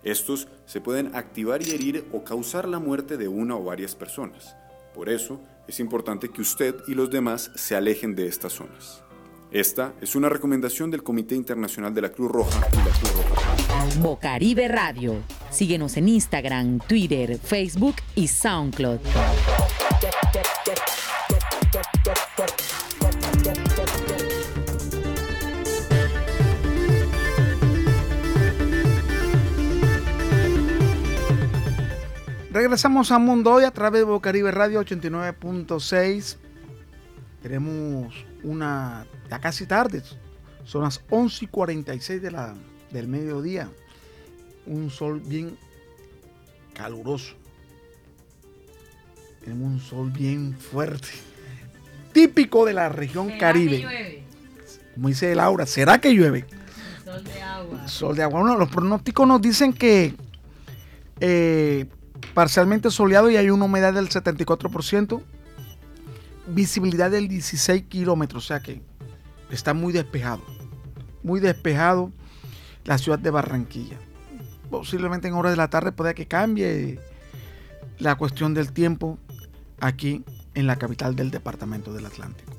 Estos 0.02 0.48
se 0.66 0.82
pueden 0.82 1.16
activar 1.16 1.62
y 1.62 1.70
herir 1.70 2.06
o 2.12 2.22
causar 2.22 2.68
la 2.68 2.80
muerte 2.80 3.16
de 3.16 3.28
una 3.28 3.56
o 3.56 3.64
varias 3.64 3.94
personas. 3.94 4.54
Por 4.92 5.08
eso, 5.08 5.40
es 5.66 5.80
importante 5.80 6.28
que 6.28 6.42
usted 6.42 6.74
y 6.86 6.92
los 6.92 7.08
demás 7.08 7.50
se 7.54 7.76
alejen 7.76 8.14
de 8.14 8.26
estas 8.26 8.52
zonas. 8.52 9.02
Esta 9.50 9.94
es 10.02 10.14
una 10.14 10.28
recomendación 10.28 10.90
del 10.90 11.02
Comité 11.02 11.34
Internacional 11.34 11.94
de 11.94 12.02
la 12.02 12.10
Cruz 12.10 12.30
Roja 12.30 12.68
y 12.70 12.76
la 12.76 12.82
Cruz 12.82 13.28
Roja. 13.30 14.00
Bocaribe 14.00 14.68
Radio. 14.68 15.22
Síguenos 15.50 15.96
en 15.96 16.08
Instagram, 16.08 16.80
Twitter, 16.80 17.38
Facebook 17.38 17.96
y 18.14 18.28
SoundCloud. 18.28 18.98
Regresamos 32.52 33.12
a 33.12 33.18
Mundo 33.18 33.52
Hoy 33.54 33.64
a 33.64 33.70
través 33.70 34.00
de 34.02 34.04
Bocaribe 34.04 34.50
Radio 34.50 34.82
89.6. 34.82 36.36
Tenemos 37.40 38.27
una 38.42 39.06
ya 39.30 39.38
casi 39.38 39.66
tarde, 39.66 40.02
son 40.64 40.82
las 40.82 41.02
11 41.10 41.44
y 41.44 41.48
46 41.48 42.22
de 42.22 42.30
la, 42.30 42.54
del 42.90 43.08
mediodía. 43.08 43.70
Un 44.66 44.90
sol 44.90 45.20
bien 45.24 45.56
caluroso. 46.74 47.34
Tenemos 49.42 49.72
un 49.72 49.80
sol 49.80 50.10
bien 50.10 50.54
fuerte. 50.58 51.08
Típico 52.12 52.66
de 52.66 52.74
la 52.74 52.88
región 52.88 53.38
Caribe. 53.38 54.24
Como 54.94 55.08
dice 55.08 55.34
Laura, 55.34 55.64
¿será 55.64 56.00
que 56.00 56.12
llueve? 56.12 56.44
Sol 57.04 57.24
de 57.24 57.42
agua. 57.42 57.88
Sol 57.88 58.16
de 58.16 58.22
agua. 58.22 58.40
Bueno, 58.40 58.58
los 58.58 58.68
pronósticos 58.68 59.26
nos 59.26 59.40
dicen 59.40 59.72
que 59.72 60.14
eh, 61.20 61.86
parcialmente 62.34 62.90
soleado 62.90 63.30
y 63.30 63.36
hay 63.36 63.50
una 63.50 63.64
humedad 63.64 63.94
del 63.94 64.08
74%, 64.08 65.22
visibilidad 66.48 67.10
del 67.10 67.28
16 67.28 67.84
kilómetros, 67.84 68.44
o 68.44 68.46
sea 68.46 68.60
que 68.60 68.82
está 69.50 69.74
muy 69.74 69.92
despejado, 69.92 70.42
muy 71.22 71.40
despejado 71.40 72.12
la 72.84 72.98
ciudad 72.98 73.18
de 73.18 73.30
Barranquilla. 73.30 73.98
Posiblemente 74.70 75.28
en 75.28 75.34
horas 75.34 75.52
de 75.52 75.56
la 75.56 75.70
tarde 75.70 75.92
pueda 75.92 76.14
que 76.14 76.26
cambie 76.26 76.98
la 77.98 78.14
cuestión 78.16 78.54
del 78.54 78.72
tiempo 78.72 79.18
aquí 79.80 80.24
en 80.54 80.66
la 80.66 80.76
capital 80.76 81.16
del 81.16 81.30
departamento 81.30 81.92
del 81.92 82.06
Atlántico. 82.06 82.52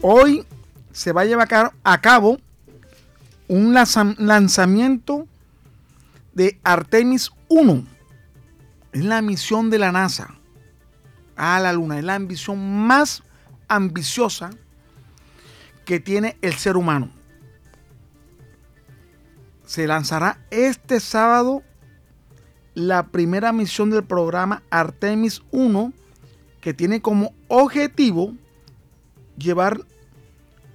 Hoy 0.00 0.46
se 0.92 1.12
va 1.12 1.22
a 1.22 1.24
llevar 1.24 1.72
a 1.82 2.00
cabo 2.00 2.38
un 3.48 3.74
lanzamiento 3.74 5.26
de 6.38 6.60
Artemis 6.62 7.32
1 7.48 7.84
es 8.92 9.04
la 9.04 9.20
misión 9.22 9.70
de 9.70 9.78
la 9.80 9.90
NASA 9.90 10.36
a 11.34 11.58
la 11.58 11.72
Luna. 11.72 11.98
Es 11.98 12.04
la 12.04 12.14
ambición 12.14 12.86
más 12.86 13.24
ambiciosa 13.66 14.50
que 15.84 15.98
tiene 15.98 16.38
el 16.40 16.54
ser 16.54 16.76
humano. 16.76 17.10
Se 19.66 19.88
lanzará 19.88 20.38
este 20.52 21.00
sábado 21.00 21.64
la 22.72 23.08
primera 23.08 23.52
misión 23.52 23.90
del 23.90 24.04
programa 24.04 24.62
Artemis 24.70 25.42
1 25.50 25.92
que 26.60 26.72
tiene 26.72 27.02
como 27.02 27.34
objetivo 27.48 28.32
llevar 29.36 29.80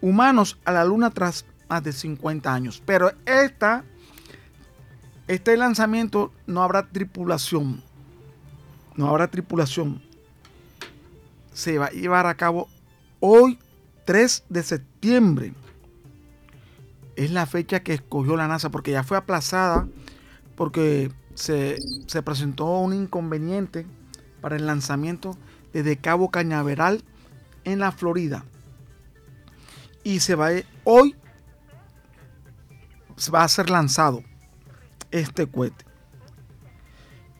humanos 0.02 0.60
a 0.66 0.74
la 0.74 0.84
Luna 0.84 1.12
tras 1.12 1.46
más 1.70 1.84
de 1.84 1.94
50 1.94 2.54
años. 2.54 2.84
Pero 2.86 3.14
esta, 3.26 3.86
este 5.28 5.56
lanzamiento 5.56 6.32
no 6.48 6.64
habrá 6.64 6.88
tripulación. 6.90 7.82
No 8.96 9.08
habrá 9.08 9.30
tripulación. 9.30 10.02
Se 11.54 11.78
va 11.78 11.86
a 11.86 11.92
llevar 11.92 12.26
a 12.28 12.36
cabo 12.36 12.68
hoy 13.20 13.58
3 14.06 14.46
de 14.50 14.64
septiembre. 14.64 15.54
Es 17.16 17.32
la 17.32 17.46
fecha 17.46 17.82
que 17.82 17.94
escogió 17.94 18.36
la 18.36 18.48
NASA 18.48 18.70
porque 18.70 18.92
ya 18.92 19.04
fue 19.04 19.18
aplazada 19.18 19.88
porque 20.56 21.12
se, 21.36 21.78
se 22.08 22.22
presentó 22.22 22.66
un 22.80 22.94
inconveniente 22.94 23.86
para 24.42 24.56
el 24.56 24.66
lanzamiento 24.66 25.38
desde 25.72 25.98
Cabo 25.98 26.30
Cañaveral 26.32 27.04
en 27.64 27.80
la 27.80 27.92
Florida. 27.92 28.44
Y 30.04 30.20
se 30.20 30.36
va 30.36 30.50
a, 30.50 30.52
hoy 30.84 31.16
va 33.34 33.44
a 33.44 33.48
ser 33.48 33.70
lanzado 33.70 34.24
este 35.14 35.48
cohete. 35.48 35.86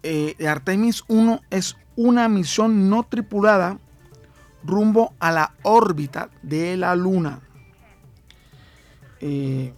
Eh, 0.04 0.36
Artemis 0.48 1.04
1 1.08 1.42
es 1.50 1.76
una 1.96 2.30
misión 2.30 2.90
no 2.90 3.04
tripulada 3.04 3.80
rumbo 4.64 5.14
a 5.20 5.32
la 5.32 5.54
órbita 5.64 6.30
de 6.42 6.78
la 6.78 6.96
Luna. 6.96 7.42
Eh, 9.20 9.74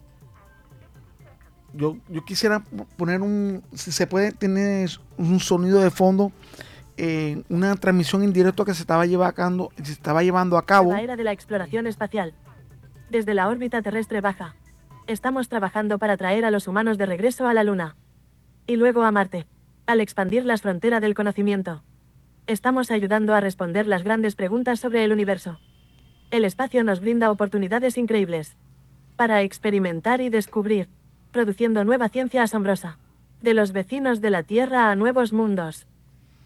yo, 1.74 1.98
yo, 2.10 2.24
quisiera 2.24 2.64
poner 2.98 3.22
un, 3.22 3.64
si 3.74 3.91
se 3.91 4.08
puede 4.08 4.32
tener 4.32 4.89
un 5.18 5.39
sonido 5.39 5.82
de 5.82 5.91
fondo 5.91 6.32
una 7.50 7.76
transmisión 7.76 8.24
en 8.24 8.32
directo 8.32 8.64
que 8.64 8.74
se 8.74 8.82
estaba, 8.82 9.06
llevando, 9.06 9.70
se 9.84 9.91
estaba 9.91 10.24
llevando 10.24 10.58
a 10.58 10.66
cabo. 10.66 10.91
La 10.91 11.02
era 11.02 11.16
de 11.16 11.24
la 11.24 11.34
exploración 11.34 11.88
espacial. 11.88 12.34
Desde 13.10 13.34
la 13.34 13.48
órbita 13.50 13.82
terrestre 13.82 14.22
baja. 14.22 14.56
Estamos 15.08 15.49
trabajando 15.49 15.99
para 15.99 16.18
traer 16.18 16.45
a 16.45 16.51
los 16.51 16.68
humanos 16.68 16.97
de 16.97 17.06
regreso 17.06 17.47
a 17.47 17.53
la 17.53 17.64
Luna. 17.64 17.95
Y 18.66 18.76
luego 18.76 19.03
a 19.03 19.12
Marte. 19.12 19.45
Al 19.86 20.01
expandir 20.01 20.45
las 20.45 20.64
fronteras 20.64 20.99
del 20.99 21.14
conocimiento. 21.14 21.84
Estamos 22.47 22.89
ayudando 22.89 23.36
a 23.36 23.39
responder 23.39 23.86
las 23.86 24.03
grandes 24.03 24.36
preguntas 24.36 24.80
sobre 24.80 25.03
el 25.03 25.12
universo. 25.12 25.60
El 26.32 26.43
espacio 26.43 26.84
nos 26.84 27.01
brinda 27.01 27.30
oportunidades 27.30 27.99
increíbles. 27.99 28.58
Para 29.16 29.43
experimentar 29.43 30.22
y 30.22 30.30
descubrir. 30.30 30.89
Produciendo 31.32 31.86
nueva 31.86 32.10
ciencia 32.10 32.41
asombrosa. 32.41 32.97
De 33.41 33.53
los 33.53 33.74
vecinos 33.74 34.22
de 34.22 34.32
la 34.32 34.41
Tierra 34.41 34.89
a 34.89 34.95
nuevos 34.95 35.34
mundos. 35.34 35.86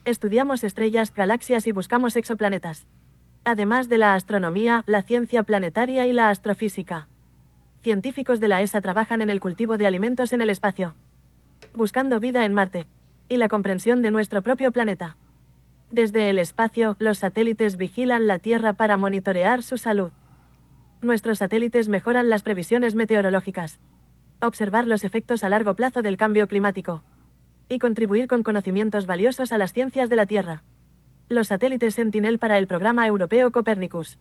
Estudiamos 0.03 0.65
estrellas, 0.65 1.13
galaxias 1.13 1.65
y 1.65 1.71
buscamos 1.71 2.17
exoplanetas. 2.17 2.87
Además 3.45 3.87
de 3.87 3.99
la 3.99 4.15
astronomía, 4.15 4.83
la 4.85 5.01
ciencia 5.01 5.43
planetaria 5.43 6.07
y 6.07 6.13
la 6.13 6.29
astrofísica. 6.29 7.08
Científicos 7.81 8.41
de 8.41 8.49
la 8.49 8.61
ESA 8.61 8.81
trabajan 8.81 9.21
en 9.21 9.29
el 9.29 9.39
cultivo 9.39 9.77
de 9.77 9.87
alimentos 9.87 10.33
en 10.33 10.41
el 10.41 10.49
espacio. 10.49 10.95
Buscando 11.73 12.19
vida 12.19 12.43
en 12.43 12.53
Marte. 12.53 12.87
Y 13.29 13.37
la 13.37 13.47
comprensión 13.47 14.01
de 14.01 14.11
nuestro 14.11 14.41
propio 14.41 14.71
planeta. 14.71 15.15
Desde 15.89 16.29
el 16.29 16.39
espacio, 16.39 16.97
los 16.99 17.19
satélites 17.19 17.77
vigilan 17.77 18.27
la 18.27 18.39
Tierra 18.39 18.73
para 18.73 18.97
monitorear 18.97 19.63
su 19.63 19.77
salud. 19.77 20.11
Nuestros 21.01 21.37
satélites 21.37 21.87
mejoran 21.87 22.27
las 22.27 22.43
previsiones 22.43 22.95
meteorológicas. 22.95 23.79
Observar 24.41 24.85
los 24.85 25.05
efectos 25.05 25.43
a 25.45 25.49
largo 25.49 25.75
plazo 25.75 26.01
del 26.01 26.17
cambio 26.17 26.47
climático 26.47 27.03
y 27.69 27.79
contribuir 27.79 28.27
con 28.27 28.41
conocimientos 28.43 29.05
valiosos 29.05 29.51
a 29.51 29.57
las 29.57 29.71
ciencias 29.73 30.09
de 30.09 30.15
la 30.15 30.25
Tierra. 30.25 30.63
Los 31.29 31.47
satélites 31.47 31.95
Sentinel 31.95 32.39
para 32.39 32.57
el 32.57 32.67
programa 32.67 33.05
europeo 33.07 33.51
Copernicus. 33.51 34.17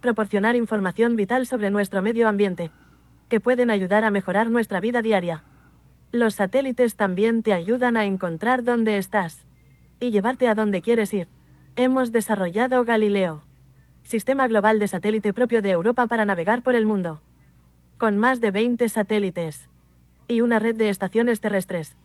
Proporcionar 0.00 0.56
información 0.56 1.16
vital 1.16 1.46
sobre 1.46 1.70
nuestro 1.70 2.02
medio 2.02 2.28
ambiente, 2.28 2.70
que 3.32 3.40
pueden 3.40 3.70
ayudar 3.70 4.04
a 4.04 4.10
mejorar 4.10 4.50
nuestra 4.50 4.78
vida 4.78 5.00
diaria. 5.00 5.42
Los 6.10 6.34
satélites 6.34 6.96
también 6.96 7.42
te 7.42 7.54
ayudan 7.54 7.96
a 7.96 8.04
encontrar 8.04 8.62
dónde 8.62 8.98
estás 8.98 9.46
y 10.00 10.10
llevarte 10.10 10.48
a 10.48 10.54
donde 10.54 10.82
quieres 10.82 11.14
ir. 11.14 11.28
Hemos 11.74 12.12
desarrollado 12.12 12.84
Galileo, 12.84 13.42
sistema 14.02 14.46
global 14.48 14.78
de 14.78 14.86
satélite 14.86 15.32
propio 15.32 15.62
de 15.62 15.70
Europa 15.70 16.06
para 16.08 16.26
navegar 16.26 16.60
por 16.62 16.74
el 16.74 16.84
mundo, 16.84 17.22
con 17.96 18.18
más 18.18 18.42
de 18.42 18.50
20 18.50 18.86
satélites 18.90 19.70
y 20.28 20.42
una 20.42 20.58
red 20.58 20.76
de 20.76 20.90
estaciones 20.90 21.40
terrestres. 21.40 21.96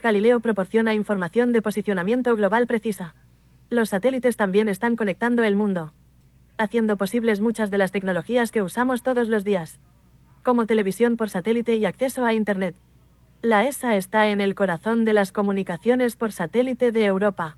Galileo 0.00 0.38
proporciona 0.38 0.94
información 0.94 1.50
de 1.52 1.62
posicionamiento 1.62 2.36
global 2.36 2.68
precisa. 2.68 3.16
Los 3.70 3.88
satélites 3.88 4.36
también 4.36 4.68
están 4.68 4.94
conectando 4.94 5.42
el 5.42 5.56
mundo, 5.56 5.94
haciendo 6.58 6.96
posibles 6.96 7.40
muchas 7.40 7.72
de 7.72 7.78
las 7.78 7.90
tecnologías 7.90 8.52
que 8.52 8.62
usamos 8.62 9.02
todos 9.02 9.26
los 9.26 9.42
días, 9.42 9.80
como 10.42 10.66
televisión 10.66 11.16
por 11.16 11.30
satélite 11.30 11.76
y 11.76 11.84
acceso 11.84 12.24
a 12.24 12.34
Internet. 12.34 12.74
La 13.42 13.66
ESA 13.66 13.96
está 13.96 14.28
en 14.28 14.40
el 14.40 14.54
corazón 14.54 15.04
de 15.04 15.14
las 15.14 15.32
comunicaciones 15.32 16.16
por 16.16 16.32
satélite 16.32 16.92
de 16.92 17.04
Europa. 17.04 17.56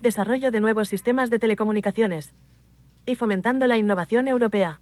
Desarrollo 0.00 0.50
de 0.50 0.60
nuevos 0.60 0.88
sistemas 0.88 1.28
de 1.30 1.38
telecomunicaciones 1.38 2.32
y 3.04 3.14
fomentando 3.14 3.66
la 3.66 3.76
innovación 3.76 4.28
europea, 4.28 4.80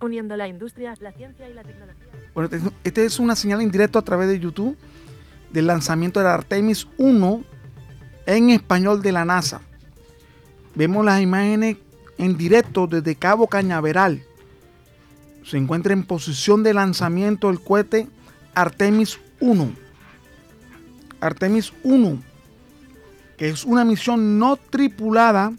uniendo 0.00 0.36
la 0.36 0.48
industria, 0.48 0.94
la 1.00 1.12
ciencia 1.12 1.48
y 1.48 1.54
la 1.54 1.62
tecnología. 1.62 2.04
Bueno, 2.34 2.50
esta 2.82 3.00
es 3.00 3.18
una 3.18 3.36
señal 3.36 3.60
en 3.60 3.70
directo 3.70 3.98
a 3.98 4.02
través 4.02 4.28
de 4.28 4.38
YouTube 4.38 4.76
del 5.52 5.68
lanzamiento 5.68 6.20
de 6.20 6.28
Artemis 6.28 6.88
1 6.98 7.44
en 8.26 8.50
español 8.50 9.02
de 9.02 9.12
la 9.12 9.24
NASA. 9.24 9.60
Vemos 10.74 11.04
las 11.04 11.20
imágenes 11.20 11.76
en 12.18 12.36
directo 12.36 12.86
desde 12.86 13.14
Cabo 13.14 13.46
Cañaveral. 13.46 14.22
Se 15.44 15.58
encuentra 15.58 15.92
en 15.92 16.04
posición 16.04 16.62
de 16.62 16.74
lanzamiento 16.74 17.50
el 17.50 17.60
cohete 17.60 18.08
Artemis 18.54 19.20
1. 19.40 19.72
Artemis 21.20 21.72
1, 21.82 22.22
que 23.36 23.48
es 23.50 23.64
una 23.64 23.84
misión 23.84 24.38
no 24.38 24.56
tripulada 24.56 25.52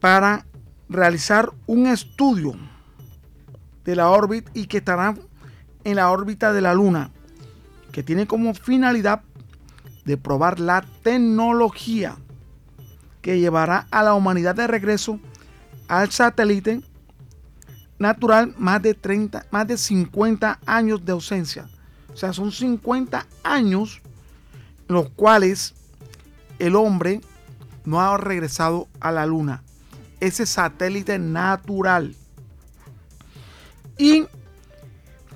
para 0.00 0.46
realizar 0.88 1.52
un 1.66 1.86
estudio 1.86 2.54
de 3.84 3.96
la 3.96 4.10
órbita 4.10 4.50
y 4.54 4.66
que 4.66 4.78
estará 4.78 5.14
en 5.84 5.96
la 5.96 6.10
órbita 6.10 6.52
de 6.52 6.60
la 6.60 6.74
Luna 6.74 7.10
que 7.92 8.02
tiene 8.02 8.26
como 8.26 8.54
finalidad 8.54 9.22
de 10.04 10.16
probar 10.16 10.60
la 10.60 10.84
tecnología 11.02 12.16
que 13.22 13.40
llevará 13.40 13.86
a 13.90 14.02
la 14.02 14.14
humanidad 14.14 14.54
de 14.54 14.66
regreso 14.66 15.18
al 15.88 16.10
satélite 16.10 16.80
natural 17.98 18.54
más 18.58 18.82
de 18.82 18.94
30, 18.94 19.46
más 19.50 19.66
de 19.66 19.76
50 19.76 20.60
años 20.66 21.04
de 21.04 21.12
ausencia. 21.12 21.68
O 22.12 22.16
sea, 22.16 22.32
son 22.32 22.52
50 22.52 23.26
años 23.42 24.00
los 24.88 25.10
cuales 25.10 25.74
el 26.58 26.76
hombre 26.76 27.20
no 27.84 28.00
ha 28.00 28.16
regresado 28.16 28.88
a 29.00 29.12
la 29.12 29.26
luna. 29.26 29.62
Ese 30.20 30.46
satélite 30.46 31.18
natural. 31.18 32.16
Y 33.96 34.26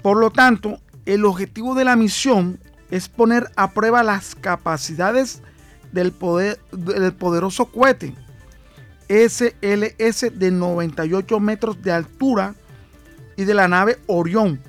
por 0.03 0.17
lo 0.17 0.31
tanto, 0.31 0.81
el 1.07 1.25
objetivo 1.25 1.75
de 1.75 1.85
la 1.85 1.97
misión 1.97 2.59
es 2.91 3.09
poner 3.09 3.51
a 3.57 3.71
prueba 3.71 4.03
las 4.03 4.35
capacidades 4.35 5.43
del, 5.93 6.13
poder, 6.13 6.61
del 6.73 7.13
poderoso 7.13 7.67
cohete 7.67 8.15
SLS 9.09 10.39
de 10.39 10.51
98 10.51 11.41
metros 11.41 11.83
de 11.83 11.93
altura 11.93 12.55
y 13.37 13.45
de 13.45 13.55
la 13.55 13.69
nave 13.69 13.99
Orión 14.07 14.61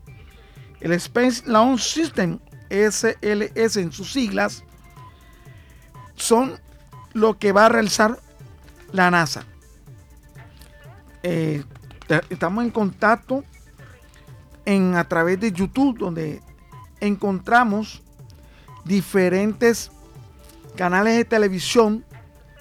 El 0.79 0.93
Space 0.93 1.43
Launch 1.45 1.81
System, 1.81 2.39
SLS 2.69 3.77
en 3.77 3.91
sus 3.91 4.11
siglas, 4.11 4.63
son 6.15 6.59
lo 7.13 7.37
que 7.37 7.51
va 7.51 7.65
a 7.65 7.69
realizar 7.69 8.19
la 8.91 9.11
NASA. 9.11 9.45
Eh, 11.23 11.63
estamos 12.29 12.63
en 12.63 12.71
contacto 12.71 13.43
en, 14.65 14.95
a 14.95 15.07
través 15.07 15.39
de 15.39 15.51
YouTube, 15.51 15.97
donde 15.97 16.41
encontramos 16.99 18.01
diferentes 18.85 19.91
canales 20.75 21.17
de 21.17 21.25
televisión 21.25 22.05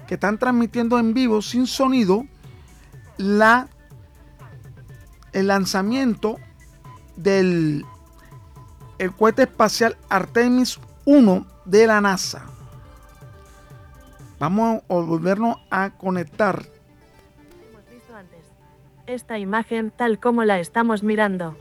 que 0.07 0.15
están 0.15 0.39
transmitiendo 0.39 0.99
en 0.99 1.15
vivo 1.15 1.43
sin 1.43 1.67
sonido 1.67 2.25
la, 3.17 3.69
el 5.33 5.49
lanzamiento 5.49 6.39
del 7.17 7.85
el 8.99 9.13
cohete 9.13 9.43
espacial 9.43 9.97
Artemis 10.09 10.79
1 11.05 11.47
de 11.65 11.87
la 11.87 12.01
NASA. 12.01 12.47
Vamos 14.39 14.83
a 14.89 14.95
volvernos 14.95 15.57
a 15.71 15.97
conectar. 15.97 16.67
Hemos 17.71 17.89
visto 17.91 18.15
antes. 18.15 18.41
Esta 19.07 19.39
imagen 19.39 19.91
tal 19.91 20.19
como 20.19 20.45
la 20.45 20.61
estamos 20.61 21.03
mirando. 21.03 21.57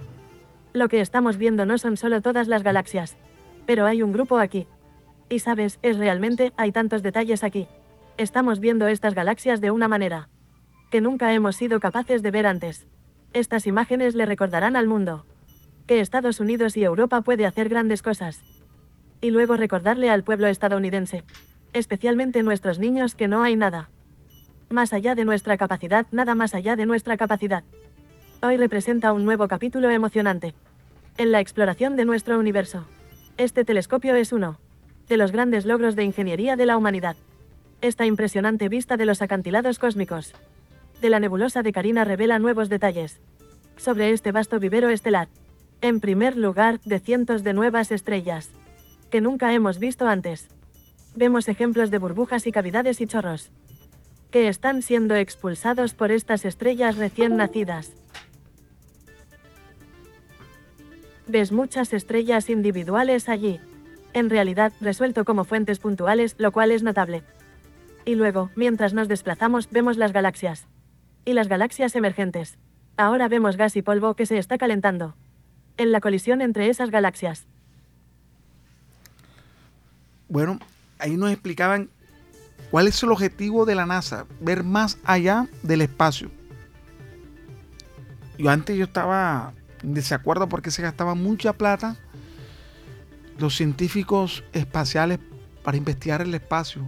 Lo 0.74 0.90
que 0.90 1.00
estamos 1.00 1.38
viendo 1.38 1.66
no 1.66 1.78
son 1.78 1.96
solo 1.96 2.22
todas 2.22 2.50
las 2.50 2.64
galaxias, 2.64 3.16
pero 3.66 3.86
hay 3.86 4.04
un 4.04 4.12
grupo 4.12 4.40
aquí. 4.40 4.68
Y 5.30 5.40
sabes, 5.40 5.80
es 5.84 5.98
realmente, 5.98 6.52
hay 6.58 6.72
tantos 6.72 7.02
detalles 7.02 7.44
aquí. 7.44 7.68
Estamos 8.18 8.60
viendo 8.60 8.88
estas 8.88 9.16
galaxias 9.16 9.62
de 9.62 9.72
una 9.72 9.88
manera 9.88 10.30
que 10.92 11.02
nunca 11.02 11.34
hemos 11.34 11.56
sido 11.56 11.80
capaces 11.80 12.22
de 12.22 12.32
ver 12.32 12.46
antes. 12.46 12.88
Estas 13.34 13.68
imágenes 13.68 14.16
le 14.16 14.26
recordarán 14.26 14.76
al 14.76 14.88
mundo 14.88 15.26
que 15.88 16.00
Estados 16.00 16.40
Unidos 16.40 16.78
y 16.78 16.84
Europa 16.84 17.22
puede 17.22 17.46
hacer 17.46 17.70
grandes 17.70 18.02
cosas. 18.02 18.42
Y 19.22 19.32
luego 19.32 19.56
recordarle 19.56 20.10
al 20.10 20.24
pueblo 20.24 20.48
estadounidense, 20.48 21.24
especialmente 21.76 22.42
nuestros 22.42 22.80
niños, 22.80 23.16
que 23.16 23.28
no 23.28 23.44
hay 23.44 23.58
nada. 23.58 23.90
Más 24.70 24.94
allá 24.94 25.14
de 25.14 25.26
nuestra 25.26 25.58
capacidad, 25.58 26.08
nada 26.10 26.34
más 26.34 26.56
allá 26.56 26.78
de 26.78 26.86
nuestra 26.86 27.18
capacidad. 27.18 27.66
Hoy 28.42 28.56
representa 28.56 29.12
un 29.12 29.26
nuevo 29.26 29.50
capítulo 29.50 29.90
emocionante. 29.90 30.56
En 31.18 31.34
la 31.34 31.42
exploración 31.42 31.98
de 31.98 32.06
nuestro 32.06 32.40
universo. 32.40 32.86
Este 33.38 33.66
telescopio 33.66 34.16
es 34.16 34.32
uno 34.32 34.58
de 35.10 35.18
los 35.18 35.34
grandes 35.34 35.66
logros 35.66 35.98
de 35.98 36.06
ingeniería 36.06 36.56
de 36.56 36.66
la 36.66 36.78
humanidad. 36.78 37.18
Esta 37.82 38.06
impresionante 38.06 38.70
vista 38.70 38.96
de 38.96 39.06
los 39.06 39.22
acantilados 39.22 39.78
cósmicos 39.78 40.34
de 41.02 41.10
la 41.10 41.20
nebulosa 41.20 41.62
de 41.62 41.74
Carina 41.74 42.06
revela 42.06 42.40
nuevos 42.40 42.70
detalles 42.70 43.20
sobre 43.76 44.12
este 44.12 44.32
vasto 44.32 44.62
vivero 44.62 44.90
estelar. 44.90 45.28
En 45.82 46.00
primer 46.00 46.38
lugar, 46.38 46.80
de 46.86 47.00
cientos 47.00 47.44
de 47.44 47.54
nuevas 47.54 47.92
estrellas 47.92 48.50
que 49.12 49.20
nunca 49.20 49.54
hemos 49.54 49.78
visto 49.78 50.08
antes. 50.08 50.48
Vemos 51.16 51.48
ejemplos 51.48 51.92
de 51.92 51.98
burbujas 51.98 52.46
y 52.48 52.52
cavidades 52.52 53.02
y 53.02 53.08
chorros 53.08 53.52
que 54.36 54.50
están 54.50 54.82
siendo 54.82 55.16
expulsados 55.16 55.94
por 55.94 56.12
estas 56.12 56.44
estrellas 56.44 56.98
recién 56.98 57.38
nacidas. 57.38 57.94
Ves 61.26 61.54
muchas 61.54 61.94
estrellas 61.94 62.50
individuales 62.50 63.30
allí, 63.30 63.62
en 64.12 64.30
realidad 64.30 64.74
resuelto 64.82 65.24
como 65.24 65.46
fuentes 65.46 65.80
puntuales, 65.80 66.36
lo 66.38 66.52
cual 66.52 66.72
es 66.72 66.84
notable. 66.84 67.24
Y 68.04 68.16
luego, 68.16 68.50
mientras 68.58 68.94
nos 68.94 69.08
desplazamos, 69.08 69.70
vemos 69.72 69.96
las 69.96 70.12
galaxias. 70.12 70.68
Y 71.24 71.32
las 71.32 71.48
galaxias 71.48 71.96
emergentes. 71.96 72.58
Ahora 72.98 73.30
vemos 73.30 73.56
gas 73.56 73.78
y 73.78 73.82
polvo 73.82 74.16
que 74.16 74.26
se 74.26 74.38
está 74.38 74.58
calentando. 74.58 75.16
En 75.78 75.94
la 75.94 76.02
colisión 76.02 76.42
entre 76.42 76.68
esas 76.68 76.92
galaxias. 76.92 77.48
Bueno, 80.28 80.60
ahí 81.00 81.18
nos 81.18 81.32
explicaban 81.32 81.90
cuál 82.72 82.88
es 82.88 83.02
el 83.04 83.12
objetivo 83.12 83.66
de 83.66 83.76
la 83.76 83.86
NASA, 83.86 84.26
ver 84.42 84.64
más 84.64 84.98
allá 85.04 85.48
del 85.64 85.82
espacio. 85.82 86.30
Yo 88.38 88.50
antes 88.50 88.78
yo 88.78 88.86
estaba 88.86 89.54
en 89.82 89.94
desacuerdo 89.94 90.50
porque 90.50 90.72
se 90.72 90.82
gastaba 90.82 91.16
mucha 91.16 91.54
plata 91.54 91.98
los 93.38 93.56
científicos 93.56 94.44
espaciales 94.54 95.20
para 95.64 95.78
investigar 95.78 96.22
el 96.22 96.34
espacio, 96.34 96.82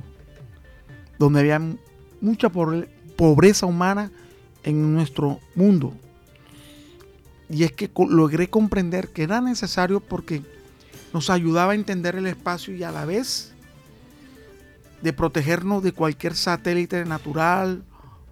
donde 1.18 1.40
había 1.40 1.62
mucha 2.22 2.50
pobreza 2.50 3.66
humana 3.66 4.12
en 4.64 4.94
nuestro 4.94 5.40
mundo. 5.56 5.94
Y 7.50 7.64
es 7.64 7.72
que 7.72 7.90
logré 8.10 8.50
comprender 8.50 9.10
que 9.10 9.24
era 9.24 9.42
necesario 9.42 10.00
porque 10.00 10.44
nos 11.14 11.30
ayudaba 11.30 11.72
a 11.72 11.76
entender 11.76 12.16
el 12.16 12.28
espacio 12.28 12.76
y 12.76 12.84
a 12.84 12.92
la 12.92 13.06
vez 13.06 13.54
de 15.02 15.14
protegernos 15.14 15.84
de 15.84 15.92
cualquier 15.92 16.36
satélite 16.36 17.06
natural 17.06 17.84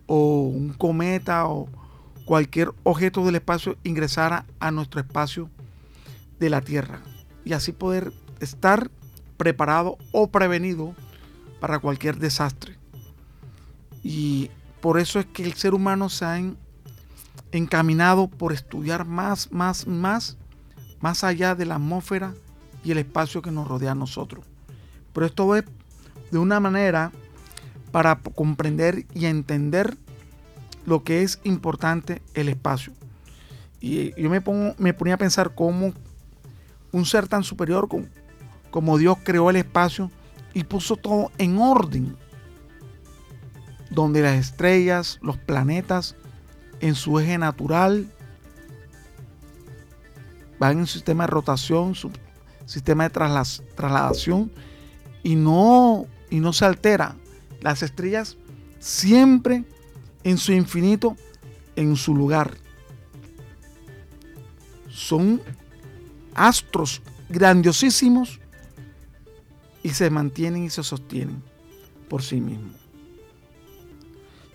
o 0.07 0.41
un 0.41 0.73
cometa 0.73 1.47
o 1.47 1.67
cualquier 2.25 2.71
objeto 2.83 3.23
del 3.25 3.35
espacio 3.35 3.77
ingresara 3.83 4.45
a 4.59 4.71
nuestro 4.71 4.99
espacio 4.99 5.49
de 6.39 6.49
la 6.49 6.61
Tierra 6.61 7.01
y 7.43 7.53
así 7.53 7.71
poder 7.71 8.11
estar 8.39 8.89
preparado 9.37 9.97
o 10.11 10.27
prevenido 10.31 10.95
para 11.59 11.79
cualquier 11.79 12.17
desastre. 12.17 12.77
Y 14.03 14.49
por 14.81 14.99
eso 14.99 15.19
es 15.19 15.25
que 15.25 15.43
el 15.43 15.53
ser 15.53 15.73
humano 15.73 16.09
se 16.09 16.25
ha 16.25 16.39
encaminado 17.51 18.27
por 18.27 18.53
estudiar 18.53 19.05
más, 19.05 19.51
más, 19.51 19.87
más, 19.87 20.37
más 20.99 21.23
allá 21.23 21.55
de 21.55 21.65
la 21.65 21.75
atmósfera 21.75 22.33
y 22.83 22.91
el 22.91 22.97
espacio 22.97 23.41
que 23.41 23.51
nos 23.51 23.67
rodea 23.67 23.91
a 23.91 23.95
nosotros. 23.95 24.45
Pero 25.13 25.25
esto 25.25 25.55
es 25.55 25.63
de 26.35 26.39
una 26.39 26.59
manera 26.59 27.13
para 27.93 28.17
comprender 28.17 29.05
y 29.13 29.25
entender 29.25 29.95
lo 30.85 31.05
que 31.05 31.23
es 31.23 31.39
importante 31.45 32.21
el 32.33 32.49
espacio. 32.49 32.91
Y 33.79 34.21
yo 34.21 34.29
me, 34.29 34.41
pongo, 34.41 34.75
me 34.77 34.93
ponía 34.93 35.13
a 35.13 35.17
pensar 35.17 35.55
cómo 35.55 35.93
un 36.91 37.05
ser 37.05 37.29
tan 37.29 37.45
superior 37.45 37.87
como, 37.87 38.07
como 38.69 38.97
Dios 38.97 39.17
creó 39.23 39.49
el 39.49 39.55
espacio 39.55 40.11
y 40.53 40.65
puso 40.65 40.97
todo 40.97 41.31
en 41.37 41.57
orden. 41.57 42.17
Donde 43.89 44.21
las 44.21 44.35
estrellas, 44.35 45.19
los 45.21 45.37
planetas, 45.37 46.17
en 46.81 46.95
su 46.95 47.17
eje 47.17 47.37
natural, 47.37 48.11
van 50.59 50.73
en 50.73 50.79
un 50.79 50.87
sistema 50.87 51.23
de 51.23 51.27
rotación, 51.27 51.95
su 51.95 52.11
sistema 52.65 53.05
de 53.05 53.11
trasladación 53.11 54.51
y 55.23 55.37
no, 55.37 56.07
y 56.29 56.39
no 56.39 56.53
se 56.53 56.65
altera. 56.65 57.15
Las 57.61 57.81
estrellas 57.81 58.37
siempre 58.79 59.63
en 60.23 60.37
su 60.37 60.51
infinito, 60.51 61.15
en 61.75 61.95
su 61.95 62.15
lugar. 62.15 62.57
Son 64.89 65.41
astros 66.33 67.01
grandiosísimos 67.29 68.39
y 69.83 69.89
se 69.89 70.09
mantienen 70.09 70.63
y 70.63 70.69
se 70.69 70.83
sostienen 70.83 71.43
por 72.09 72.23
sí 72.23 72.41
mismos. 72.41 72.75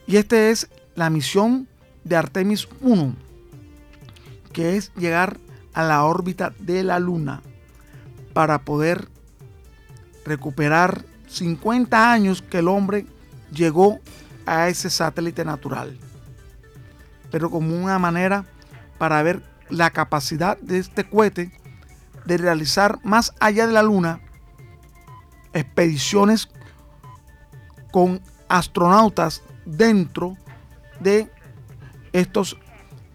Y 0.06 0.16
esta 0.16 0.50
es 0.50 0.68
la 0.94 1.10
misión 1.10 1.68
de 2.04 2.16
Artemis 2.16 2.68
1, 2.80 3.14
que 4.52 4.76
es 4.76 4.92
llegar 4.94 5.38
a 5.72 5.84
la 5.84 6.04
órbita 6.04 6.52
de 6.58 6.82
la 6.82 6.98
Luna 6.98 7.42
para 8.32 8.64
poder 8.64 9.08
recuperar 10.24 11.04
50 11.30 12.12
años 12.12 12.42
que 12.42 12.58
el 12.58 12.68
hombre 12.68 13.06
llegó 13.52 14.00
a 14.46 14.68
ese 14.68 14.90
satélite 14.90 15.44
natural. 15.44 15.98
Pero 17.30 17.50
como 17.50 17.76
una 17.76 17.98
manera 17.98 18.44
para 18.98 19.22
ver 19.22 19.42
la 19.68 19.90
capacidad 19.90 20.58
de 20.58 20.78
este 20.78 21.08
cohete 21.08 21.52
de 22.24 22.36
realizar 22.36 22.98
más 23.04 23.32
allá 23.40 23.66
de 23.66 23.72
la 23.72 23.82
Luna 23.82 24.20
expediciones 25.52 26.48
con 27.92 28.20
astronautas 28.48 29.42
dentro 29.64 30.36
de 31.00 31.30
estos 32.12 32.56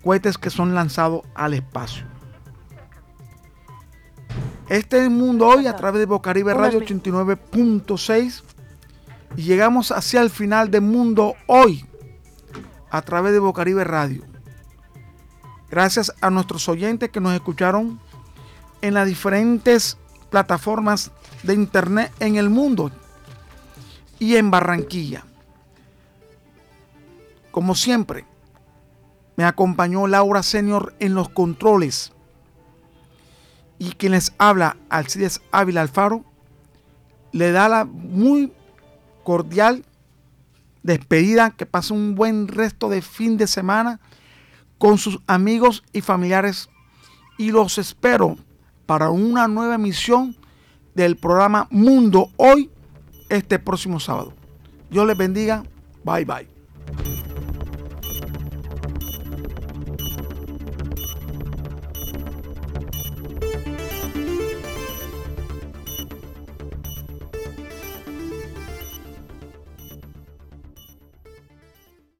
cohetes 0.03 0.37
que 0.37 0.49
son 0.49 0.73
lanzados 0.75 1.21
al 1.33 1.53
espacio. 1.53 2.14
Este 4.67 4.97
es 4.97 5.03
el 5.03 5.11
mundo 5.11 5.47
hoy 5.47 5.67
a 5.67 5.75
través 5.75 5.99
de 5.99 6.07
Bocaribe 6.07 6.51
Radio 6.51 6.81
89.6 6.81 8.41
y 9.37 9.43
llegamos 9.43 9.91
hacia 9.91 10.21
el 10.21 10.31
final 10.31 10.71
del 10.71 10.81
mundo 10.81 11.35
hoy 11.45 11.85
a 12.89 13.03
través 13.03 13.33
de 13.33 13.39
Bocaribe 13.39 13.83
Radio. 13.83 14.23
Gracias 15.69 16.11
a 16.19 16.31
nuestros 16.31 16.67
oyentes 16.67 17.11
que 17.11 17.19
nos 17.19 17.33
escucharon 17.33 17.99
en 18.81 18.95
las 18.95 19.05
diferentes 19.07 19.99
plataformas 20.31 21.11
de 21.43 21.53
internet 21.53 22.11
en 22.19 22.37
el 22.37 22.49
mundo 22.49 22.89
y 24.17 24.35
en 24.35 24.49
Barranquilla. 24.49 25.25
Como 27.51 27.75
siempre, 27.75 28.25
me 29.35 29.43
acompañó 29.43 30.07
Laura 30.07 30.41
Senior 30.41 30.95
en 30.99 31.13
los 31.13 31.29
controles. 31.29 32.14
Y 33.77 33.91
quien 33.91 34.13
les 34.13 34.33
habla, 34.37 34.77
Alcides 34.89 35.41
Ávila 35.51 35.81
Alfaro, 35.81 36.23
le 37.31 37.51
da 37.51 37.67
la 37.67 37.85
muy 37.85 38.53
cordial 39.23 39.83
despedida, 40.83 41.51
que 41.51 41.65
pase 41.65 41.93
un 41.93 42.15
buen 42.15 42.47
resto 42.47 42.89
de 42.89 43.01
fin 43.01 43.37
de 43.37 43.47
semana 43.47 43.99
con 44.77 44.97
sus 44.97 45.19
amigos 45.27 45.83
y 45.93 46.01
familiares 46.01 46.69
y 47.37 47.51
los 47.51 47.77
espero 47.77 48.37
para 48.85 49.09
una 49.09 49.47
nueva 49.47 49.75
emisión 49.75 50.37
del 50.93 51.17
programa 51.17 51.67
Mundo 51.71 52.29
Hoy 52.37 52.69
este 53.29 53.59
próximo 53.59 53.99
sábado. 53.99 54.33
Dios 54.89 55.05
les 55.07 55.17
bendiga. 55.17 55.63
Bye 56.03 56.25
bye. 56.25 57.14